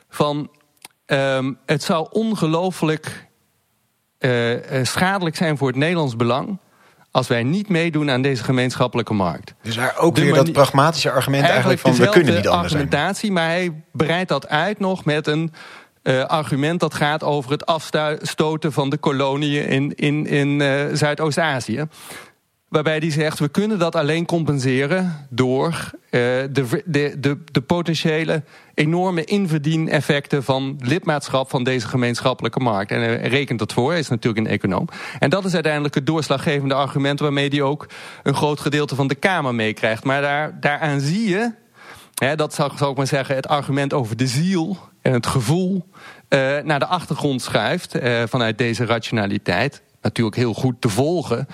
van 0.09 0.49
um, 1.07 1.57
het 1.65 1.83
zou 1.83 2.07
ongelooflijk 2.11 3.27
uh, 4.19 4.55
schadelijk 4.81 5.35
zijn 5.35 5.57
voor 5.57 5.67
het 5.67 5.77
Nederlands 5.77 6.15
belang 6.15 6.59
als 7.11 7.27
wij 7.27 7.43
niet 7.43 7.69
meedoen 7.69 8.09
aan 8.09 8.21
deze 8.21 8.43
gemeenschappelijke 8.43 9.13
markt. 9.13 9.53
Dus 9.61 9.75
daar 9.75 9.97
ook 9.97 10.15
weer 10.15 10.33
dat 10.33 10.51
pragmatische 10.51 11.11
argument 11.11 11.43
eigenlijk, 11.43 11.79
van 11.79 11.93
we 11.95 12.09
kunnen 12.09 12.35
niet 12.35 12.47
anders 12.47 12.73
argumentatie, 12.73 13.19
zijn. 13.19 13.33
maar 13.33 13.47
hij 13.47 13.83
breidt 13.91 14.29
dat 14.29 14.47
uit 14.47 14.79
nog 14.79 15.05
met 15.05 15.27
een 15.27 15.53
uh, 16.03 16.23
argument 16.23 16.79
dat 16.79 16.93
gaat 16.93 17.23
over 17.23 17.51
het 17.51 17.65
afstoten 17.65 18.73
van 18.73 18.89
de 18.89 18.97
koloniën 18.97 19.67
in, 19.67 19.95
in, 19.95 20.27
in 20.27 20.59
uh, 20.59 20.85
Zuidoost-Azië. 20.93 21.85
Waarbij 22.69 22.97
hij 22.97 23.11
zegt, 23.11 23.39
we 23.39 23.47
kunnen 23.47 23.79
dat 23.79 23.95
alleen 23.95 24.25
compenseren 24.25 25.27
door 25.29 25.71
uh, 25.71 25.91
de, 26.11 26.83
de, 26.85 27.15
de, 27.19 27.43
de 27.51 27.61
potentiële 27.61 28.43
enorme 28.77 29.23
inverdieneffecten 29.23 30.43
van 30.43 30.79
lidmaatschap 30.79 31.49
van 31.49 31.63
deze 31.63 31.87
gemeenschappelijke 31.87 32.59
markt. 32.59 32.91
En 32.91 32.99
hij 32.99 33.21
rekent 33.21 33.59
dat 33.59 33.73
voor, 33.73 33.89
hij 33.89 33.99
is 33.99 34.07
natuurlijk 34.07 34.45
een 34.45 34.53
econoom. 34.53 34.87
En 35.19 35.29
dat 35.29 35.45
is 35.45 35.53
uiteindelijk 35.53 35.95
het 35.95 36.05
doorslaggevende 36.05 36.73
argument 36.73 37.19
waarmee 37.19 37.49
hij 37.49 37.61
ook 37.61 37.87
een 38.23 38.35
groot 38.35 38.59
gedeelte 38.59 38.95
van 38.95 39.07
de 39.07 39.15
Kamer 39.15 39.55
meekrijgt. 39.55 40.03
Maar 40.03 40.21
daar, 40.21 40.59
daaraan 40.59 40.99
zie 40.99 41.29
je, 41.29 41.51
hè, 42.13 42.35
dat 42.35 42.53
zou, 42.53 42.91
ik 42.91 42.97
maar 42.97 43.07
zeggen, 43.07 43.35
het 43.35 43.47
argument 43.47 43.93
over 43.93 44.17
de 44.17 44.27
ziel 44.27 44.77
en 45.01 45.13
het 45.13 45.27
gevoel 45.27 45.89
uh, 46.29 46.57
naar 46.63 46.79
de 46.79 46.87
achtergrond 46.87 47.41
schuift 47.41 47.95
uh, 47.95 48.23
vanuit 48.27 48.57
deze 48.57 48.85
rationaliteit. 48.85 49.81
natuurlijk 50.01 50.35
heel 50.35 50.53
goed 50.53 50.81
te 50.81 50.89
volgen. 50.89 51.47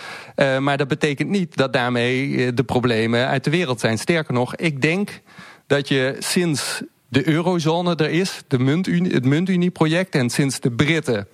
Maar 0.60 0.78
dat 0.78 0.88
betekent 0.88 1.30
niet 1.30 1.56
dat 1.56 1.74
daarmee 1.74 2.54
de 2.54 2.64
problemen 2.64 3.28
uit 3.28 3.44
de 3.44 3.50
wereld 3.50 3.80
zijn. 3.80 3.98
Sterker 3.98 4.34
nog, 4.34 4.56
ik 4.56 4.82
denk 4.82 5.22
dat 5.68 5.88
je 5.88 6.16
sinds 6.20 6.82
de 7.14 7.28
eurozone 7.28 7.96
er 7.96 8.10
is, 8.10 8.42
de 8.48 8.60
muntunie, 8.60 9.14
het 9.14 9.26
muntunieproject, 9.26 10.16
en 10.16 10.30
sinds 10.30 10.60
de 10.60 10.72
Britten 10.72 11.28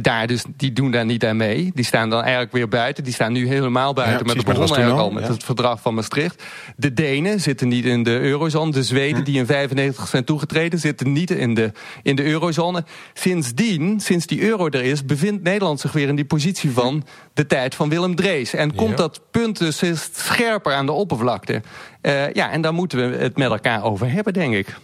daar 0.00 0.26
dus, 0.26 0.44
die 0.56 0.72
doen 0.72 0.90
daar 0.90 1.04
niet 1.04 1.24
aan 1.24 1.36
mee. 1.36 1.70
Die 1.74 1.84
staan 1.84 2.10
dan 2.10 2.22
eigenlijk 2.22 2.52
weer 2.52 2.68
buiten. 2.68 3.04
Die 3.04 3.12
staan 3.12 3.32
nu 3.32 3.46
helemaal 3.46 3.92
buiten. 3.92 4.18
Ja, 4.18 4.24
maar 4.24 4.34
dat 4.34 4.44
begon 4.44 4.76
eigenlijk 4.76 4.98
al 4.98 5.10
met 5.10 5.28
het 5.28 5.44
verdrag 5.44 5.80
van 5.80 5.94
Maastricht. 5.94 6.42
De 6.76 6.92
Denen 6.92 7.40
zitten 7.40 7.68
niet 7.68 7.84
in 7.84 8.02
de 8.02 8.20
eurozone. 8.20 8.72
De 8.72 8.82
Zweden, 8.82 9.18
hm. 9.18 9.24
die 9.24 9.38
in 9.38 9.46
95 9.46 10.08
zijn 10.08 10.24
toegetreden, 10.24 10.78
zitten 10.78 11.12
niet 11.12 11.30
in 11.30 11.54
de, 11.54 11.72
in 12.02 12.16
de 12.16 12.24
eurozone. 12.24 12.84
Sindsdien, 13.12 14.00
sinds 14.00 14.26
die 14.26 14.42
euro 14.42 14.68
er 14.68 14.82
is, 14.82 15.04
bevindt 15.04 15.42
Nederland 15.42 15.80
zich 15.80 15.92
weer 15.92 16.08
in 16.08 16.16
die 16.16 16.24
positie 16.24 16.70
van 16.70 17.04
de 17.34 17.46
tijd 17.46 17.74
van 17.74 17.88
Willem 17.88 18.14
Drees. 18.14 18.54
En 18.54 18.74
komt 18.74 18.96
dat 18.96 19.20
punt 19.30 19.58
dus 19.58 19.82
scherper 20.12 20.74
aan 20.74 20.86
de 20.86 20.92
oppervlakte. 20.92 21.62
Uh, 22.02 22.32
ja, 22.32 22.50
en 22.50 22.60
daar 22.60 22.74
moeten 22.74 23.10
we 23.10 23.16
het 23.16 23.36
met 23.36 23.50
elkaar 23.50 23.84
over 23.84 24.10
hebben, 24.10 24.32
denk 24.32 24.54
ik. 24.54 24.76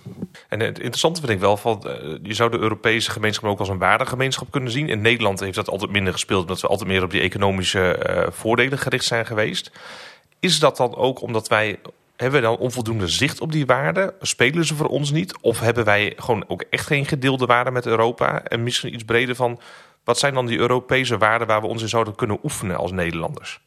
En 0.48 0.61
het 0.61 0.78
interessante 0.78 1.20
vind 1.20 1.32
ik 1.32 1.40
wel, 1.40 1.56
van, 1.56 1.84
uh, 1.87 1.92
je 2.22 2.34
zou 2.34 2.50
de 2.50 2.58
Europese 2.58 3.11
gemeenschap 3.11 3.50
ook 3.50 3.58
als 3.58 3.68
een 3.68 3.78
waardegemeenschap 3.78 4.50
kunnen 4.50 4.72
zien. 4.72 4.88
In 4.88 5.00
Nederland 5.00 5.40
heeft 5.40 5.54
dat 5.54 5.70
altijd 5.70 5.90
minder 5.90 6.12
gespeeld, 6.12 6.40
omdat 6.40 6.61
we 6.61 6.68
altijd 6.68 6.88
meer 6.88 7.02
op 7.02 7.11
die 7.11 7.20
economische 7.20 8.04
uh, 8.08 8.26
voordelen 8.30 8.78
gericht 8.78 9.04
zijn 9.04 9.26
geweest. 9.26 9.70
Is 10.40 10.58
dat 10.58 10.76
dan 10.76 10.96
ook 10.96 11.22
omdat 11.22 11.48
wij 11.48 11.78
hebben 12.16 12.40
we 12.40 12.46
dan 12.46 12.56
onvoldoende 12.56 13.08
zicht 13.08 13.40
op 13.40 13.52
die 13.52 13.66
waarden? 13.66 14.12
Spelen 14.20 14.64
ze 14.64 14.74
voor 14.74 14.88
ons 14.88 15.11
niet? 15.11 15.38
Of 15.40 15.61
hebben 15.61 15.84
wij 15.84 16.12
gewoon 16.16 16.44
ook 16.48 16.64
echt 16.70 16.87
geen 16.87 17.06
gedeelde 17.06 17.46
waarden 17.46 17.72
met 17.72 17.87
Europa? 17.87 18.42
En 18.44 18.62
misschien 18.62 18.94
iets 18.94 19.04
breder 19.04 19.34
van, 19.34 19.61
wat 20.08 20.18
zijn 20.18 20.34
dan 20.34 20.46
die 20.46 20.58
Europese 20.58 21.18
waarden 21.18 21.46
waar 21.46 21.60
we 21.60 21.66
ons 21.66 21.82
in 21.82 21.88
zouden 21.88 22.14
kunnen 22.14 22.38
oefenen 22.42 22.76
als 22.76 22.92
Nederlanders? 22.92 23.60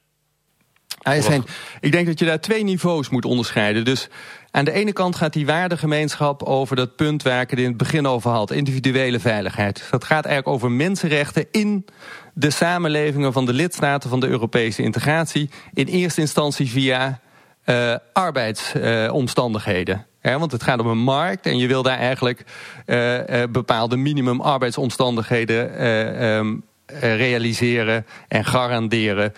zijn, 1.04 1.43
ik 1.80 1.91
denk 1.91 2.08
dat 2.08 2.19
je 2.19 2.25
daar 2.25 2.39
twee 2.39 2.63
niveaus 2.63 3.10
moet 3.10 3.25
onderscheiden. 3.25 3.86
Dus 3.86 4.10
aan 4.51 4.65
de 4.65 4.71
ene 4.71 4.93
kant 4.93 5.15
gaat 5.15 5.34
die 5.34 5.45
waardegemeenschap 5.45 6.43
over 6.43 6.75
dat 6.75 6.95
punt 6.95 7.23
waar 7.23 7.41
ik 7.41 7.49
het 7.49 7.60
in 7.60 7.65
het 7.65 7.77
begin 7.77 8.08
over 8.08 8.32
had. 8.32 8.51
Individuele 8.51 9.19
veiligheid. 9.19 9.88
Dat 9.91 10.04
gaat 10.04 10.25
eigenlijk 10.25 10.56
over 10.56 10.71
mensenrechten 10.71 11.45
in 11.51 11.86
de 12.34 12.49
samenlevingen 12.49 13.34
van 13.34 13.45
de 13.45 13.54
lidstaten 13.54 14.10
van 14.10 14.19
de 14.19 14.27
Europese 14.27 14.82
integratie. 14.82 15.49
In 15.73 15.86
eerste 15.86 16.21
instantie 16.21 16.69
via 16.69 17.19
uh, 17.65 17.95
arbeidsomstandigheden. 18.13 19.95
Uh, 19.95 20.01
want 20.22 20.52
het 20.52 20.64
gaat 20.64 20.80
om 20.80 20.88
een 20.88 21.04
markt 21.04 21.46
en 21.46 21.58
je 21.58 21.68
wil 21.68 21.84
daar 21.84 21.98
eigenlijk 21.98 22.44
uh, 22.86 23.20
bepaalde 23.52 23.98
minimum 23.98 24.42
arbeidsomstandigheden 24.42 25.86
um, 26.26 26.64
realiseren 27.00 28.06
en 28.28 28.46
garanderen. 28.46 29.34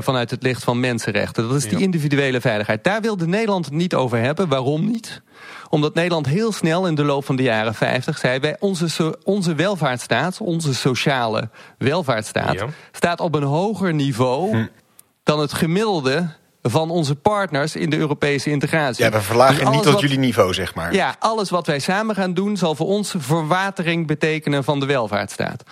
Vanuit 0.00 0.30
het 0.30 0.42
licht 0.42 0.64
van 0.64 0.80
mensenrechten. 0.80 1.48
Dat 1.48 1.56
is 1.56 1.68
die 1.68 1.80
individuele 1.80 2.40
veiligheid. 2.40 2.84
Daar 2.84 3.00
wilde 3.00 3.26
Nederland 3.26 3.64
het 3.64 3.74
niet 3.74 3.94
over 3.94 4.18
hebben. 4.18 4.48
Waarom 4.48 4.90
niet? 4.90 5.22
Omdat 5.68 5.94
Nederland 5.94 6.26
heel 6.26 6.52
snel 6.52 6.86
in 6.86 6.94
de 6.94 7.04
loop 7.04 7.24
van 7.24 7.36
de 7.36 7.42
jaren 7.42 7.74
50 7.74 8.18
zei... 8.18 8.38
wij 8.38 8.56
onze, 8.60 9.18
onze 9.24 9.54
welvaartsstaat, 9.54 10.40
onze 10.40 10.74
sociale 10.74 11.50
welvaartsstaat... 11.78 12.54
Ja. 12.54 12.66
staat 12.92 13.20
op 13.20 13.34
een 13.34 13.42
hoger 13.42 13.94
niveau 13.94 14.50
hm. 14.50 14.66
dan 15.22 15.40
het 15.40 15.52
gemiddelde 15.52 16.28
van 16.62 16.90
onze 16.90 17.14
partners 17.14 17.76
in 17.76 17.90
de 17.90 17.96
Europese 17.96 18.50
integratie. 18.50 19.04
Ja, 19.04 19.10
we 19.10 19.20
verlagen 19.20 19.64
dus 19.64 19.74
niet 19.74 19.82
tot 19.82 20.00
jullie 20.00 20.18
niveau, 20.18 20.54
zeg 20.54 20.74
maar. 20.74 20.94
Ja, 20.94 21.16
alles 21.18 21.50
wat 21.50 21.66
wij 21.66 21.78
samen 21.78 22.14
gaan 22.14 22.34
doen... 22.34 22.56
zal 22.56 22.74
voor 22.74 22.86
ons 22.86 23.14
verwatering 23.18 24.06
betekenen 24.06 24.64
van 24.64 24.80
de 24.80 24.86
welvaartsstaat. 24.86 25.62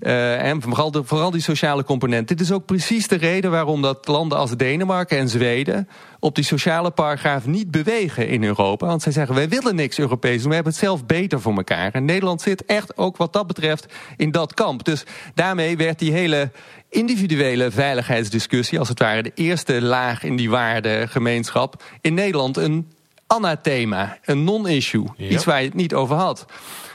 Uh, 0.00 0.42
en 0.44 0.62
vooral, 0.62 0.90
de, 0.90 1.04
vooral 1.04 1.30
die 1.30 1.42
sociale 1.42 1.84
component. 1.84 2.28
Dit 2.28 2.40
is 2.40 2.52
ook 2.52 2.64
precies 2.64 3.08
de 3.08 3.16
reden 3.16 3.50
waarom 3.50 3.82
dat 3.82 4.06
landen 4.06 4.38
als 4.38 4.56
Denemarken 4.56 5.18
en 5.18 5.28
Zweden... 5.28 5.88
op 6.20 6.34
die 6.34 6.44
sociale 6.44 6.90
paragraaf 6.90 7.46
niet 7.46 7.70
bewegen 7.70 8.28
in 8.28 8.44
Europa. 8.44 8.86
Want 8.86 9.02
zij 9.02 9.12
zeggen, 9.12 9.34
wij 9.34 9.48
willen 9.48 9.74
niks 9.74 9.98
Europees 9.98 10.40
doen. 10.40 10.48
We 10.48 10.54
hebben 10.54 10.72
het 10.72 10.82
zelf 10.82 11.06
beter 11.06 11.40
voor 11.40 11.56
elkaar. 11.56 11.92
En 11.92 12.04
Nederland 12.04 12.42
zit 12.42 12.64
echt 12.64 12.96
ook 12.96 13.16
wat 13.16 13.32
dat 13.32 13.46
betreft 13.46 13.86
in 14.16 14.30
dat 14.30 14.54
kamp. 14.54 14.84
Dus 14.84 15.04
daarmee 15.34 15.76
werd 15.76 15.98
die 15.98 16.12
hele 16.12 16.50
individuele 16.88 17.70
veiligheidsdiscussie... 17.70 18.78
als 18.78 18.88
het 18.88 18.98
ware 18.98 19.22
de 19.22 19.32
eerste 19.34 19.82
laag 19.82 20.22
in 20.22 20.36
die 20.36 20.50
waardegemeenschap... 20.50 21.82
in 22.00 22.14
Nederland 22.14 22.56
een 22.56 22.92
anathema, 23.26 24.18
een 24.24 24.44
non-issue. 24.44 25.06
Iets 25.16 25.44
waar 25.44 25.60
je 25.60 25.66
het 25.66 25.74
niet 25.74 25.94
over 25.94 26.16
had. 26.16 26.46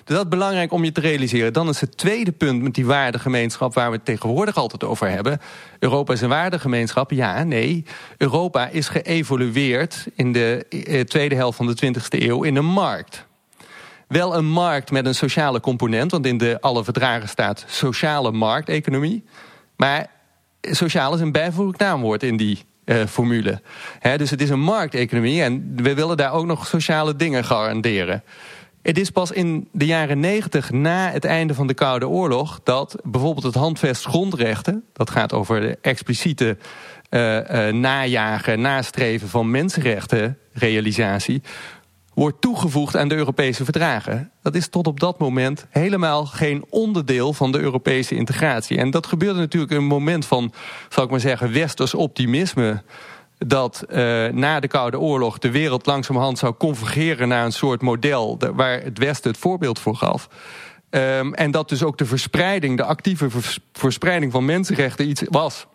Dus 0.04 0.16
dat 0.16 0.24
is 0.24 0.30
belangrijk 0.30 0.72
om 0.72 0.84
je 0.84 0.92
te 0.92 1.02
realiseren. 1.02 1.54
Dan 1.54 1.70
is 1.70 1.82
het 1.82 1.98
tweede 1.98 2.32
punt 2.32 2.62
met 2.62 2.74
die 2.74 2.86
waardegemeenschap... 2.86 3.74
waar 3.74 3.90
we 3.90 3.96
het 3.96 4.06
tegenwoordig 4.06 4.56
altijd 4.56 4.84
over 4.84 5.10
hebben. 5.10 5.42
Europa 5.80 6.14
is 6.14 6.22
een 6.22 6.30
waardegemeenschap. 6.30 7.12
Ja, 7.12 7.44
nee. 7.44 7.86
Europa 8.18 8.68
is 8.68 8.88
geëvolueerd 8.88 10.06
in 10.16 10.32
de 10.32 10.66
eh, 10.70 11.02
tweede 11.02 11.36
helft 11.36 11.58
van 11.58 11.68
de 11.68 11.94
20e 11.94 12.20
eeuw 12.20 12.44
in 12.44 12.56
een 12.56 12.66
markt 12.66 13.26
wel 14.08 14.36
een 14.36 14.46
markt 14.46 14.92
met 14.92 15.06
een 15.06 15.16
sociale 15.16 15.60
component. 15.60 16.12
Want 16.12 16.26
in 16.26 16.38
de 16.38 16.58
alle 16.62 16.84
verdragen 16.84 17.30
staat 17.30 17.66
sociale 17.68 18.32
markteconomie. 18.32 19.24
Maar 19.84 20.08
sociaal 20.62 21.14
is 21.14 21.20
een 21.20 21.32
bijvoeglijk 21.32 21.78
naamwoord 21.78 22.24
in 22.24 22.38
die 22.38 22.60
uh, 22.86 23.06
formule. 23.06 23.62
dus 24.18 24.30
het 24.30 24.42
is 24.42 24.50
een 24.50 24.60
markteconomie 24.60 25.42
en 25.42 25.74
we 25.76 25.94
willen 25.94 26.18
daar 26.18 26.34
ook 26.34 26.46
nog 26.46 26.68
sociale 26.68 27.16
dingen 27.16 27.44
garanderen. 27.44 28.24
Het 28.82 28.98
is 28.98 29.10
pas 29.10 29.32
in 29.32 29.68
de 29.72 29.86
jaren 29.86 30.20
negentig, 30.20 30.72
na 30.72 31.12
het 31.12 31.26
einde 31.26 31.54
van 31.54 31.68
de 31.68 31.74
Koude 31.74 32.08
Oorlog... 32.08 32.60
dat 32.64 32.96
bijvoorbeeld 33.04 33.46
het 33.46 33.56
handvest 33.56 34.06
grondrechten... 34.06 34.84
dat 34.94 35.10
gaat 35.10 35.34
over 35.34 35.62
de 35.62 35.78
expliciete 35.82 36.58
uh, 37.10 37.68
najagen, 37.68 38.62
nastreven 38.62 39.30
van 39.30 39.52
mensenrechtenrealisatie 39.52 41.42
wordt 42.14 42.42
toegevoegd 42.42 42.98
aan 42.98 43.08
de 43.08 43.16
Europese 43.16 43.64
verdragen. 43.64 44.32
Dat 44.42 44.56
is 44.56 44.68
tot 44.68 44.88
op 44.88 45.00
dat 45.00 45.20
moment 45.20 45.66
helemaal 45.70 46.26
geen 46.26 46.66
onderdeel 46.70 47.34
van 47.34 47.52
de 47.52 47.60
Europese 47.60 48.16
integratie. 48.16 48.78
En 48.78 48.92
dat 48.92 49.08
gebeurde 49.08 49.40
natuurlijk 49.40 49.72
in 49.72 49.78
een 49.78 49.84
moment 49.84 50.26
van, 50.26 50.54
zal 50.90 51.04
ik 51.04 51.10
maar 51.10 51.20
zeggen, 51.20 51.54
westers 51.54 51.94
optimisme 51.94 52.84
dat 53.38 53.84
uh, 53.90 53.96
na 54.28 54.60
de 54.60 54.68
Koude 54.68 55.00
Oorlog 55.00 55.38
de 55.40 55.52
wereld 55.52 55.86
langzamerhand 55.86 56.38
zou 56.38 56.54
convergeren 56.54 57.28
naar 57.28 57.46
een 57.46 57.52
soort 57.52 57.82
model 57.82 58.40
waar 58.54 58.82
het 58.82 58.98
Westen 58.98 59.32
het 59.32 59.40
voorbeeld 59.40 59.80
voor 59.80 59.96
gaf. 59.96 60.30
Um, 60.90 61.34
en 61.34 61.52
dat 61.52 61.70
dus 61.70 61.84
ook 61.84 61.98
de 61.98 62.06
verspreiding, 62.06 62.78
de 62.78 62.84
actieve 62.84 63.28
verspreiding 63.74 64.32
van 64.32 64.46
mensenrechten 64.46 65.10
iets 65.10 65.24
was. 65.30 65.68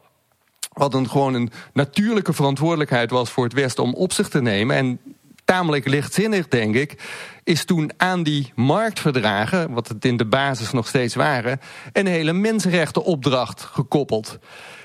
Wat 0.72 0.94
een, 0.94 1.08
gewoon 1.08 1.34
een 1.34 1.50
natuurlijke 1.72 2.32
verantwoordelijkheid 2.32 3.10
was 3.10 3.30
voor 3.30 3.44
het 3.44 3.52
Westen 3.52 3.82
om 3.82 3.94
op 3.94 4.12
zich 4.12 4.28
te 4.28 4.42
nemen. 4.42 4.76
En 4.76 5.00
tamelijk 5.52 5.88
lichtzinnig, 5.88 6.48
denk 6.48 6.74
ik, 6.74 6.94
is 7.44 7.64
toen 7.64 7.90
aan 7.96 8.22
die 8.22 8.52
marktverdragen, 8.54 9.72
wat 9.72 9.88
het 9.88 10.04
in 10.04 10.16
de 10.16 10.26
basis 10.26 10.72
nog 10.72 10.88
steeds 10.88 11.14
waren, 11.14 11.60
een 11.92 12.06
hele 12.06 12.32
mensenrechtenopdracht 12.32 13.62
gekoppeld. 13.62 14.38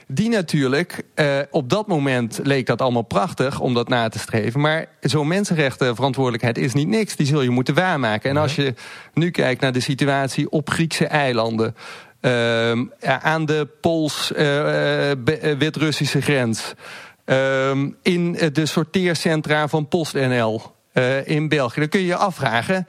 Die 0.08 0.30
natuurlijk, 0.30 1.04
eh, 1.15 1.39
op 1.52 1.69
dat 1.69 1.88
moment 1.88 2.39
leek 2.43 2.65
dat 2.65 2.82
allemaal 2.82 3.02
prachtig 3.02 3.60
om 3.60 3.73
dat 3.73 3.88
na 3.88 4.10
te 4.10 4.19
streven. 4.19 4.62
Maar 4.62 4.86
zo'n 5.02 5.28
mensenrechtenverantwoordelijkheid 5.28 6.58
is 6.58 6.73
niet 6.73 6.88
niks. 6.88 7.15
Die 7.15 7.28
zul 7.28 7.41
je 7.41 7.49
moeten 7.49 7.73
waarmaken. 7.73 8.30
En 8.30 8.38
als 8.38 8.56
je 8.56 8.73
nu 9.13 9.30
kijkt 9.30 9.62
naar 9.62 9.73
de 9.73 9.80
situatie 9.80 10.49
op 10.49 10.69
Griekse 10.69 11.08
eilanden. 11.08 11.76
Uh, 12.21 12.71
aan 13.02 13.45
de 13.45 13.67
Pools-Wit-Russische 13.82 16.17
uh, 16.17 16.23
grens. 16.23 16.73
Um, 17.25 17.95
in 18.01 18.31
de 18.53 18.65
sorteercentra 18.65 19.67
van 19.67 19.88
PostNL 19.88 20.62
uh, 20.93 21.27
in 21.27 21.49
België. 21.49 21.79
Dan 21.79 21.89
kun 21.89 21.99
je 21.99 22.05
je 22.05 22.15
afvragen. 22.15 22.88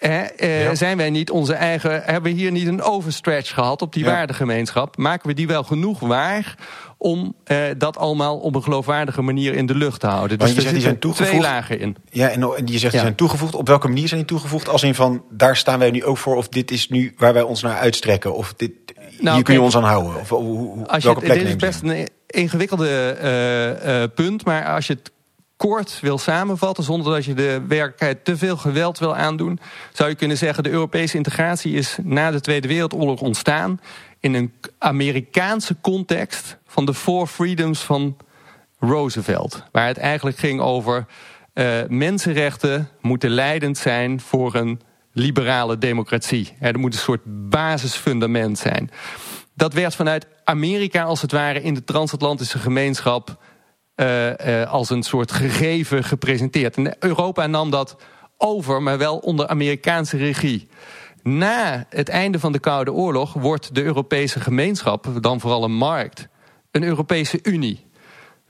uh, 0.00 0.38
ja. 0.62 0.74
Zijn 0.74 0.96
wij 0.96 1.10
niet 1.10 1.30
onze 1.30 1.54
eigen. 1.54 2.02
Hebben 2.02 2.32
we 2.32 2.38
hier 2.38 2.50
niet 2.50 2.66
een 2.66 2.82
overstretch 2.82 3.54
gehad 3.54 3.82
op 3.82 3.92
die 3.92 4.04
ja. 4.04 4.10
waardegemeenschap? 4.10 4.96
Maken 4.96 5.28
we 5.28 5.34
die 5.34 5.46
wel 5.46 5.62
genoeg 5.62 6.00
waar 6.00 6.54
om 6.98 7.34
dat 7.78 7.96
allemaal 7.96 8.38
op 8.38 8.54
een 8.54 8.62
geloofwaardige 8.62 9.22
manier 9.22 9.54
in 9.54 9.66
de 9.66 9.74
lucht 9.74 10.00
te 10.00 10.06
houden? 10.06 10.38
Dus 10.38 10.56
er 10.56 10.62
zitten 10.62 10.98
twee 10.98 11.40
lagen 11.40 11.80
in. 11.80 11.96
Ja, 12.10 12.28
en 12.28 12.40
je 12.40 12.78
zegt 12.78 12.92
die 12.92 13.00
zijn 13.00 13.14
toegevoegd. 13.14 13.54
Op 13.54 13.68
welke 13.68 13.88
manier 13.88 14.08
zijn 14.08 14.20
die 14.20 14.28
toegevoegd? 14.28 14.68
Als 14.68 14.82
in 14.82 14.94
van 14.94 15.24
daar 15.30 15.56
staan 15.56 15.78
wij 15.78 15.90
nu 15.90 16.04
ook 16.04 16.18
voor, 16.18 16.36
of 16.36 16.48
dit 16.48 16.70
is 16.70 16.88
nu 16.88 17.14
waar 17.16 17.32
wij 17.32 17.42
ons 17.42 17.62
naar 17.62 17.76
uitstrekken, 17.76 18.34
of 18.34 18.54
dit, 18.54 18.72
nou, 19.20 19.34
hier 19.34 19.44
kun 19.44 19.54
je 19.54 19.60
ons 19.60 19.76
aan 19.76 19.84
houden. 19.84 20.20
Of, 20.20 20.28
hoe, 20.28 20.86
als 20.86 21.02
je, 21.02 21.14
dit 21.20 21.36
is 21.36 21.56
best 21.56 21.82
een 21.82 22.08
ingewikkelde 22.32 23.18
uh, 23.22 24.00
uh, 24.02 24.08
punt. 24.14 24.44
Maar 24.44 24.66
als 24.66 24.86
je 24.86 24.92
het 24.92 25.10
kort 25.56 25.98
wil 26.00 26.18
samenvatten, 26.18 26.84
zonder 26.84 27.12
dat 27.12 27.24
je 27.24 27.34
de 27.34 27.62
werkelijkheid 27.68 28.24
te 28.24 28.36
veel 28.36 28.56
geweld 28.56 28.98
wil 28.98 29.16
aandoen, 29.16 29.58
zou 29.92 30.08
je 30.08 30.14
kunnen 30.14 30.36
zeggen: 30.36 30.62
de 30.62 30.70
Europese 30.70 31.16
integratie 31.16 31.74
is 31.74 31.98
na 32.02 32.30
de 32.30 32.40
Tweede 32.40 32.68
Wereldoorlog 32.68 33.20
ontstaan 33.20 33.80
in 34.20 34.34
een 34.34 34.52
Amerikaanse 34.78 35.76
context 35.80 36.56
van 36.66 36.84
de 36.84 36.94
Four 36.94 37.26
Freedoms 37.26 37.80
van 37.80 38.16
Roosevelt. 38.78 39.62
Waar 39.72 39.86
het 39.86 39.98
eigenlijk 39.98 40.36
ging 40.36 40.60
over 40.60 41.06
uh, 41.54 41.80
mensenrechten 41.88 42.88
moeten 43.00 43.30
leidend 43.30 43.78
zijn 43.78 44.20
voor 44.20 44.54
een 44.54 44.80
liberale 45.12 45.78
democratie. 45.78 46.52
Er 46.60 46.78
moet 46.78 46.94
een 46.94 47.00
soort 47.00 47.20
basisfundament 47.48 48.58
zijn. 48.58 48.90
Dat 49.54 49.72
werd 49.72 49.94
vanuit 49.94 50.26
Amerika 50.44 51.02
als 51.02 51.22
het 51.22 51.32
ware 51.32 51.62
in 51.62 51.74
de 51.74 51.84
transatlantische 51.84 52.58
gemeenschap 52.58 53.36
uh, 53.96 54.72
als 54.72 54.90
een 54.90 55.02
soort 55.02 55.32
gegeven 55.32 56.04
gepresenteerd. 56.04 56.76
En 56.76 56.96
Europa 56.98 57.46
nam 57.46 57.70
dat 57.70 57.96
over, 58.36 58.82
maar 58.82 58.98
wel 58.98 59.18
onder 59.18 59.46
Amerikaanse 59.46 60.16
regie. 60.16 60.68
Na 61.22 61.86
het 61.88 62.08
einde 62.08 62.38
van 62.38 62.52
de 62.52 62.58
Koude 62.58 62.92
Oorlog 62.92 63.32
wordt 63.32 63.74
de 63.74 63.82
Europese 63.82 64.40
gemeenschap, 64.40 65.06
dan 65.20 65.40
vooral 65.40 65.64
een 65.64 65.74
markt, 65.74 66.28
een 66.70 66.82
Europese 66.82 67.38
Unie 67.42 67.90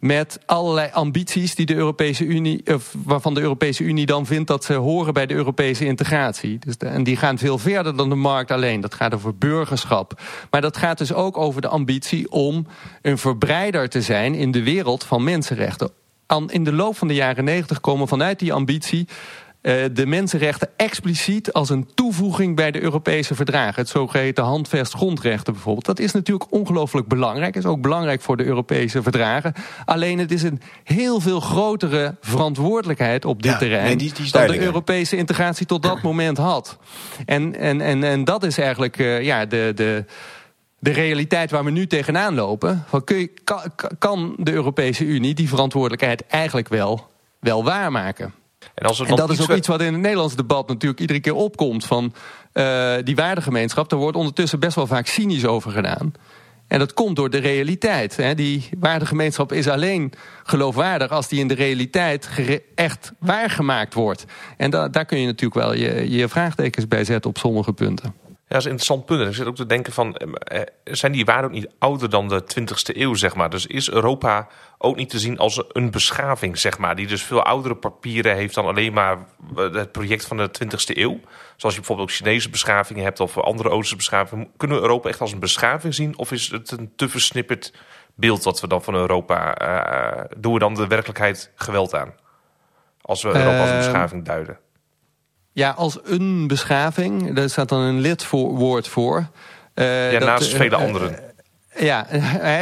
met 0.03 0.38
allerlei 0.46 0.90
ambities 0.92 1.55
die 1.55 1.66
de 1.66 1.74
Europese 1.74 2.24
Unie, 2.24 2.74
of 2.74 2.94
waarvan 3.05 3.34
de 3.34 3.40
Europese 3.40 3.84
Unie 3.84 4.07
dan 4.07 4.26
vindt 4.26 4.48
dat 4.48 4.64
ze 4.64 4.74
horen 4.74 5.14
bij 5.14 5.26
de 5.26 5.34
Europese 5.34 5.84
integratie. 5.84 6.59
Dus 6.59 6.76
en 6.76 7.05
die 7.05 7.16
gaan 7.16 7.38
veel 7.38 7.59
verder 7.59 7.96
dan 7.96 8.09
de 8.09 8.14
markt 8.14 8.50
alleen. 8.50 8.80
Dat 8.80 8.94
gaat 8.94 9.14
over 9.14 9.36
burgerschap. 9.36 10.20
Maar 10.50 10.61
dat 10.61 10.76
gaat 10.76 10.98
dus 10.98 11.12
ook 11.12 11.36
over 11.36 11.61
de 11.61 11.68
ambitie 11.68 12.30
om 12.30 12.66
een 13.03 13.18
verbreider 13.18 13.88
te 13.88 14.03
zijn 14.03 14.34
in 14.34 14.50
de 14.50 14.62
wereld 14.62 15.05
van 15.05 15.24
mensenrechten. 15.24 15.90
In 16.46 16.64
de 16.64 16.72
loop 16.72 16.96
van 16.96 17.09
de 17.09 17.14
jaren 17.14 17.44
negentig 17.44 17.80
komen 17.80 18.09
vanuit 18.09 18.38
die 18.38 18.53
ambitie 18.53 19.09
uh, 19.62 19.84
de 19.92 20.06
mensenrechten 20.06 20.68
expliciet 20.76 21.52
als 21.52 21.70
een 21.70 21.88
toevoeging 21.94 22.56
bij 22.56 22.70
de 22.70 22.82
Europese 22.82 23.34
verdragen. 23.34 23.74
Het 23.74 23.88
zogeheten 23.88 24.44
handvest 24.44 24.92
grondrechten 24.92 25.52
bijvoorbeeld. 25.52 25.86
Dat 25.86 25.98
is 25.98 26.12
natuurlijk 26.12 26.52
ongelooflijk 26.52 27.08
belangrijk. 27.08 27.56
Is 27.56 27.64
ook 27.64 27.80
belangrijk 27.80 28.20
voor 28.20 28.36
de 28.36 28.44
Europese 28.44 29.02
verdragen. 29.02 29.52
Alleen 29.84 30.18
het 30.18 30.32
is 30.32 30.42
een 30.42 30.60
heel 30.84 31.20
veel 31.20 31.40
grotere 31.40 32.16
verantwoordelijkheid 32.20 33.24
op 33.24 33.42
dit 33.42 33.58
terrein... 33.58 33.96
Nee, 33.96 34.12
dan 34.30 34.46
de 34.46 34.60
Europese 34.60 35.16
integratie 35.16 35.66
tot 35.66 35.82
dat 35.82 36.02
moment 36.02 36.38
had. 36.38 36.78
En, 37.24 37.56
en, 37.56 37.80
en, 37.80 38.02
en 38.04 38.24
dat 38.24 38.44
is 38.44 38.58
eigenlijk 38.58 38.98
uh, 38.98 39.22
ja, 39.22 39.46
de... 39.46 39.72
de 39.74 40.04
de 40.78 40.90
realiteit 40.90 41.50
waar 41.50 41.64
we 41.64 41.70
nu 41.70 41.86
tegenaan 41.86 42.34
lopen... 42.34 42.84
Van 42.88 43.04
kun 43.04 43.16
je, 43.16 43.30
kan, 43.44 43.60
kan 43.98 44.34
de 44.38 44.52
Europese 44.52 45.04
Unie 45.04 45.34
die 45.34 45.48
verantwoordelijkheid 45.48 46.26
eigenlijk 46.26 46.68
wel, 46.68 47.10
wel 47.40 47.64
waarmaken? 47.64 48.34
En, 48.74 48.86
als 48.86 49.00
en 49.00 49.16
dat 49.16 49.30
is 49.30 49.40
ook 49.40 49.56
iets 49.56 49.68
wat 49.68 49.80
in 49.80 49.92
het 49.92 50.02
Nederlands 50.02 50.36
debat 50.36 50.68
natuurlijk 50.68 51.00
iedere 51.00 51.20
keer 51.20 51.34
opkomt. 51.34 51.84
Van 51.84 52.12
uh, 52.54 52.94
die 53.04 53.16
waardegemeenschap, 53.16 53.88
daar 53.88 53.98
wordt 53.98 54.16
ondertussen 54.16 54.60
best 54.60 54.74
wel 54.74 54.86
vaak 54.86 55.06
cynisch 55.06 55.46
over 55.46 55.70
gedaan. 55.70 56.12
En 56.72 56.78
dat 56.78 56.94
komt 56.94 57.16
door 57.16 57.30
de 57.30 57.38
realiteit. 57.38 58.16
Hè. 58.16 58.34
Die 58.34 58.68
waardegemeenschap 58.78 59.52
is 59.52 59.68
alleen 59.68 60.12
geloofwaardig 60.42 61.10
als 61.10 61.28
die 61.28 61.40
in 61.40 61.48
de 61.48 61.54
realiteit 61.54 62.28
echt 62.74 63.12
waargemaakt 63.18 63.94
wordt. 63.94 64.24
En 64.56 64.70
da 64.70 64.88
daar 64.88 65.04
kun 65.04 65.20
je 65.20 65.26
natuurlijk 65.26 65.60
wel 65.60 65.74
je, 65.74 66.10
je 66.10 66.28
vraagtekens 66.28 66.88
bij 66.88 67.04
zetten 67.04 67.30
op 67.30 67.38
sommige 67.38 67.72
punten. 67.72 68.14
Ja, 68.53 68.59
dat 68.59 68.66
is 68.66 68.72
een 68.72 68.78
interessant 68.78 69.07
punt. 69.07 69.20
En 69.20 69.28
ik 69.28 69.34
zit 69.34 69.46
ook 69.46 69.57
te 69.57 69.66
denken 69.66 69.92
van, 69.92 70.16
eh, 70.16 70.61
eh, 70.61 70.66
zijn 70.84 71.12
die 71.12 71.24
waarden 71.24 71.44
ook 71.44 71.57
niet 71.57 71.70
ouder 71.78 72.11
dan 72.11 72.28
de 72.28 72.44
20ste 72.44 73.00
eeuw, 73.00 73.14
zeg 73.14 73.34
maar? 73.34 73.50
Dus 73.50 73.66
is 73.66 73.90
Europa 73.90 74.48
ook 74.78 74.96
niet 74.96 75.11
te 75.11 75.18
zien 75.18 75.38
als 75.38 75.62
een 75.68 75.90
beschaving, 75.90 76.59
zeg 76.59 76.78
maar, 76.78 76.96
die 76.96 77.07
dus 77.07 77.22
veel 77.22 77.42
oudere 77.42 77.76
papieren 77.76 78.34
heeft 78.34 78.55
dan 78.55 78.66
alleen 78.66 78.92
maar 78.92 79.18
eh, 79.57 79.72
het 79.72 79.92
project 79.92 80.26
van 80.26 80.36
de 80.36 80.48
20ste 80.48 80.98
eeuw? 80.98 81.20
Zoals 81.57 81.74
je 81.74 81.80
bijvoorbeeld 81.80 82.11
ook 82.11 82.16
Chinese 82.16 82.50
beschavingen 82.50 83.05
hebt 83.05 83.20
of 83.20 83.38
andere 83.38 83.68
Oosterse 83.68 83.96
beschavingen. 83.96 84.50
Kunnen 84.57 84.76
we 84.76 84.82
Europa 84.82 85.09
echt 85.09 85.20
als 85.20 85.32
een 85.32 85.38
beschaving 85.38 85.94
zien? 85.94 86.18
Of 86.18 86.32
is 86.32 86.50
het 86.50 86.70
een 86.70 86.92
te 86.96 87.09
versnipperd 87.09 87.72
beeld 88.14 88.44
wat 88.44 88.61
we 88.61 88.66
dan 88.66 88.82
van 88.82 88.94
Europa, 88.94 89.62
uh, 89.62 90.24
doen 90.36 90.53
we 90.53 90.59
dan 90.59 90.74
de 90.74 90.86
werkelijkheid 90.86 91.53
geweld 91.55 91.94
aan? 91.94 92.14
Als 93.03 93.22
we 93.22 93.28
Europa 93.28 93.61
als 93.61 93.70
een 93.70 93.76
beschaving 93.76 94.24
duiden. 94.24 94.59
Ja, 95.53 95.70
als 95.70 95.98
een 96.05 96.46
beschaving. 96.46 97.34
Daar 97.34 97.50
staat 97.50 97.68
dan 97.68 97.80
een 97.80 98.00
lidwoord 98.00 98.88
voor. 98.88 99.28
Uh, 99.74 100.12
ja, 100.12 100.18
dat, 100.18 100.28
naast 100.28 100.55
vele 100.55 100.76
uh, 100.76 100.82
anderen. 100.82 101.20
ja, 101.78 102.07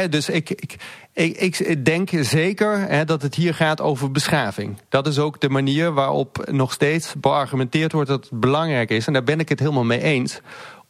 dus 0.07 0.29
ik, 0.29 0.49
ik, 0.49 0.75
ik, 1.13 1.59
ik 1.59 1.85
denk 1.85 2.09
zeker 2.11 2.79
hè, 2.79 3.05
dat 3.05 3.21
het 3.21 3.35
hier 3.35 3.53
gaat 3.53 3.81
over 3.81 4.11
beschaving. 4.11 4.77
Dat 4.89 5.07
is 5.07 5.19
ook 5.19 5.41
de 5.41 5.49
manier 5.49 5.91
waarop 5.93 6.49
nog 6.51 6.71
steeds 6.71 7.13
beargumenteerd 7.17 7.91
wordt 7.91 8.09
dat 8.09 8.29
het 8.29 8.39
belangrijk 8.39 8.89
is. 8.89 9.07
En 9.07 9.13
daar 9.13 9.23
ben 9.23 9.39
ik 9.39 9.49
het 9.49 9.59
helemaal 9.59 9.83
mee 9.83 10.01
eens 10.01 10.41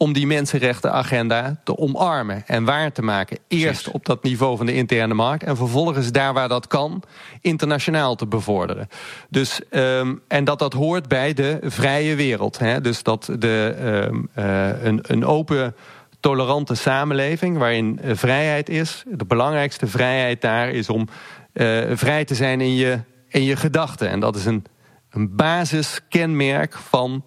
om 0.02 0.14
die 0.14 0.28
mensenrechtenagenda 0.28 1.60
te 1.64 1.78
omarmen 1.78 2.44
en 2.46 2.64
waar 2.64 2.92
te 2.92 3.02
maken. 3.02 3.38
Eerst 3.48 3.92
op 3.92 4.06
dat 4.06 4.24
niveau 4.24 4.58
van 4.58 4.66
de 4.66 4.74
interne 4.74 5.14
markt 5.14 5.44
en 5.44 5.58
vervolgens 5.58 6.12
daar 6.12 6.34
waar 6.34 6.48
dat 6.48 6.68
kan 6.68 7.04
internationaal 7.42 8.16
te 8.16 8.28
bevorderen. 8.28 8.88
Dus, 9.30 9.62
um, 9.72 10.22
en 10.28 10.44
dat 10.44 10.60
dat 10.60 10.74
hoort 10.74 11.08
bij 11.08 11.34
de 11.34 11.58
vrije 11.64 12.16
wereld. 12.16 12.60
Hè? 12.60 12.82
Dus 12.82 13.04
dat 13.04 13.30
de, 13.40 13.76
um, 14.10 14.30
uh, 14.36 14.84
een, 14.84 15.00
een 15.02 15.26
open 15.26 15.76
tolerante 16.20 16.76
samenleving 16.76 17.58
waarin 17.58 18.00
uh, 18.04 18.12
vrijheid 18.16 18.70
is. 18.70 19.04
De 19.08 19.26
belangrijkste 19.26 19.88
vrijheid 19.88 20.42
daar 20.42 20.70
is 20.70 20.90
om 20.90 21.08
uh, 21.54 21.82
vrij 21.94 22.26
te 22.26 22.36
zijn 22.36 22.62
in 22.62 22.76
je, 22.76 23.00
in 23.28 23.44
je 23.44 23.56
gedachten. 23.56 24.10
En 24.10 24.20
dat 24.20 24.36
is 24.36 24.46
een, 24.46 24.66
een 25.10 25.36
basiskenmerk 25.36 26.78
van 26.78 27.24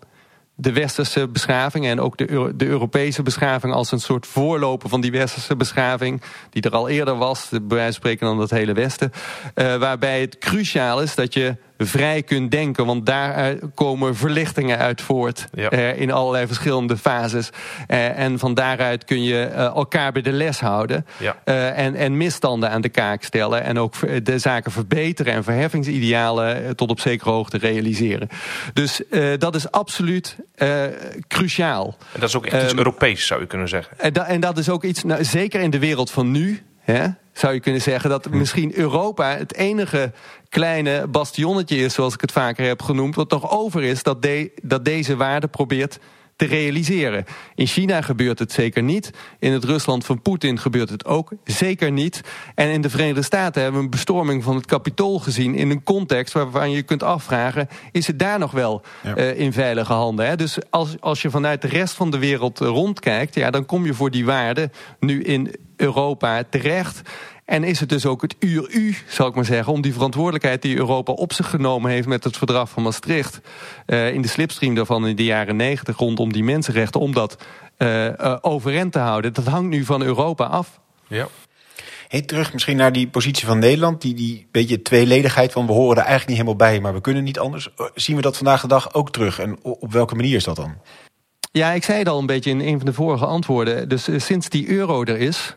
de 0.57 0.73
westerse 0.73 1.29
beschaving 1.29 1.87
en 1.87 2.01
ook 2.01 2.17
de, 2.17 2.53
de 2.57 2.67
Europese 2.67 3.23
beschaving 3.23 3.73
als 3.73 3.93
een 3.93 4.01
soort 4.01 4.27
voorloper 4.27 4.89
van 4.89 5.01
die 5.01 5.11
westerse 5.11 5.57
beschaving, 5.57 6.23
die 6.51 6.63
er 6.63 6.71
al 6.71 6.89
eerder 6.89 7.17
was, 7.17 7.49
bij 7.49 7.61
wijze 7.67 7.85
van 7.85 7.93
spreken 7.93 8.27
dan 8.27 8.39
het 8.39 8.51
hele 8.51 8.73
Westen, 8.73 9.13
uh, 9.55 9.77
waarbij 9.77 10.21
het 10.21 10.39
cruciaal 10.39 11.03
is 11.03 11.15
dat 11.15 11.35
je 11.35 11.57
vrij 11.79 12.23
kunt 12.23 12.51
denken. 12.51 12.87
Want 12.87 13.07
daar 13.07 13.55
komen 13.75 14.17
verlichtingen 14.17 14.79
uit 14.79 15.01
voort. 15.01 15.47
Eh, 15.55 16.01
in 16.01 16.13
allerlei 16.13 16.47
verschillende 16.47 16.97
fases. 16.97 17.51
Eh, 17.87 18.19
en 18.19 18.39
van 18.39 18.55
daaruit 18.55 19.05
kun 19.05 19.23
je 19.23 19.45
eh, 19.45 19.65
elkaar 19.65 20.13
bij 20.13 20.23
de 20.23 20.33
les 20.33 20.61
houden. 20.61 21.07
en, 21.45 21.95
en 21.95 22.17
misstanden 22.17 22.71
aan 22.71 22.81
de 22.81 22.89
kaak 22.89 23.23
stellen. 23.23 23.63
En 23.63 23.79
ook 23.79 24.25
de 24.25 24.39
zaken 24.39 24.73
verbeteren 24.73 25.33
en 25.33 25.45
verheffingsidealen 25.45 26.77
tot 26.77 26.91
op 26.91 27.01
zekere 27.01 27.31
hoogte 27.31 27.59
realiseren. 27.59 28.29
Dus 28.73 29.03
dat 29.39 29.55
is 29.55 29.71
absoluut 29.71 30.37
cruciaal. 31.29 31.97
En 32.13 32.21
dat 32.21 32.29
is 32.29 32.37
ook 32.37 32.47
echt 32.47 32.63
iets 32.63 32.73
um, 32.73 32.79
Europees, 32.79 33.27
zou 33.27 33.41
je 33.41 33.47
kunnen 33.47 33.69
zeggen. 33.69 33.99
En, 33.99 34.13
da 34.13 34.27
en 34.27 34.41
dat 34.41 34.59
is 34.59 34.69
ook 34.69 34.85
iets, 34.85 35.05
nou, 35.05 35.25
zeker 35.25 35.61
in 35.61 35.71
de 35.71 35.79
wereld 35.79 36.11
van 36.11 36.31
nu. 36.31 36.63
Hè, 36.81 37.07
zou 37.35 37.55
je 37.55 37.61
kunnen 37.61 37.83
zeggen 37.83 38.11
dat 38.11 38.31
misschien 38.31 38.79
Europa 38.79 39.37
het 39.37 39.55
enige 39.55 40.13
kleine 40.49 41.07
bastionnetje 41.07 41.77
is, 41.77 41.95
zoals 41.95 42.15
ik 42.15 42.21
het 42.21 42.33
vaker 42.33 42.67
heb 42.67 42.83
genoemd, 42.83 43.15
wat 43.15 43.31
nog 43.31 43.51
over 43.51 43.83
is 43.83 44.03
dat, 44.03 44.23
de, 44.23 44.53
dat 44.63 44.85
deze 44.85 45.17
waarde 45.17 45.47
probeert 45.47 45.99
te 46.37 46.47
realiseren. 46.47 47.25
In 47.55 47.67
China 47.67 48.01
gebeurt 48.01 48.39
het 48.39 48.53
zeker 48.53 48.83
niet. 48.83 49.11
In 49.39 49.53
het 49.53 49.65
Rusland 49.65 50.05
van 50.05 50.23
Poetin 50.23 50.59
gebeurt 50.59 50.91
het 50.91 51.05
ook 51.05 51.33
zeker 51.45 51.93
niet. 51.93 52.21
En 52.55 52.69
in 52.71 52.81
de 52.81 52.91
Verenigde 52.91 53.23
Staten 53.23 53.63
hebben 53.63 53.81
we 53.81 53.85
een 53.85 53.91
bestorming 53.91 54.43
van 54.43 54.57
het 54.57 54.67
kapitool 54.67 55.19
gezien... 55.19 55.55
in 55.55 55.71
een 55.71 55.83
context 55.83 56.33
waarvan 56.33 56.71
je 56.71 56.83
kunt 56.83 57.03
afvragen... 57.03 57.69
is 57.93 58.07
het 58.07 58.19
daar 58.19 58.39
nog 58.39 58.51
wel 58.51 58.83
ja. 59.03 59.19
uh, 59.19 59.39
in 59.39 59.53
veilige 59.53 59.93
handen? 59.93 60.27
Hè? 60.27 60.37
Dus 60.37 60.59
als, 60.71 60.97
als 61.01 61.23
je 61.23 61.31
vanuit 61.31 61.63
de 61.63 61.69
rest 61.69 61.95
van 61.95 62.11
de 62.11 62.19
wereld 62.19 62.59
rondkijkt... 62.59 63.35
Ja, 63.35 63.51
dan 63.51 63.67
kom 63.67 63.85
je 63.85 63.95
voor 63.95 64.11
die 64.11 64.25
waarden 64.25 64.73
nu 64.99 65.23
in 65.23 65.55
Europa 65.77 66.43
terecht... 66.51 67.03
En 67.45 67.65
is 67.65 67.81
het 67.81 67.89
dus 67.89 68.07
ook 68.07 68.23
het 68.23 68.37
uur 68.39 68.71
u, 68.71 68.97
zal 69.09 69.27
ik 69.27 69.35
maar 69.35 69.45
zeggen, 69.45 69.73
om 69.73 69.81
die 69.81 69.93
verantwoordelijkheid 69.93 70.63
die 70.63 70.77
Europa 70.77 71.13
op 71.13 71.33
zich 71.33 71.51
genomen 71.51 71.91
heeft 71.91 72.07
met 72.07 72.25
het 72.25 72.37
verdrag 72.37 72.71
van 72.71 72.83
Maastricht, 72.83 73.41
uh, 73.87 74.13
in 74.13 74.23
de 74.23 74.29
slipstream 74.29 74.75
daarvan 74.75 75.07
in 75.07 75.17
de 75.17 75.25
jaren 75.25 75.57
negentig 75.57 75.97
rondom 75.97 76.33
die 76.33 76.45
mensenrechten, 76.45 77.01
om 77.01 77.13
dat 77.13 77.45
uh, 77.79 78.05
uh, 78.05 78.37
overeind 78.41 78.93
te 78.93 78.99
houden. 78.99 79.33
Dat 79.33 79.47
hangt 79.47 79.69
nu 79.69 79.85
van 79.85 80.03
Europa 80.03 80.45
af. 80.45 80.81
Ja. 81.07 81.29
Hey, 82.09 82.23
terug 82.23 82.53
misschien 82.53 82.77
naar 82.77 82.93
die 82.93 83.09
positie 83.09 83.47
van 83.47 83.59
Nederland, 83.59 84.01
die, 84.01 84.15
die 84.15 84.47
beetje 84.51 84.83
tweeledigheid 84.83 85.53
van 85.53 85.67
we 85.67 85.73
horen 85.73 85.97
er 85.97 86.03
eigenlijk 86.03 86.29
niet 86.29 86.37
helemaal 86.37 86.69
bij, 86.69 86.81
maar 86.81 86.95
we 86.95 87.01
kunnen 87.01 87.25
niet 87.25 87.39
anders. 87.39 87.69
Zien 87.95 88.17
we 88.17 88.23
dat 88.23 88.37
vandaag 88.37 88.61
de 88.61 88.69
dag 88.69 88.95
ook 88.95 89.11
terug 89.11 89.39
en 89.39 89.59
op 89.63 89.93
welke 89.93 90.15
manier 90.15 90.37
is 90.37 90.45
dat 90.45 90.57
dan? 90.57 90.75
Ja, 91.53 91.73
ik 91.73 91.85
zei 91.85 91.99
het 91.99 92.09
al 92.09 92.19
een 92.19 92.27
beetje 92.27 92.51
in 92.51 92.61
een 92.61 92.77
van 92.77 92.87
de 92.87 92.93
vorige 92.93 93.27
antwoorden. 93.27 93.89
Dus 93.89 94.09
sinds 94.17 94.49
die 94.49 94.69
euro 94.69 95.05
er 95.05 95.19
is, 95.19 95.57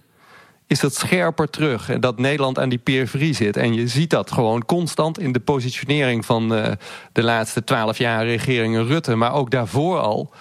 is 0.68 0.80
dat 0.80 0.95
scherper 0.95 1.49
terug. 1.49 1.89
En 1.89 1.99
dat 1.99 2.20
Nederland 2.20 2.59
aan 2.59 2.70
die 2.70 2.78
periferie 2.78 3.34
zit. 3.34 3.57
En 3.57 3.74
je 3.74 3.88
ziet 3.88 4.09
dat 4.09 4.32
gewoon 4.32 4.65
constant 4.65 5.20
in 5.20 5.32
de 5.32 5.39
positionering 5.39 6.26
van 6.26 6.53
uh, 6.53 6.68
de 7.11 7.24
laatste 7.24 7.63
twaalf 7.63 7.97
jaar 7.97 8.26
regeringen 8.26 8.88
Rutte. 8.88 9.15
Maar 9.15 9.34
ook 9.34 9.51
daarvoor 9.51 9.99
al 9.99 10.32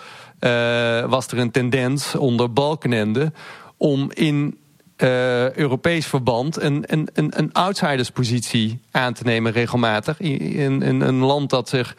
uh, 0.40 1.04
was 1.04 1.26
er 1.26 1.38
een 1.38 1.50
tendens 1.50 2.14
onder 2.14 2.52
Balkenende 2.52 3.32
om 3.76 4.10
in 4.14 4.58
uh, 4.96 5.50
Europees 5.52 6.06
verband 6.06 6.60
een, 6.60 6.84
een, 6.86 7.08
een, 7.12 7.38
een 7.38 7.52
outsiderspositie 7.52 8.80
aan 8.90 9.12
te 9.12 9.24
nemen 9.24 9.52
regelmatig. 9.52 10.20
In, 10.20 10.82
in 10.82 11.00
een 11.00 11.18
land 11.18 11.50
dat 11.50 11.68
zich 11.68 11.96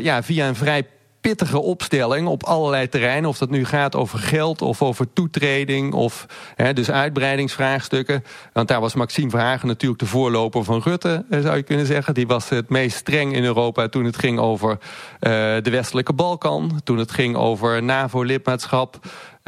ja, 0.00 0.22
via 0.22 0.48
een 0.48 0.54
vrij 0.54 0.86
pittige 1.26 1.62
opstelling 1.62 2.28
op 2.28 2.44
allerlei 2.44 2.88
terreinen. 2.88 3.30
Of 3.30 3.38
dat 3.38 3.50
nu 3.50 3.64
gaat 3.64 3.96
over 3.96 4.18
geld 4.18 4.62
of 4.62 4.82
over 4.82 5.12
toetreding 5.12 5.92
of 5.92 6.26
hè, 6.54 6.72
dus 6.72 6.90
uitbreidingsvraagstukken. 6.90 8.24
Want 8.52 8.68
daar 8.68 8.80
was 8.80 8.94
Maxime 8.94 9.30
Verhagen 9.30 9.68
natuurlijk 9.68 10.00
de 10.00 10.06
voorloper 10.06 10.64
van 10.64 10.80
Rutte, 10.84 11.24
eh, 11.30 11.40
zou 11.40 11.56
je 11.56 11.62
kunnen 11.62 11.86
zeggen. 11.86 12.14
Die 12.14 12.26
was 12.26 12.48
het 12.48 12.68
meest 12.68 12.96
streng 12.96 13.34
in 13.34 13.44
Europa 13.44 13.88
toen 13.88 14.04
het 14.04 14.18
ging 14.18 14.38
over 14.38 14.70
uh, 14.70 14.78
de 15.62 15.70
westelijke 15.70 16.12
Balkan. 16.12 16.80
Toen 16.84 16.98
het 16.98 17.10
ging 17.10 17.36
over 17.36 17.82
NAVO-lidmaatschap. 17.82 18.98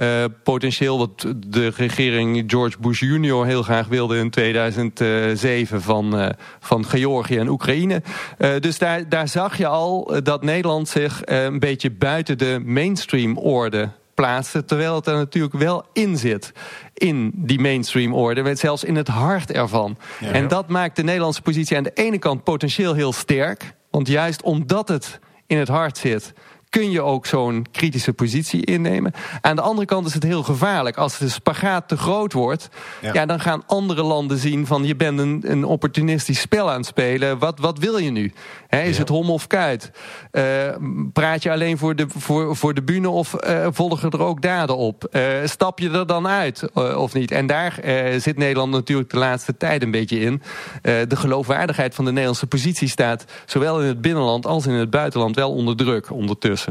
Uh, 0.00 0.24
potentieel 0.42 0.98
wat 0.98 1.26
de 1.36 1.72
regering 1.76 2.44
George 2.46 2.78
Bush 2.80 3.00
junior 3.00 3.46
heel 3.46 3.62
graag 3.62 3.86
wilde 3.86 4.16
in 4.16 4.30
2007 4.30 5.82
van, 5.82 6.20
uh, 6.20 6.28
van 6.60 6.84
Georgië 6.84 7.38
en 7.38 7.48
Oekraïne. 7.48 8.02
Uh, 8.38 8.50
dus 8.60 8.78
daar, 8.78 9.08
daar 9.08 9.28
zag 9.28 9.58
je 9.58 9.66
al 9.66 10.20
dat 10.22 10.42
Nederland 10.42 10.88
zich 10.88 11.20
een 11.24 11.58
beetje 11.58 11.90
buiten 11.90 12.38
de 12.38 12.62
mainstream 12.64 13.38
orde 13.38 13.88
plaatste. 14.14 14.64
Terwijl 14.64 14.94
het 14.94 15.06
er 15.06 15.16
natuurlijk 15.16 15.54
wel 15.54 15.84
in 15.92 16.16
zit. 16.16 16.52
In 16.94 17.32
die 17.34 17.60
mainstream 17.60 18.14
orde. 18.14 18.54
Zelfs 18.54 18.84
in 18.84 18.96
het 18.96 19.08
hart 19.08 19.52
ervan. 19.52 19.96
Ja, 20.20 20.30
en 20.30 20.48
dat 20.48 20.68
maakt 20.68 20.96
de 20.96 21.02
Nederlandse 21.02 21.42
positie 21.42 21.76
aan 21.76 21.82
de 21.82 21.90
ene 21.94 22.18
kant 22.18 22.44
potentieel 22.44 22.94
heel 22.94 23.12
sterk. 23.12 23.74
Want 23.90 24.08
juist 24.08 24.42
omdat 24.42 24.88
het 24.88 25.20
in 25.46 25.58
het 25.58 25.68
hart 25.68 25.98
zit 25.98 26.32
kun 26.70 26.90
je 26.90 27.02
ook 27.02 27.26
zo'n 27.26 27.66
kritische 27.72 28.12
positie 28.12 28.64
innemen. 28.64 29.12
Aan 29.40 29.56
de 29.56 29.62
andere 29.62 29.86
kant 29.86 30.06
is 30.06 30.14
het 30.14 30.22
heel 30.22 30.42
gevaarlijk. 30.42 30.96
Als 30.96 31.18
de 31.18 31.28
spagaat 31.28 31.88
te 31.88 31.96
groot 31.96 32.32
wordt, 32.32 32.68
ja. 33.12 33.26
dan 33.26 33.40
gaan 33.40 33.62
andere 33.66 34.02
landen 34.02 34.38
zien 34.38 34.66
van 34.66 34.84
je 34.84 34.96
bent 34.96 35.18
een, 35.18 35.44
een 35.46 35.64
opportunistisch 35.64 36.40
spel 36.40 36.70
aan 36.70 36.76
het 36.76 36.86
spelen. 36.86 37.38
Wat, 37.38 37.58
wat 37.58 37.78
wil 37.78 37.98
je 37.98 38.10
nu? 38.10 38.32
is 38.68 38.98
het 38.98 39.08
hom 39.08 39.30
of 39.30 39.46
kuit? 39.46 39.90
Uh, 40.32 40.42
praat 41.12 41.42
je 41.42 41.50
alleen 41.50 41.78
voor 41.78 41.96
de, 41.96 42.06
voor, 42.08 42.56
voor 42.56 42.74
de 42.74 42.82
bühne 42.82 43.08
of 43.08 43.34
uh, 43.48 43.66
volgen 43.70 44.10
er 44.10 44.22
ook 44.22 44.42
daden 44.42 44.76
op? 44.76 45.08
Uh, 45.12 45.22
stap 45.44 45.78
je 45.78 45.90
er 45.90 46.06
dan 46.06 46.26
uit 46.26 46.72
of 46.74 47.14
niet? 47.14 47.30
En 47.30 47.46
daar 47.46 47.80
zit 48.18 48.36
Nederland 48.36 48.72
natuurlijk 48.72 49.10
de 49.10 49.18
laatste 49.18 49.56
tijd 49.56 49.82
een 49.82 49.90
beetje 49.90 50.20
in. 50.20 50.42
de 50.82 51.16
geloofwaardigheid 51.16 51.94
van 51.94 52.04
de 52.04 52.10
Nederlandse 52.10 52.46
positie 52.46 52.88
staat 52.88 53.24
zowel 53.46 53.80
in 53.80 53.86
het 53.86 54.00
binnenland 54.00 54.46
als 54.46 54.66
in 54.66 54.72
het 54.72 54.90
buitenland 54.90 55.36
wel 55.36 55.52
onder 55.52 55.76
druk 55.76 56.10
ondertussen. 56.10 56.67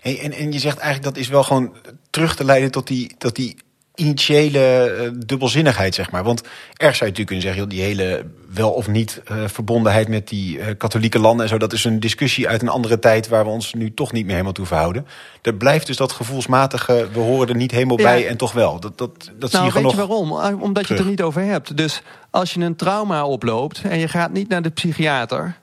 Hey, 0.00 0.20
en, 0.20 0.32
en 0.32 0.52
je 0.52 0.58
zegt 0.58 0.78
eigenlijk 0.78 1.14
dat 1.14 1.22
is 1.24 1.28
wel 1.28 1.42
gewoon 1.42 1.76
terug 2.10 2.36
te 2.36 2.44
leiden 2.44 2.70
tot 2.70 2.86
die, 2.86 3.14
tot 3.18 3.36
die 3.36 3.56
initiële 3.94 4.96
uh, 5.00 5.10
dubbelzinnigheid, 5.26 5.94
zeg 5.94 6.10
maar. 6.10 6.24
Want 6.24 6.40
erg 6.40 6.96
zou 6.96 7.10
je 7.10 7.16
natuurlijk 7.16 7.26
kunnen 7.26 7.44
zeggen, 7.44 7.62
joh, 7.62 7.70
die 7.70 7.82
hele 7.82 8.26
wel 8.54 8.70
of 8.70 8.88
niet 8.88 9.22
uh, 9.30 9.42
verbondenheid 9.46 10.08
met 10.08 10.28
die 10.28 10.58
uh, 10.58 10.66
katholieke 10.78 11.18
landen 11.18 11.42
en 11.42 11.48
zo, 11.48 11.58
dat 11.58 11.72
is 11.72 11.84
een 11.84 12.00
discussie 12.00 12.48
uit 12.48 12.62
een 12.62 12.68
andere 12.68 12.98
tijd 12.98 13.28
waar 13.28 13.44
we 13.44 13.50
ons 13.50 13.74
nu 13.74 13.94
toch 13.94 14.12
niet 14.12 14.22
meer 14.22 14.32
helemaal 14.32 14.52
toe 14.52 14.66
verhouden. 14.66 15.06
Er 15.42 15.54
blijft 15.54 15.86
dus 15.86 15.96
dat 15.96 16.12
gevoelsmatige, 16.12 17.08
we 17.12 17.18
horen 17.18 17.48
er 17.48 17.56
niet 17.56 17.70
helemaal 17.70 17.98
ja. 17.98 18.04
bij 18.04 18.28
en 18.28 18.36
toch 18.36 18.52
wel. 18.52 18.80
Dat, 18.80 18.98
dat, 18.98 19.30
dat 19.38 19.52
nou, 19.52 19.64
zie 19.64 19.74
je 19.74 19.82
weet 19.82 19.90
je 19.90 20.06
waarom? 20.06 20.32
Omdat 20.32 20.84
terug. 20.84 20.88
je 20.88 20.94
het 20.94 21.02
er 21.02 21.10
niet 21.10 21.22
over 21.22 21.42
hebt. 21.42 21.76
Dus 21.76 22.02
als 22.30 22.54
je 22.54 22.60
een 22.60 22.76
trauma 22.76 23.26
oploopt 23.26 23.82
en 23.82 23.98
je 23.98 24.08
gaat 24.08 24.32
niet 24.32 24.48
naar 24.48 24.62
de 24.62 24.70
psychiater 24.70 25.56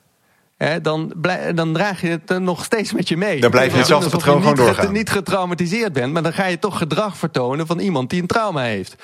dan, 0.82 1.14
dan, 1.55 1.74
draag 1.74 2.01
je 2.01 2.20
het 2.26 2.39
nog 2.39 2.64
steeds 2.64 2.93
met 2.93 3.07
je 3.07 3.18
mee. 3.18 3.39
Dan 3.39 3.51
blijf 3.51 3.72
je 3.72 3.78
hetzelfde 3.78 4.09
patroon 4.09 4.41
gewoon 4.41 4.55
doorgaan. 4.55 4.86
Je 4.86 4.91
niet 4.91 5.09
getraumatiseerd 5.09 5.93
bent, 5.93 6.14
maar 6.14 6.24
dan 6.24 6.34
ga 6.34 6.45
je 6.45 6.59
toch 6.59 6.78
gedrag 6.78 7.18
vertonen 7.18 7.68
van 7.68 7.80
iemand 7.80 8.09
die 8.09 8.22
een 8.22 8.28
trauma 8.28 8.62
heeft. 8.62 8.95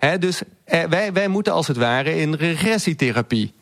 Ja. 0.00 0.16
dus 0.16 0.42
eh, 0.64 0.82
wij, 0.84 1.12
wij 1.12 1.28
moeten 1.28 1.52
als 1.52 1.66
het 1.66 1.76
ware 1.76 2.20
in 2.20 2.34
regressietherapie 2.34 3.54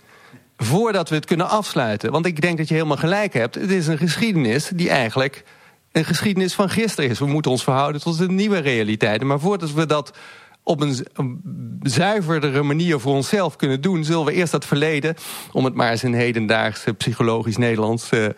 voordat 0.57 1.09
we 1.09 1.15
het 1.15 1.25
kunnen 1.25 1.49
afsluiten. 1.49 2.11
Want 2.11 2.27
ik 2.27 2.41
denk 2.41 2.59
dat 2.59 2.69
je 2.69 2.75
helemaal 2.75 2.97
gelijk 2.97 3.33
hebt. 3.33 3.55
Het 3.55 3.71
is 3.71 3.87
een 3.87 3.99
geschiedenis 3.99 4.71
die 4.75 4.91
eigenlijk 4.91 5.45
een 5.93 6.05
geschiedenis 6.05 6.55
van 6.55 6.71
gisteren 6.71 7.11
is. 7.11 7.19
We 7.19 7.27
moeten 7.27 7.51
ons 7.51 7.65
verhouden 7.65 8.01
tot 8.01 8.19
de 8.19 8.31
nieuwe 8.31 8.59
realiteiten. 8.59 9.27
Maar 9.27 9.41
voordat 9.41 9.73
we 9.73 9.87
dat 9.87 10.17
op 10.65 10.81
een, 10.81 11.07
een, 11.12 11.41
zuiverdere 11.83 12.62
manier 12.62 13.01
voor 13.01 13.15
onszelf 13.15 13.57
kunnen 13.57 13.81
doen... 13.81 14.05
zullen 14.05 14.25
we 14.25 14.33
eerst 14.33 14.53
dat 14.53 14.65
verleden, 14.65 15.15
om 15.53 15.65
het 15.65 15.75
maar 15.75 15.91
eens 15.91 16.05
in 16.05 16.15
hedendaags 16.15 16.85
psychologisch 16.97 17.57
Nederlands 17.57 18.12
uh, 18.12 18.25
uh, 18.25 18.31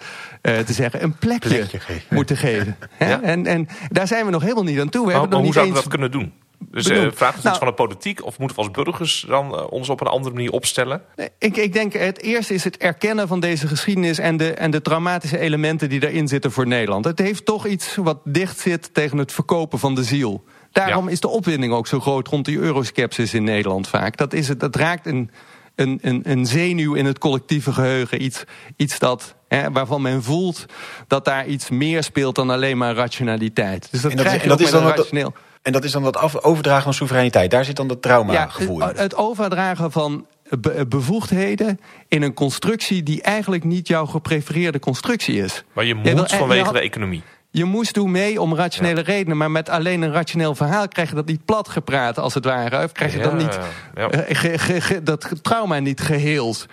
te 0.43 0.73
zeggen... 0.73 1.03
een 1.03 1.17
plekje, 1.19 1.49
plekje 1.49 1.81
geven. 1.81 2.17
moeten 2.17 2.37
geven. 2.37 2.77
ja. 2.99 3.23
en, 3.23 3.47
en 3.47 3.69
daar 3.89 4.07
zijn 4.07 4.25
we 4.25 4.31
nog 4.31 4.43
helemaal 4.43 4.65
niet 4.65 4.81
aan 4.81 4.89
toe. 4.89 5.07
We 5.07 5.13
maar, 5.13 5.21
hebben 5.21 5.39
maar 5.39 5.47
nog 5.47 5.55
hoe 5.55 5.65
niet 5.65 5.73
zouden 5.73 5.75
we 5.75 5.81
dat 5.81 5.91
kunnen 5.91 6.11
doen? 6.11 6.45
Dus 6.59 6.87
uh, 6.87 6.97
vraagt 7.13 7.35
het 7.35 7.43
nou, 7.43 7.49
iets 7.49 7.59
van 7.59 7.67
de 7.67 7.75
politiek 7.75 8.25
of 8.25 8.39
moeten 8.39 8.57
we 8.57 8.63
als 8.63 8.71
burgers 8.71 9.25
dan 9.29 9.55
uh, 9.55 9.73
ons 9.73 9.89
op 9.89 10.01
een 10.01 10.07
andere 10.07 10.35
manier 10.35 10.51
opstellen? 10.51 11.03
Ik, 11.39 11.57
ik 11.57 11.73
denk 11.73 11.93
het 11.93 12.23
eerste 12.23 12.55
is 12.55 12.65
het 12.65 12.77
erkennen 12.77 13.29
van 13.29 13.41
deze 13.41 13.67
geschiedenis 13.67 14.19
en 14.19 14.37
de, 14.37 14.53
en 14.53 14.71
de 14.71 14.83
traumatische 14.83 15.39
elementen 15.39 15.89
die 15.89 16.01
daarin 16.01 16.29
zitten 16.29 16.53
voor 16.53 16.67
Nederland. 16.67 17.05
Het 17.05 17.19
heeft 17.19 17.45
toch 17.45 17.67
iets 17.67 17.97
wat 17.97 18.19
dicht 18.25 18.59
zit 18.59 18.95
tegen 18.95 19.19
het 19.19 19.33
verkopen 19.33 19.79
van 19.79 19.95
de 19.95 20.05
ziel. 20.05 20.45
Daarom 20.85 21.05
ja. 21.05 21.11
is 21.11 21.21
de 21.21 21.29
opwinding 21.29 21.73
ook 21.73 21.87
zo 21.87 22.01
groot 22.01 22.29
rond 22.29 22.45
die 22.45 22.59
euroskepsis 22.59 23.35
in 23.35 23.45
Nederland 23.45 23.89
vaak. 23.89 24.17
Dat, 24.17 24.33
is 24.33 24.49
het, 24.49 24.61
dat 24.61 24.77
raakt 24.77 25.07
een, 25.07 25.31
een, 25.75 25.99
een, 26.03 26.21
een 26.25 26.47
zenuw 26.47 26.95
in 26.95 27.05
het 27.05 27.19
collectieve 27.19 27.73
geheugen. 27.73 28.23
Iets, 28.23 28.45
iets 28.77 28.99
dat, 28.99 29.35
hè, 29.49 29.71
waarvan 29.73 30.03
men 30.03 30.23
voelt 30.23 30.67
dat 31.07 31.25
daar 31.25 31.47
iets 31.47 31.71
meer 31.71 32.03
speelt 32.03 32.35
dan 32.35 32.51
alleen 32.51 32.79
maar 32.79 32.95
rationaliteit. 32.95 33.89
Dus 33.91 34.01
dat, 34.01 34.11
en 34.11 34.17
dat, 34.17 34.27
krijg 34.27 34.43
je 34.43 34.51
en 34.51 34.57
dat 34.57 34.67
is 34.67 34.71
dan 34.71 34.87
rationeel. 34.87 35.31
Dat, 35.31 35.43
en 35.63 35.73
dat 35.73 35.85
is 35.85 35.93
dan 35.93 36.03
dat 36.03 36.43
overdragen 36.43 36.83
van 36.83 36.95
soevereiniteit. 36.95 37.51
Daar 37.51 37.65
zit 37.65 37.77
dan 37.77 37.89
dat 37.89 38.03
trauma-gevoel 38.03 38.79
ja, 38.79 38.87
het, 38.87 38.99
het 38.99 39.17
overdragen 39.17 39.93
van 39.93 40.27
be 40.59 40.87
bevoegdheden 40.89 41.81
in 42.09 42.23
een 42.23 42.35
constructie 42.35 43.03
die 43.03 43.23
eigenlijk 43.23 43.65
niet 43.65 43.89
jouw 43.89 44.07
geprefereerde 44.07 44.79
constructie 44.79 45.43
is. 45.43 45.65
Maar 45.73 45.85
je 45.85 45.95
moet 45.95 46.05
wil, 46.05 46.27
vanwege 46.27 46.65
had, 46.65 46.75
de 46.75 46.81
economie. 46.81 47.23
Je 47.57 47.65
moest 47.65 47.95
doen 47.95 48.11
mee 48.11 48.41
om 48.41 48.55
rationele 48.55 49.01
ja. 49.01 49.07
redenen, 49.07 49.37
maar 49.37 49.51
met 49.51 49.69
alleen 49.69 50.03
een 50.03 50.13
rationeel 50.13 50.55
verhaal 50.55 50.89
krijg 50.89 51.09
je 51.09 51.15
dat 51.15 51.27
niet 51.27 51.45
plat 51.45 51.69
gepraat 51.69 52.19
als 52.19 52.35
het 52.35 52.45
ware. 52.45 52.85
Of 52.85 52.93
krijg 52.93 53.13
je 53.13 53.19
ja, 53.19 53.25
dat 53.25 53.35
niet 53.35 53.59
ja. 53.95 54.09
ge, 54.29 54.59
ge, 54.59 54.81
ge, 54.81 55.03
dat 55.03 55.31
trauma 55.43 55.79
niet 55.79 56.01
geheeld. 56.01 56.67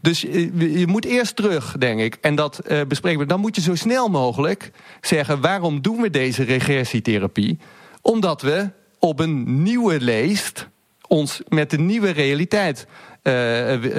Dus 0.00 0.24
uh, 0.24 0.78
je 0.78 0.86
moet 0.86 1.04
eerst 1.04 1.36
terug, 1.36 1.76
denk 1.78 2.00
ik. 2.00 2.18
En 2.20 2.34
dat 2.34 2.60
uh, 2.66 2.80
bespreken 2.88 3.20
we. 3.20 3.26
Dan 3.26 3.40
moet 3.40 3.56
je 3.56 3.62
zo 3.62 3.74
snel 3.74 4.08
mogelijk 4.08 4.70
zeggen: 5.00 5.40
waarom 5.40 5.82
doen 5.82 6.00
we 6.00 6.10
deze 6.10 6.42
regressietherapie? 6.42 7.58
Omdat 8.02 8.42
we 8.42 8.70
op 8.98 9.20
een 9.20 9.62
nieuwe 9.62 10.00
leest 10.00 10.68
ons 11.08 11.42
met 11.48 11.70
de 11.70 11.78
nieuwe 11.78 12.10
realiteit 12.10 12.86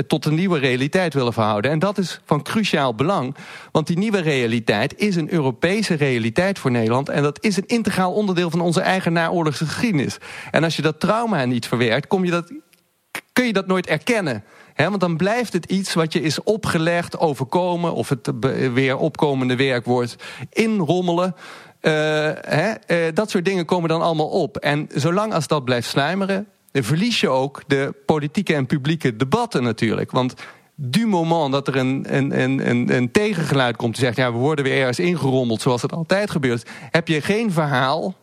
tot 0.08 0.26
een 0.26 0.36
nieuwe 0.36 0.60
realiteit 0.60 1.14
willen 1.14 1.34
verhouden. 1.34 1.72
En 1.72 1.80
dat 1.80 1.98
is 1.98 2.22
van 2.26 2.42
cruciaal 2.42 2.96
belang. 2.96 3.36
Want 3.72 3.88
die 3.88 3.98
nieuwe 3.98 4.22
realiteit 4.22 4.98
is 4.98 5.16
een 5.16 5.34
Europese 5.34 5.94
realiteit 5.94 6.60
voor 6.60 6.72
Nederland. 6.72 7.10
En 7.10 7.24
dat 7.24 7.44
is 7.44 7.58
een 7.58 7.68
integraal 7.68 8.14
onderdeel 8.14 8.50
van 8.50 8.62
onze 8.62 8.82
eigen 8.82 9.14
naoorlogse 9.14 9.66
geschiedenis. 9.66 10.18
En 10.52 10.64
als 10.64 10.76
je 10.76 10.82
dat 10.82 11.00
trauma 11.00 11.46
niet 11.46 11.68
verwerkt, 11.68 12.08
kom 12.08 12.26
je 12.26 12.32
dat, 12.32 12.52
kun 13.34 13.46
je 13.46 13.54
dat 13.54 13.68
nooit 13.68 13.88
erkennen. 13.88 14.44
He, 14.74 14.90
want 14.90 15.02
dan 15.02 15.18
blijft 15.18 15.54
het 15.54 15.66
iets 15.66 15.94
wat 15.94 16.14
je 16.14 16.22
is 16.22 16.44
opgelegd, 16.44 17.20
overkomen... 17.20 17.94
of 17.94 18.10
het 18.10 18.32
weer 18.74 18.98
opkomende 18.98 19.56
werkwoord 19.56 20.16
inrommelen... 20.50 21.36
Uh, 21.82 22.32
dat 23.14 23.30
soort 23.30 23.46
dingen 23.46 23.66
komen 23.66 23.90
dan 23.90 24.02
allemaal 24.02 24.30
op. 24.30 24.58
En 24.58 24.88
zolang 24.94 25.34
als 25.34 25.48
dat 25.48 25.66
blijft 25.66 25.88
sluimeren 25.88 26.48
verlies 26.72 27.20
je 27.20 27.30
ook 27.30 27.62
de 27.68 27.94
politieke 28.06 28.54
en 28.54 28.66
publieke 28.66 29.16
debatten 29.16 29.64
natuurlijk. 29.64 30.12
Want 30.12 30.34
du 30.76 31.08
moment 31.08 31.52
dat 31.52 31.68
er 31.68 31.76
een, 31.76 32.06
een, 32.16 32.40
een, 32.70 32.96
een, 32.96 33.12
tegengeluid 33.12 33.76
komt... 33.76 33.96
die 33.96 34.04
zegt, 34.04 34.18
ja, 34.18 34.32
we 34.32 34.38
worden 34.38 34.66
weer 34.66 34.80
ergens 34.80 35.00
ingerommeld 35.00 35.62
zoals 35.62 35.82
het 35.82 35.94
altijd 35.94 36.32
gebeurt... 36.32 36.70
heb 36.92 37.08
je 37.08 37.22
geen 37.22 37.52
verhaal 37.52 38.16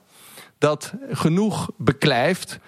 dat 0.59 0.93
genoeg 1.11 1.71
beklijft 1.77 2.59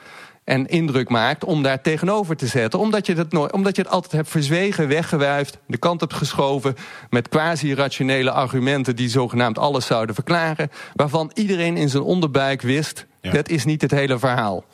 en 0.45 0.67
indruk 0.67 1.09
maakt 1.09 1.45
om 1.45 1.63
daar 1.63 1.83
tegenover 1.83 2.37
te 2.37 2.47
zetten. 2.47 2.79
Omdat 2.79 3.07
je, 3.07 3.15
dat 3.15 3.33
nooit, 3.33 3.53
omdat 3.53 3.77
je 3.77 3.83
het 3.83 3.91
altijd 3.91 4.13
hebt 4.13 4.29
verzwegen, 4.29 4.89
weggewuifd... 4.89 5.59
de 5.67 5.79
kant 5.79 6.01
hebt 6.01 6.15
geschoven 6.15 6.75
met 7.11 7.29
quasi-rationele 7.29 8.31
argumenten... 8.31 8.97
die 8.97 9.09
zogenaamd 9.09 9.59
alles 9.59 9.87
zouden 9.87 10.15
verklaren... 10.15 10.71
waarvan 10.95 11.31
iedereen 11.35 11.77
in 11.77 11.89
zijn 11.89 12.03
onderbuik 12.03 12.63
wist... 12.63 13.07
Ja. 13.21 13.31
dat 13.31 13.49
is 13.49 13.65
niet 13.65 13.83
het 13.83 13.91
hele 13.91 14.19
verhaal. 14.19 14.65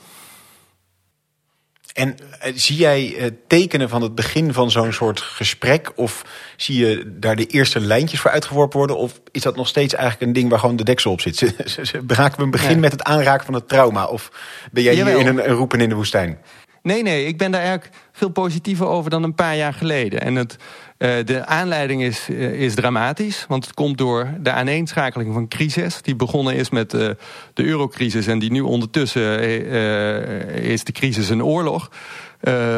En 1.94 2.08
uh, 2.08 2.52
zie 2.54 2.76
jij 2.76 3.14
uh, 3.18 3.26
tekenen 3.46 3.88
van 3.88 4.02
het 4.02 4.14
begin 4.14 4.52
van 4.52 4.70
zo'n 4.70 4.92
soort 4.92 5.20
gesprek? 5.20 5.92
Of 5.94 6.24
zie 6.56 6.86
je 6.86 7.16
daar 7.18 7.36
de 7.36 7.46
eerste 7.46 7.80
lijntjes 7.80 8.20
voor 8.20 8.30
uitgeworpen 8.30 8.78
worden? 8.78 8.96
Of 8.96 9.20
is 9.30 9.42
dat 9.42 9.56
nog 9.56 9.68
steeds 9.68 9.94
eigenlijk 9.94 10.26
een 10.26 10.32
ding 10.32 10.50
waar 10.50 10.58
gewoon 10.58 10.76
de 10.76 10.84
deksel 10.84 11.10
op 11.10 11.20
zit? 11.20 11.40
Raken 12.06 12.36
we 12.36 12.42
een 12.42 12.50
begin 12.50 12.74
ja. 12.74 12.78
met 12.78 12.92
het 12.92 13.02
aanraken 13.02 13.44
van 13.44 13.54
het 13.54 13.68
trauma? 13.68 14.06
Of 14.06 14.30
ben 14.72 14.82
jij 14.82 14.94
Jawel. 14.94 15.18
hier 15.18 15.26
in 15.26 15.38
een, 15.38 15.48
een 15.50 15.56
roepen 15.56 15.80
in 15.80 15.88
de 15.88 15.94
woestijn? 15.94 16.38
Nee, 16.82 17.02
nee, 17.02 17.26
ik 17.26 17.38
ben 17.38 17.50
daar 17.50 17.60
eigenlijk 17.60 17.94
veel 18.12 18.28
positiever 18.28 18.86
over 18.86 19.10
dan 19.10 19.22
een 19.22 19.34
paar 19.34 19.56
jaar 19.56 19.74
geleden. 19.74 20.20
En 20.20 20.34
het, 20.34 20.56
de 21.04 21.46
aanleiding 21.46 22.02
is, 22.02 22.28
uh, 22.28 22.52
is 22.52 22.74
dramatisch, 22.74 23.44
want 23.48 23.64
het 23.64 23.74
komt 23.74 23.98
door 23.98 24.28
de 24.40 24.50
aaneenschakeling 24.50 25.32
van 25.32 25.48
crisis... 25.48 26.02
die 26.02 26.16
begonnen 26.16 26.54
is 26.54 26.70
met 26.70 26.94
uh, 26.94 27.00
de 27.54 27.64
eurocrisis 27.64 28.26
en 28.26 28.38
die 28.38 28.50
nu 28.50 28.60
ondertussen 28.60 29.40
is 30.62 30.84
de 30.84 30.92
crisis 30.92 31.28
een 31.28 31.44
oorlog 31.44 31.90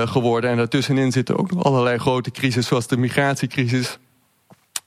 geworden. 0.05 0.51
En 0.51 0.57
daartussenin 0.57 1.13
zitten 1.13 1.39
ook 1.39 1.51
nog 1.51 1.65
allerlei 1.65 1.99
grote 1.99 2.31
crisis, 2.31 2.67
zoals 2.67 2.87
de 2.87 2.97
migratiecrisis... 2.97 3.99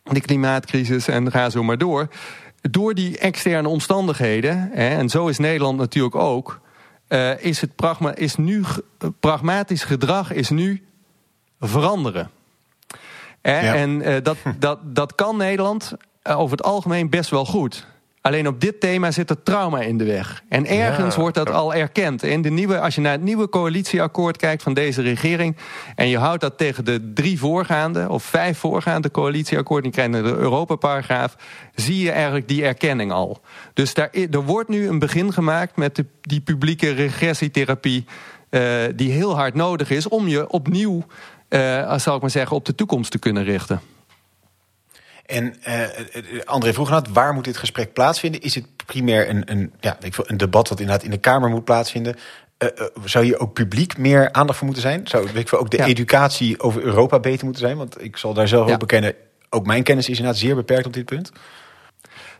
de 0.04 0.22
klimaatcrisis 0.22 1.08
en 1.08 1.32
ga 1.32 1.50
zo 1.50 1.64
maar 1.64 1.78
door. 1.78 2.08
Door 2.62 2.94
die 2.94 3.18
externe 3.18 3.68
omstandigheden, 3.68 4.70
hè, 4.74 4.90
en 4.98 5.10
zo 5.10 5.28
is 5.28 5.38
Nederland 5.38 5.78
natuurlijk 5.78 6.16
ook... 6.16 6.60
Is 7.38 7.62
het 7.62 7.76
pragma 7.76 8.16
is 8.16 8.36
nu, 8.36 8.64
pragmatisch 9.20 9.84
gedrag 9.84 10.32
is 10.32 10.50
nu 10.50 10.84
veranderen. 11.60 12.30
Eh, 13.42 13.64
ja. 13.64 13.76
En 13.76 13.90
uh, 13.90 14.16
dat, 14.24 14.38
dat, 14.60 14.80
dat 14.84 15.16
kan 15.16 15.38
Nederland 15.38 15.94
over 16.24 16.58
het 16.58 16.66
algemeen 16.66 17.10
best 17.10 17.30
wel 17.30 17.46
goed. 17.46 17.88
Alleen 18.22 18.48
op 18.48 18.62
dit 18.62 18.80
thema 18.80 19.12
zit 19.12 19.30
er 19.30 19.44
trauma 19.44 19.82
in 19.82 19.98
de 19.98 20.04
weg. 20.04 20.44
En 20.50 20.66
ergens 20.66 21.16
wordt 21.16 21.36
dat 21.36 21.52
al 21.52 21.74
erkend. 21.74 22.24
In 22.24 22.42
de 22.42 22.50
nieuwe, 22.50 22.80
als 22.80 22.96
je 22.96 23.02
naar 23.02 23.12
het 23.12 23.22
nieuwe 23.22 23.50
coalitieakkoord 23.50 24.38
kijkt 24.38 24.64
van 24.64 24.74
deze 24.74 25.02
regering... 25.02 25.58
en 25.96 26.08
je 26.08 26.18
houdt 26.18 26.42
dat 26.42 26.58
tegen 26.58 26.86
de 26.86 27.12
drie 27.14 27.40
voorgaande 27.40 28.10
of 28.10 28.24
vijf 28.24 28.58
voorgaande 28.58 29.12
coalitieakkoorden... 29.12 29.92
die 29.92 30.02
krijgen 30.02 30.24
de 30.24 30.40
Europa-paragraaf, 30.40 31.36
zie 31.76 32.04
je 32.04 32.12
eigenlijk 32.12 32.48
die 32.48 32.66
erkenning 32.66 33.12
al. 33.12 33.42
Dus 33.74 33.94
daar, 33.94 34.10
er 34.32 34.44
wordt 34.44 34.70
nu 34.70 34.88
een 34.88 35.00
begin 35.00 35.34
gemaakt 35.34 35.76
met 35.76 35.96
de, 35.96 36.06
die 36.22 36.42
publieke 36.42 36.92
regressietherapie... 36.92 38.06
Uh, 38.50 38.62
die 38.96 39.12
heel 39.12 39.36
hard 39.36 39.54
nodig 39.54 39.90
is 39.90 40.08
om 40.08 40.28
je 40.28 40.50
opnieuw, 40.50 41.06
uh, 41.50 41.98
zal 41.98 42.16
ik 42.16 42.22
maar 42.22 42.30
zeggen, 42.30 42.56
op 42.56 42.66
de 42.66 42.76
toekomst 42.76 43.12
te 43.12 43.20
kunnen 43.20 43.44
richten. 43.44 43.82
En 45.26 45.56
uh, 45.68 46.42
André 46.46 46.74
vroeg 46.74 46.90
net, 46.90 47.10
waar 47.10 47.34
moet 47.34 47.44
dit 47.44 47.58
gesprek 47.58 47.94
plaatsvinden? 47.94 48.42
Is 48.42 48.56
het 48.56 48.66
primair 48.86 49.30
een, 49.30 49.52
een, 49.52 49.74
ja, 49.80 49.98
een 50.26 50.38
debat 50.38 50.68
dat 50.68 50.80
inderdaad 50.80 51.06
in 51.06 51.12
de 51.12 51.18
Kamer 51.18 51.50
moet 51.50 51.64
plaatsvinden? 51.64 52.16
Uh, 52.64 52.70
zou 53.06 53.26
hier 53.26 53.40
ook 53.40 53.54
publiek 53.54 53.98
meer 53.98 54.32
aandacht 54.32 54.58
voor 54.58 54.68
moeten 54.68 54.84
zijn? 54.84 55.08
Zou 55.08 55.26
weet 55.34 55.52
ik, 55.52 55.54
ook 55.54 55.70
de 55.70 55.78
ja. 55.78 55.86
educatie 55.86 56.60
over 56.60 56.82
Europa 56.82 57.20
beter 57.20 57.46
moeten 57.46 57.64
zijn? 57.64 57.78
Want 57.78 58.04
ik 58.04 58.18
zal 58.18 58.34
daar 58.34 58.48
zelf 58.48 58.68
ja. 58.68 58.74
ook 58.74 58.80
bekennen, 58.80 59.14
ook 59.50 59.66
mijn 59.66 59.84
kennis 59.84 60.10
is 60.10 60.18
inderdaad 60.18 60.42
zeer 60.42 60.56
beperkt 60.56 60.86
op 60.86 60.94
dit 60.94 61.06
punt. 61.06 61.32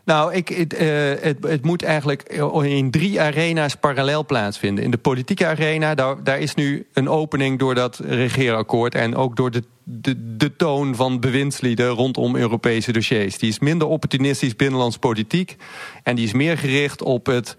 Nou, 0.04 0.34
ik, 0.34 0.48
het, 0.48 0.74
uh, 0.74 0.80
het, 1.20 1.36
het, 1.40 1.64
moet 1.64 1.82
eigenlijk 1.82 2.22
in 2.62 2.90
drie 2.90 3.20
arena's 3.20 3.74
parallel 3.74 4.24
plaatsvinden. 4.24 4.84
In 4.84 4.90
de 4.90 4.98
politieke 4.98 5.46
arena, 5.46 5.94
daar, 5.94 6.24
daar 6.24 6.38
is 6.38 6.54
nu 6.54 6.86
een 6.92 7.08
opening 7.08 7.58
door 7.58 7.74
dat 7.74 7.98
regeerakkoord... 7.98 8.94
en 8.94 9.16
ook 9.16 9.36
door 9.36 9.50
de, 9.50 9.62
de, 9.82 10.36
de 10.36 10.56
toon 10.56 10.94
van 10.94 11.20
bewindslieden 11.20 11.88
rondom 11.88 12.36
Europese 12.36 12.92
dossiers. 12.92 13.38
Die 13.38 13.48
is 13.48 13.58
minder 13.58 13.88
opportunistisch 13.88 14.56
binnenlands 14.56 14.96
politiek... 14.96 15.56
en 16.02 16.16
die 16.16 16.24
is 16.24 16.32
meer 16.32 16.58
gericht 16.58 17.02
op 17.02 17.26
het... 17.26 17.56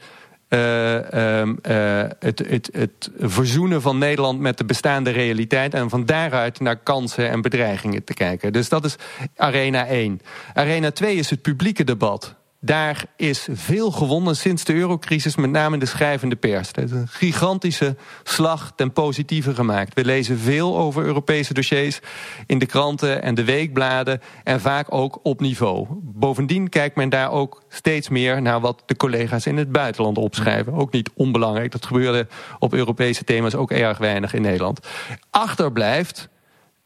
Uh, 0.53 0.95
uh, 0.95 2.09
het, 2.19 2.39
het, 2.47 2.69
het 2.73 3.11
verzoenen 3.17 3.81
van 3.81 3.97
Nederland 3.97 4.39
met 4.39 4.57
de 4.57 4.65
bestaande 4.65 5.09
realiteit... 5.09 5.73
en 5.73 5.89
van 5.89 6.05
daaruit 6.05 6.59
naar 6.59 6.77
kansen 6.77 7.29
en 7.29 7.41
bedreigingen 7.41 8.03
te 8.03 8.13
kijken. 8.13 8.53
Dus 8.53 8.69
dat 8.69 8.85
is 8.85 8.95
arena 9.35 9.85
1. 9.87 10.21
Arena 10.53 10.91
2 10.91 11.15
is 11.15 11.29
het 11.29 11.41
publieke 11.41 11.83
debat. 11.83 12.35
Daar 12.63 13.05
is 13.15 13.47
veel 13.51 13.91
gewonnen 13.91 14.35
sinds 14.35 14.63
de 14.63 14.73
eurocrisis, 14.73 15.35
met 15.35 15.49
name 15.49 15.73
in 15.73 15.79
de 15.79 15.85
schrijvende 15.85 16.35
pers. 16.35 16.71
Er 16.71 16.83
is 16.83 16.91
een 16.91 17.07
gigantische 17.07 17.95
slag 18.23 18.71
ten 18.75 18.93
positieve 18.93 19.55
gemaakt. 19.55 19.93
We 19.93 20.05
lezen 20.05 20.37
veel 20.37 20.77
over 20.77 21.03
Europese 21.03 21.53
dossiers 21.53 21.99
in 22.45 22.59
de 22.59 22.65
kranten 22.65 23.21
en 23.21 23.35
de 23.35 23.43
weekbladen... 23.43 24.21
en 24.43 24.61
vaak 24.61 24.87
ook 24.89 25.19
op 25.23 25.39
niveau. 25.39 25.87
Bovendien 26.01 26.69
kijkt 26.69 26.95
men 26.95 27.09
daar 27.09 27.31
ook 27.31 27.63
steeds 27.69 28.09
meer 28.09 28.41
naar 28.41 28.59
wat 28.59 28.83
de 28.85 28.95
collega's 28.95 29.45
in 29.45 29.57
het 29.57 29.71
buitenland 29.71 30.17
opschrijven. 30.17 30.73
Ook 30.73 30.91
niet 30.91 31.09
onbelangrijk, 31.13 31.71
dat 31.71 31.85
gebeurde 31.85 32.27
op 32.59 32.73
Europese 32.73 33.23
thema's 33.23 33.55
ook 33.55 33.71
erg 33.71 33.97
weinig 33.97 34.33
in 34.33 34.41
Nederland. 34.41 34.87
Achterblijft 35.29 36.29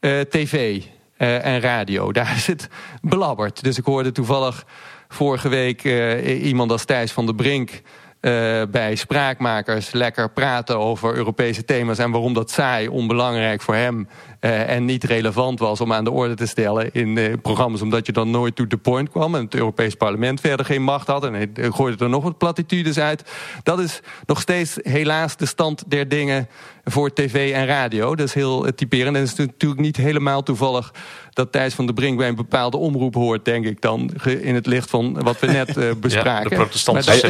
uh, 0.00 0.20
tv 0.20 0.82
uh, 1.18 1.44
en 1.46 1.60
radio. 1.60 2.12
Daar 2.12 2.36
is 2.36 2.46
het 2.46 2.68
belabberd. 3.00 3.62
Dus 3.62 3.78
ik 3.78 3.84
hoorde 3.84 4.12
toevallig 4.12 4.64
vorige 5.08 5.48
week 5.48 5.84
uh, 5.84 6.46
iemand 6.46 6.70
als 6.70 6.84
Thijs 6.84 7.12
van 7.12 7.26
der 7.26 7.34
Brink... 7.34 7.82
Uh, 8.20 8.62
bij 8.70 8.94
spraakmakers 8.94 9.92
lekker 9.92 10.30
praten 10.30 10.78
over 10.78 11.14
Europese 11.14 11.64
thema's... 11.64 11.98
en 11.98 12.10
waarom 12.10 12.34
dat 12.34 12.50
saai, 12.50 12.88
onbelangrijk 12.88 13.62
voor 13.62 13.74
hem... 13.74 14.08
Uh, 14.40 14.70
en 14.70 14.84
niet 14.84 15.04
relevant 15.04 15.58
was 15.58 15.80
om 15.80 15.92
aan 15.92 16.04
de 16.04 16.10
orde 16.10 16.34
te 16.34 16.46
stellen 16.46 16.92
in 16.92 17.40
programma's... 17.40 17.80
omdat 17.80 18.06
je 18.06 18.12
dan 18.12 18.30
nooit 18.30 18.56
to 18.56 18.66
the 18.66 18.76
point 18.76 19.10
kwam... 19.10 19.34
en 19.34 19.44
het 19.44 19.54
Europees 19.54 19.94
Parlement 19.94 20.40
verder 20.40 20.66
geen 20.66 20.82
macht 20.82 21.06
had... 21.06 21.24
en 21.24 21.34
hij 21.34 21.50
gooide 21.54 22.04
er 22.04 22.10
nog 22.10 22.22
wat 22.22 22.38
platitudes 22.38 22.98
uit. 22.98 23.30
Dat 23.62 23.78
is 23.78 24.00
nog 24.26 24.40
steeds 24.40 24.78
helaas 24.82 25.36
de 25.36 25.46
stand 25.46 25.90
der 25.90 26.08
dingen 26.08 26.48
voor 26.84 27.12
tv 27.12 27.52
en 27.52 27.66
radio. 27.66 28.14
Dat 28.14 28.26
is 28.26 28.34
heel 28.34 28.74
typerend 28.74 29.16
en 29.16 29.22
het 29.22 29.30
is 29.30 29.46
natuurlijk 29.46 29.80
niet 29.80 29.96
helemaal 29.96 30.42
toevallig 30.42 30.92
dat 31.36 31.52
Thijs 31.52 31.74
van 31.74 31.86
der 31.86 31.94
Brink 31.94 32.18
bij 32.18 32.28
een 32.28 32.34
bepaalde 32.34 32.76
omroep 32.76 33.14
hoort, 33.14 33.44
denk 33.44 33.64
ik 33.64 33.80
dan, 33.80 34.10
in 34.24 34.54
het 34.54 34.66
licht 34.66 34.90
van 34.90 35.22
wat 35.22 35.40
we 35.40 35.46
net 35.46 35.76
uh, 35.76 35.90
bespraken. 36.00 36.24
Ja, 36.42 36.48
de 36.48 36.54
protestanten. 36.54 37.28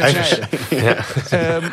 Ja. 0.70 0.96
Um, 1.56 1.72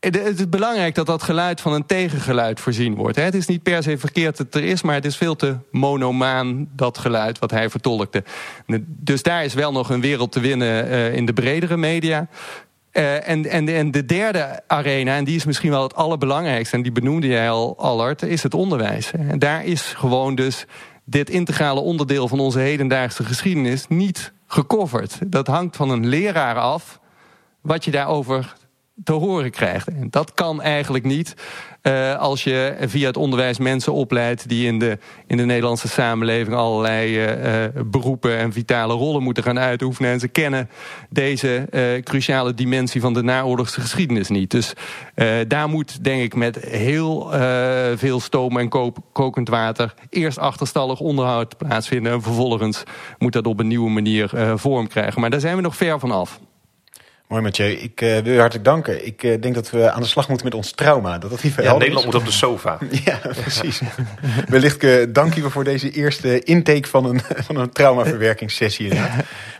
het 0.00 0.38
is 0.38 0.48
belangrijk 0.48 0.94
dat 0.94 1.06
dat 1.06 1.22
geluid 1.22 1.60
van 1.60 1.72
een 1.72 1.86
tegengeluid 1.86 2.60
voorzien 2.60 2.94
wordt. 2.94 3.16
Het 3.16 3.34
is 3.34 3.46
niet 3.46 3.62
per 3.62 3.82
se 3.82 3.98
verkeerd 3.98 4.36
dat 4.36 4.46
het 4.46 4.54
er 4.54 4.68
is, 4.68 4.82
maar 4.82 4.94
het 4.94 5.04
is 5.04 5.16
veel 5.16 5.36
te 5.36 5.56
monomaan, 5.70 6.68
dat 6.72 6.98
geluid 6.98 7.38
wat 7.38 7.50
hij 7.50 7.70
vertolkte. 7.70 8.24
Dus 8.86 9.22
daar 9.22 9.44
is 9.44 9.54
wel 9.54 9.72
nog 9.72 9.90
een 9.90 10.00
wereld 10.00 10.32
te 10.32 10.40
winnen 10.40 10.86
uh, 10.86 11.14
in 11.14 11.26
de 11.26 11.32
bredere 11.32 11.76
media. 11.76 12.28
Uh, 12.92 13.28
en, 13.28 13.46
en, 13.46 13.68
en 13.68 13.90
de 13.90 14.04
derde 14.04 14.60
arena, 14.66 15.16
en 15.16 15.24
die 15.24 15.36
is 15.36 15.44
misschien 15.44 15.70
wel 15.70 15.82
het 15.82 15.94
allerbelangrijkste... 15.94 16.76
en 16.76 16.82
die 16.82 16.92
benoemde 16.92 17.26
jij 17.26 17.50
al, 17.50 17.78
Allard, 17.78 18.22
is 18.22 18.42
het 18.42 18.54
onderwijs. 18.54 19.12
En 19.12 19.38
daar 19.38 19.64
is 19.64 19.82
gewoon 19.82 20.34
dus 20.34 20.66
dit 21.08 21.30
integrale 21.30 21.80
onderdeel 21.80 22.28
van 22.28 22.40
onze 22.40 22.58
hedendaagse 22.58 23.24
geschiedenis 23.24 23.88
niet 23.88 24.32
gecoverd. 24.46 25.18
Dat 25.26 25.46
hangt 25.46 25.76
van 25.76 25.90
een 25.90 26.06
leraar 26.06 26.56
af 26.56 27.00
wat 27.60 27.84
je 27.84 27.90
daarover 27.90 28.56
te 29.04 29.12
horen 29.12 29.50
krijgt. 29.50 29.88
En 29.88 30.10
dat 30.10 30.34
kan 30.34 30.62
eigenlijk 30.62 31.04
niet 31.04 31.34
uh, 31.86 32.16
als 32.18 32.44
je 32.44 32.76
via 32.80 33.06
het 33.06 33.16
onderwijs 33.16 33.58
mensen 33.58 33.92
opleidt... 33.92 34.48
die 34.48 34.66
in 34.66 34.78
de, 34.78 34.98
in 35.26 35.36
de 35.36 35.44
Nederlandse 35.44 35.88
samenleving 35.88 36.56
allerlei 36.56 37.24
uh, 37.24 37.82
beroepen 37.84 38.36
en 38.38 38.52
vitale 38.52 38.92
rollen 38.92 39.22
moeten 39.22 39.42
gaan 39.42 39.58
uitoefenen. 39.58 40.10
En 40.10 40.20
ze 40.20 40.28
kennen 40.28 40.70
deze 41.10 41.68
cruciale 42.04 42.54
dimensie 42.54 43.00
van 43.00 43.12
de 43.14 43.22
naoorlogse 43.22 43.80
geschiedenis 43.80 44.28
niet. 44.28 44.50
Dus 44.50 44.72
daar 45.48 45.68
moet, 45.68 46.04
denk 46.04 46.22
ik, 46.22 46.34
met 46.34 46.56
heel 46.56 47.30
veel 47.96 48.20
stoom 48.20 48.58
en 48.58 48.68
kokend 49.12 49.48
water... 49.48 49.94
eerst 50.10 50.38
achterstallig 50.38 51.00
onderhoud 51.00 51.56
plaatsvinden... 51.56 52.12
en 52.12 52.22
vervolgens 52.22 52.82
moet 53.18 53.32
dat 53.32 53.46
op 53.46 53.60
een 53.60 53.68
nieuwe 53.68 53.90
manier 53.90 54.30
vorm 54.54 54.88
krijgen. 54.88 55.20
Maar 55.20 55.30
daar 55.30 55.40
zijn 55.40 55.56
we 55.56 55.62
nog 55.62 55.76
ver 55.76 55.98
van 55.98 56.10
af. 56.10 56.40
Mooi 57.28 57.42
Mathieu, 57.42 57.70
ik 57.70 58.00
uh, 58.00 58.18
wil 58.18 58.32
je 58.32 58.38
hartelijk 58.38 58.64
danken. 58.64 59.06
Ik 59.06 59.22
uh, 59.22 59.40
denk 59.40 59.54
dat 59.54 59.70
we 59.70 59.90
aan 59.90 60.00
de 60.00 60.08
slag 60.08 60.28
moeten 60.28 60.46
met 60.46 60.54
ons 60.54 60.70
trauma. 60.70 61.18
Dat 61.18 61.30
dat 61.30 61.42
niet 61.42 61.54
ja, 61.54 61.76
Nederland 61.76 62.04
moet 62.04 62.14
op 62.14 62.24
de 62.24 62.30
sofa. 62.30 62.78
ja, 63.04 63.18
precies. 63.22 63.80
Wellicht 64.48 64.84
uh, 64.84 65.06
dank 65.08 65.34
je 65.34 65.50
voor 65.50 65.64
deze 65.64 65.90
eerste 65.90 66.40
intake 66.42 66.88
van 66.88 67.04
een, 67.04 67.20
van 67.46 67.56
een 67.56 67.70
traumaverwerkingssessie. 67.70 68.92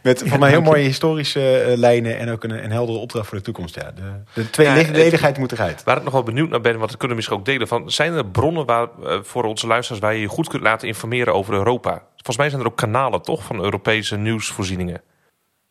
Met 0.02 0.22
van 0.26 0.38
mij 0.38 0.50
heel 0.50 0.60
mooie 0.60 0.82
historische 0.82 1.74
lijnen 1.76 2.18
en 2.18 2.30
ook 2.30 2.44
een, 2.44 2.64
een 2.64 2.70
heldere 2.70 2.98
opdracht 2.98 3.28
voor 3.28 3.38
de 3.38 3.44
toekomst. 3.44 3.74
Ja, 3.74 3.92
de, 3.94 4.02
de 4.32 4.50
tweeledigheid 4.50 5.34
ja, 5.34 5.40
moet 5.40 5.52
eruit. 5.52 5.84
Waar 5.84 5.96
ik 5.96 6.04
nog 6.04 6.12
wel 6.12 6.22
benieuwd 6.22 6.50
naar 6.50 6.60
ben, 6.60 6.78
wat 6.78 6.90
we 6.90 6.96
kunnen 6.96 7.16
misschien 7.16 7.38
ook 7.38 7.44
delen. 7.44 7.68
Van, 7.68 7.90
zijn 7.90 8.12
er 8.12 8.26
bronnen 8.26 8.66
waar, 8.66 8.88
voor 9.22 9.44
onze 9.44 9.66
luisteraars 9.66 10.02
waar 10.02 10.14
je 10.14 10.20
je 10.20 10.28
goed 10.28 10.48
kunt 10.48 10.62
laten 10.62 10.88
informeren 10.88 11.34
over 11.34 11.54
Europa? 11.54 12.02
Volgens 12.14 12.36
mij 12.36 12.48
zijn 12.48 12.60
er 12.60 12.66
ook 12.66 12.76
kanalen 12.76 13.22
toch 13.22 13.44
van 13.44 13.62
Europese 13.64 14.16
nieuwsvoorzieningen. 14.16 15.00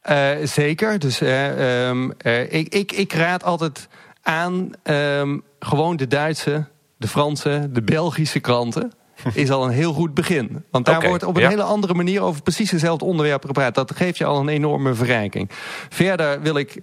Uh, 0.10 0.30
zeker. 0.44 1.00
Dus 1.00 1.22
uh, 1.22 1.88
um, 1.88 2.14
uh, 2.26 2.54
ik, 2.54 2.74
ik, 2.74 2.92
ik 2.92 3.14
raad 3.14 3.44
altijd 3.44 3.88
aan 4.22 4.72
um, 4.84 5.44
gewoon 5.60 5.96
de 5.96 6.08
Duitse, 6.08 6.66
de 6.98 7.08
Franse, 7.08 7.70
de 7.72 7.82
Belgische 7.82 8.40
kranten. 8.40 8.92
Is 9.34 9.52
al 9.52 9.66
een 9.66 9.72
heel 9.72 9.94
goed 9.94 10.14
begin. 10.14 10.64
Want 10.72 10.86
daar 10.86 10.96
okay, 10.96 11.10
wordt 11.10 11.24
op 11.24 11.36
een 11.36 11.42
ja. 11.42 11.50
hele 11.50 11.64
andere 11.64 11.94
manier 11.94 12.22
over 12.22 12.42
precies 12.42 12.72
hetzelfde 12.72 13.06
onderwerp 13.06 13.46
gepraat. 13.46 13.76
Dat 13.76 13.96
geeft 13.96 14.18
je 14.18 14.26
al 14.26 14.40
een 14.40 14.48
enorme 14.48 14.94
verrijking. 14.94 15.50
Verder 15.90 16.42
wil 16.42 16.56
ik 16.56 16.82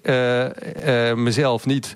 mezelf 1.15 1.67
niet 1.67 1.95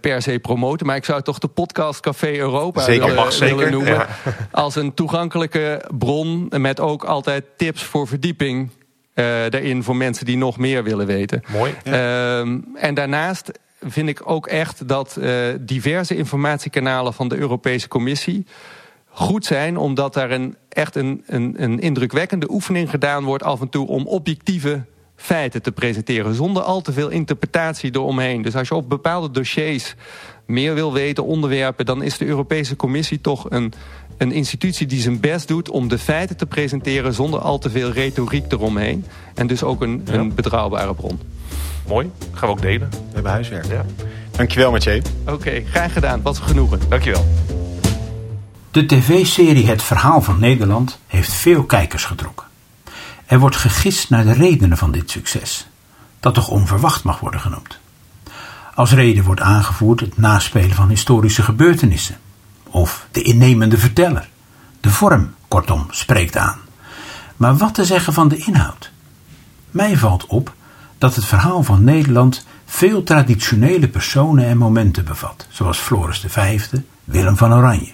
per 0.00 0.22
se 0.22 0.38
promoten. 0.38 0.86
Maar 0.86 0.96
ik 0.96 1.04
zou 1.04 1.22
toch 1.22 1.38
de 1.38 1.48
podcast 1.48 2.00
Café 2.00 2.38
Europa 2.38 2.80
zeker, 2.80 3.00
willen, 3.00 3.16
mag 3.16 3.32
zeker, 3.32 3.56
willen 3.56 3.72
noemen. 3.72 3.92
Ja. 3.92 4.08
Als 4.52 4.76
een 4.76 4.94
toegankelijke 4.94 5.84
bron. 5.98 6.52
Met 6.56 6.80
ook 6.80 7.04
altijd 7.04 7.44
tips 7.56 7.82
voor 7.82 8.06
verdieping 8.06 8.70
daarin 9.24 9.82
voor 9.82 9.96
mensen 9.96 10.26
die 10.26 10.36
nog 10.36 10.58
meer 10.58 10.84
willen 10.84 11.06
weten. 11.06 11.42
Mooi. 11.52 11.74
Ja. 11.84 11.92
Uh, 11.92 12.54
en 12.74 12.94
daarnaast 12.94 13.52
vind 13.80 14.08
ik 14.08 14.30
ook 14.30 14.46
echt 14.46 14.88
dat 14.88 15.16
uh, 15.18 15.38
diverse 15.60 16.16
informatiekanalen 16.16 17.14
van 17.14 17.28
de 17.28 17.36
Europese 17.36 17.88
Commissie 17.88 18.46
goed 19.08 19.44
zijn, 19.44 19.76
omdat 19.76 20.14
daar 20.14 20.30
een, 20.30 20.56
echt 20.68 20.96
een, 20.96 21.22
een, 21.26 21.54
een 21.56 21.80
indrukwekkende 21.80 22.50
oefening 22.50 22.90
gedaan 22.90 23.24
wordt 23.24 23.42
af 23.42 23.60
en 23.60 23.68
toe 23.68 23.86
om 23.86 24.06
objectieve 24.06 24.84
feiten 25.16 25.62
te 25.62 25.72
presenteren, 25.72 26.34
zonder 26.34 26.62
al 26.62 26.80
te 26.80 26.92
veel 26.92 27.08
interpretatie 27.08 27.94
eromheen. 27.94 28.42
Dus 28.42 28.54
als 28.54 28.68
je 28.68 28.74
op 28.74 28.88
bepaalde 28.88 29.30
dossiers 29.30 29.94
meer 30.46 30.74
wil 30.74 30.92
weten, 30.92 31.24
onderwerpen, 31.24 31.86
dan 31.86 32.02
is 32.02 32.18
de 32.18 32.26
Europese 32.26 32.76
Commissie 32.76 33.20
toch 33.20 33.50
een, 33.50 33.72
een 34.18 34.32
institutie 34.32 34.86
die 34.86 35.00
zijn 35.00 35.20
best 35.20 35.48
doet 35.48 35.70
om 35.70 35.88
de 35.88 35.98
feiten 35.98 36.36
te 36.36 36.46
presenteren 36.46 37.14
zonder 37.14 37.40
al 37.40 37.58
te 37.58 37.70
veel 37.70 37.90
retoriek 37.90 38.52
eromheen. 38.52 39.04
En 39.34 39.46
dus 39.46 39.62
ook 39.62 39.82
een, 39.82 40.02
ja. 40.04 40.12
een 40.12 40.34
betrouwbare 40.34 40.94
bron. 40.94 41.20
Mooi, 41.86 42.10
gaan 42.32 42.48
we 42.48 42.54
ook 42.54 42.62
delen. 42.62 42.88
We 42.90 42.96
hebben 43.12 43.32
huiswerk. 43.32 43.66
Ja. 43.66 43.84
Dankjewel 44.30 44.70
Mathieu. 44.70 45.02
Oké, 45.20 45.32
okay, 45.32 45.64
graag 45.70 45.92
gedaan. 45.92 46.22
Wat 46.22 46.36
een 46.36 46.42
genoegen. 46.42 46.80
Dankjewel. 46.88 47.26
De 48.70 48.86
tv-serie 48.86 49.66
Het 49.66 49.82
Verhaal 49.82 50.22
van 50.22 50.40
Nederland 50.40 50.98
heeft 51.06 51.32
veel 51.32 51.64
kijkers 51.64 52.04
getrokken. 52.04 52.46
Er 53.26 53.38
wordt 53.38 53.56
gegist 53.56 54.10
naar 54.10 54.24
de 54.24 54.32
redenen 54.32 54.76
van 54.76 54.92
dit 54.92 55.10
succes. 55.10 55.66
dat 56.20 56.34
toch 56.34 56.48
onverwacht 56.48 57.04
mag 57.04 57.20
worden 57.20 57.40
genoemd. 57.40 57.78
Als 58.74 58.92
reden 58.92 59.24
wordt 59.24 59.40
aangevoerd 59.40 60.00
het 60.00 60.18
naspelen 60.18 60.74
van 60.74 60.88
historische 60.88 61.42
gebeurtenissen 61.42 62.18
of 62.70 63.06
de 63.10 63.22
innemende 63.22 63.78
verteller. 63.78 64.28
De 64.80 64.90
vorm, 64.90 65.34
kortom, 65.48 65.86
spreekt 65.90 66.36
aan. 66.36 66.58
Maar 67.36 67.56
wat 67.56 67.74
te 67.74 67.84
zeggen 67.84 68.12
van 68.12 68.28
de 68.28 68.36
inhoud? 68.36 68.90
Mij 69.70 69.96
valt 69.96 70.26
op 70.26 70.54
dat 70.98 71.14
het 71.14 71.24
verhaal 71.24 71.62
van 71.62 71.84
Nederland 71.84 72.46
veel 72.64 73.02
traditionele 73.02 73.88
personen 73.88 74.44
en 74.46 74.58
momenten 74.58 75.04
bevat, 75.04 75.46
zoals 75.50 75.78
Floris 75.78 76.24
V, 76.28 76.60
Willem 77.04 77.36
van 77.36 77.54
Oranje. 77.54 77.92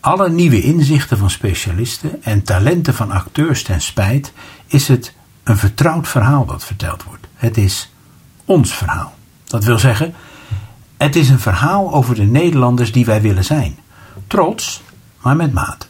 Alle 0.00 0.30
nieuwe 0.30 0.62
inzichten 0.62 1.18
van 1.18 1.30
specialisten 1.30 2.22
en 2.22 2.42
talenten 2.42 2.94
van 2.94 3.10
acteurs 3.10 3.62
ten 3.62 3.80
spijt 3.80 4.32
is 4.66 4.88
het 4.88 5.14
een 5.42 5.56
vertrouwd 5.56 6.08
verhaal 6.08 6.44
dat 6.44 6.64
verteld 6.64 7.02
wordt. 7.02 7.26
Het 7.34 7.56
is 7.56 7.92
ons 8.44 8.74
verhaal. 8.74 9.14
Dat 9.44 9.64
wil 9.64 9.78
zeggen, 9.78 10.14
het 10.96 11.16
is 11.16 11.28
een 11.28 11.40
verhaal 11.40 11.92
over 11.92 12.14
de 12.14 12.22
Nederlanders 12.22 12.92
die 12.92 13.04
wij 13.04 13.20
willen 13.20 13.44
zijn. 13.44 13.78
Trots, 14.26 14.82
maar 15.20 15.36
met 15.36 15.52
maat. 15.52 15.88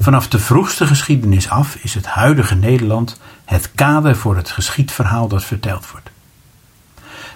Vanaf 0.00 0.28
de 0.28 0.38
vroegste 0.38 0.86
geschiedenis 0.86 1.48
af 1.48 1.74
is 1.74 1.94
het 1.94 2.06
huidige 2.06 2.54
Nederland 2.54 3.20
het 3.44 3.72
kader 3.74 4.16
voor 4.16 4.36
het 4.36 4.50
geschiedverhaal 4.50 5.28
dat 5.28 5.44
verteld 5.44 5.90
wordt. 5.90 6.10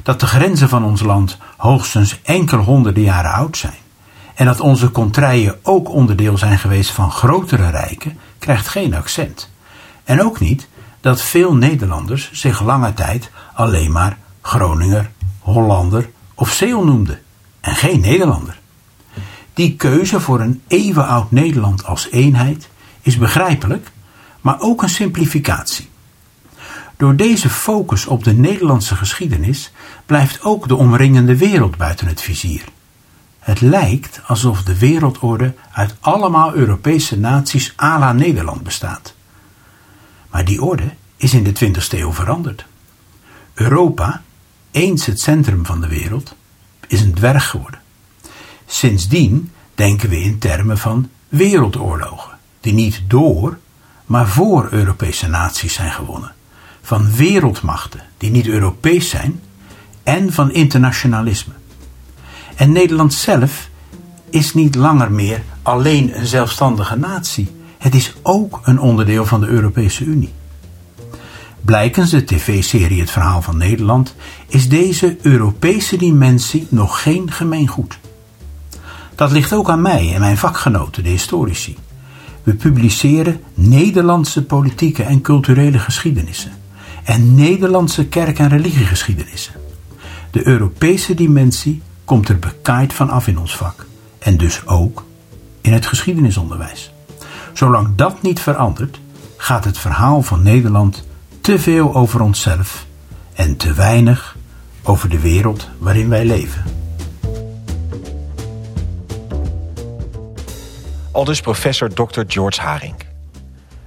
Dat 0.03 0.21
de 0.21 0.27
grenzen 0.27 0.69
van 0.69 0.85
ons 0.85 1.03
land 1.03 1.39
hoogstens 1.57 2.21
enkele 2.23 2.63
honderden 2.63 3.03
jaren 3.03 3.33
oud 3.33 3.57
zijn 3.57 3.81
en 4.35 4.47
dat 4.47 4.61
onze 4.61 4.91
contraien 4.91 5.59
ook 5.63 5.89
onderdeel 5.89 6.39
zijn 6.39 6.59
geweest 6.59 6.91
van 6.91 7.11
grotere 7.11 7.71
rijken, 7.71 8.19
krijgt 8.39 8.69
geen 8.69 8.95
accent. 8.95 9.51
En 10.05 10.23
ook 10.23 10.41
niet 10.41 10.69
dat 11.01 11.23
veel 11.23 11.55
Nederlanders 11.55 12.33
zich 12.33 12.63
lange 12.63 12.95
tijd 12.95 13.31
alleen 13.55 13.93
maar 13.93 14.19
Groninger, 14.41 15.11
Hollander 15.39 16.11
of 16.43 16.53
Zeeuw 16.53 16.85
noemden 16.85 17.21
en 17.61 17.75
geen 17.75 18.01
Nederlander. 18.01 18.59
Die 19.55 19.77
keuze 19.77 20.21
voor 20.21 20.41
een 20.41 20.63
eeuwenoud 20.67 21.31
Nederland 21.31 21.85
als 21.85 22.11
eenheid 22.11 22.69
is 23.03 23.19
begrijpelijk, 23.19 23.91
maar 24.41 24.61
ook 24.61 24.83
een 24.83 24.89
simplificatie. 24.89 25.89
Door 26.97 27.17
deze 27.17 27.49
focus 27.49 28.07
op 28.07 28.25
de 28.25 28.33
Nederlandse 28.33 28.97
geschiedenis 28.97 29.73
blijft 30.07 30.43
ook 30.43 30.69
de 30.69 30.77
omringende 30.77 31.37
wereld 31.37 31.77
buiten 31.77 32.07
het 32.07 32.21
vizier. 32.21 32.65
Het 33.39 33.61
lijkt 33.61 34.21
alsof 34.27 34.63
de 34.63 34.79
wereldorde 34.79 35.55
uit 35.73 35.97
allemaal 36.01 36.55
Europese 36.55 37.19
naties 37.19 37.75
à 37.77 37.99
la 37.99 38.13
Nederland 38.13 38.63
bestaat. 38.63 39.15
Maar 40.31 40.45
die 40.45 40.63
orde 40.63 40.95
is 41.17 41.35
in 41.35 41.45
de 41.45 41.53
20e 41.65 41.99
eeuw 41.99 42.13
veranderd. 42.13 42.65
Europa, 43.55 44.23
eens 44.73 45.07
het 45.07 45.21
centrum 45.21 45.67
van 45.67 45.81
de 45.81 45.89
wereld, 45.89 46.35
is 46.87 47.01
een 47.01 47.15
dwerg 47.15 47.51
geworden. 47.51 47.81
Sindsdien 48.67 49.51
denken 49.75 50.09
we 50.09 50.21
in 50.21 50.39
termen 50.39 50.79
van 50.79 51.09
wereldoorlogen, 51.29 52.39
die 52.61 52.73
niet 52.73 53.03
door, 53.07 53.59
maar 54.07 54.29
voor 54.29 54.69
Europese 54.71 55.29
naties 55.29 55.75
zijn 55.75 55.93
gewonnen. 55.93 56.33
Van 56.83 57.15
wereldmachten 57.15 58.03
die 58.19 58.31
niet 58.31 58.47
Europees 58.47 59.09
zijn 59.09 59.41
en 60.03 60.33
van 60.33 60.53
internationalisme. 60.53 61.53
En 62.55 62.73
Nederland 62.73 63.15
zelf 63.15 63.69
is 64.31 64.55
niet 64.55 64.75
langer 64.75 65.13
meer 65.13 65.43
alleen 65.63 66.19
een 66.19 66.27
zelfstandige 66.27 66.97
natie. 66.97 67.51
Het 67.79 67.95
is 67.95 68.15
ook 68.23 68.61
een 68.63 68.81
onderdeel 68.81 69.27
van 69.27 69.41
de 69.41 69.47
Europese 69.47 70.05
Unie. 70.05 70.33
Blijkens 71.65 72.11
de 72.11 72.25
tv-serie 72.25 73.01
Het 73.01 73.11
Verhaal 73.11 73.43
van 73.43 73.57
Nederland 73.57 74.15
is 74.47 74.69
deze 74.69 75.17
Europese 75.23 75.97
dimensie 75.97 76.67
nog 76.71 77.03
geen 77.03 77.33
gemeengoed. 77.33 77.99
Dat 79.15 79.33
ligt 79.33 79.53
ook 79.53 79.71
aan 79.71 79.83
mij 79.83 80.15
en 80.15 80.21
mijn 80.21 80.37
vakgenoten, 80.37 81.03
de 81.03 81.09
historici. 81.09 81.77
We 82.43 82.55
publiceren 82.55 83.41
Nederlandse 83.55 84.45
politieke 84.45 85.03
en 85.03 85.21
culturele 85.21 85.79
geschiedenissen 85.79 86.53
en 87.05 87.35
Nederlandse 87.35 88.07
kerk- 88.07 88.39
en 88.39 88.49
religiegeschiedenissen. 88.49 89.55
De 90.31 90.47
Europese 90.47 91.15
dimensie 91.15 91.83
komt 92.05 92.29
er 92.29 92.39
bekaaid 92.39 92.93
van 92.93 93.11
af 93.11 93.27
in 93.27 93.39
ons 93.39 93.57
vak 93.57 93.87
en 94.19 94.37
dus 94.37 94.67
ook 94.67 95.05
in 95.61 95.73
het 95.73 95.87
geschiedenisonderwijs. 95.87 96.93
Zolang 97.53 97.95
dat 97.97 98.23
niet 98.23 98.41
verandert, 98.41 99.01
gaat 99.37 99.65
het 99.65 99.79
verhaal 99.79 100.23
van 100.23 100.43
Nederland 100.43 101.05
te 101.43 101.59
veel 101.59 101.95
over 101.95 102.21
onszelf 102.21 102.87
en 103.35 103.57
te 103.57 103.75
weinig 103.75 104.37
over 104.83 105.09
de 105.09 105.21
wereld 105.21 105.69
waarin 105.79 106.09
wij 106.09 106.25
leven. 106.25 106.65
Aldus 111.13 111.41
professor 111.41 111.95
Dr. 111.95 112.21
George 112.27 112.61
Haring. 112.61 112.95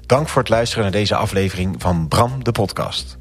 Dank 0.05 0.27
voor 0.27 0.41
het 0.41 0.49
luisteren 0.49 0.83
naar 0.83 0.91
deze 0.91 1.15
aflevering 1.15 1.75
van 1.77 2.07
Bram 2.07 2.43
de 2.43 2.51
podcast. 2.51 3.17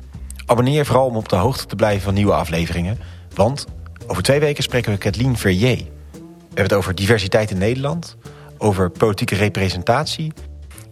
Abonneer 0.46 0.86
vooral 0.86 1.06
om 1.06 1.16
op 1.16 1.28
de 1.28 1.36
hoogte 1.36 1.66
te 1.66 1.76
blijven 1.76 2.02
van 2.02 2.14
nieuwe 2.14 2.34
afleveringen, 2.34 2.98
want 3.34 3.66
over 4.06 4.22
twee 4.22 4.40
weken 4.40 4.62
spreken 4.62 4.92
we 4.92 4.98
Kathleen 4.98 5.36
Verrier. 5.36 5.76
We 5.76 6.20
hebben 6.40 6.62
het 6.64 6.72
over 6.72 6.94
diversiteit 6.94 7.50
in 7.50 7.58
Nederland, 7.58 8.16
over 8.58 8.90
politieke 8.90 9.34
representatie 9.34 10.32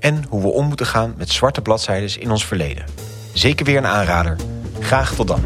en 0.01 0.25
hoe 0.29 0.41
we 0.41 0.49
om 0.49 0.67
moeten 0.67 0.87
gaan 0.87 1.15
met 1.17 1.31
zwarte 1.31 1.63
bladzijden 1.63 2.21
in 2.21 2.31
ons 2.31 2.47
verleden. 2.47 3.12
Zeker 3.33 3.65
weer 3.67 3.77
een 3.77 3.87
aanrader. 3.87 4.37
Graag 4.81 5.15
tot 5.15 5.29
dan. 5.29 5.41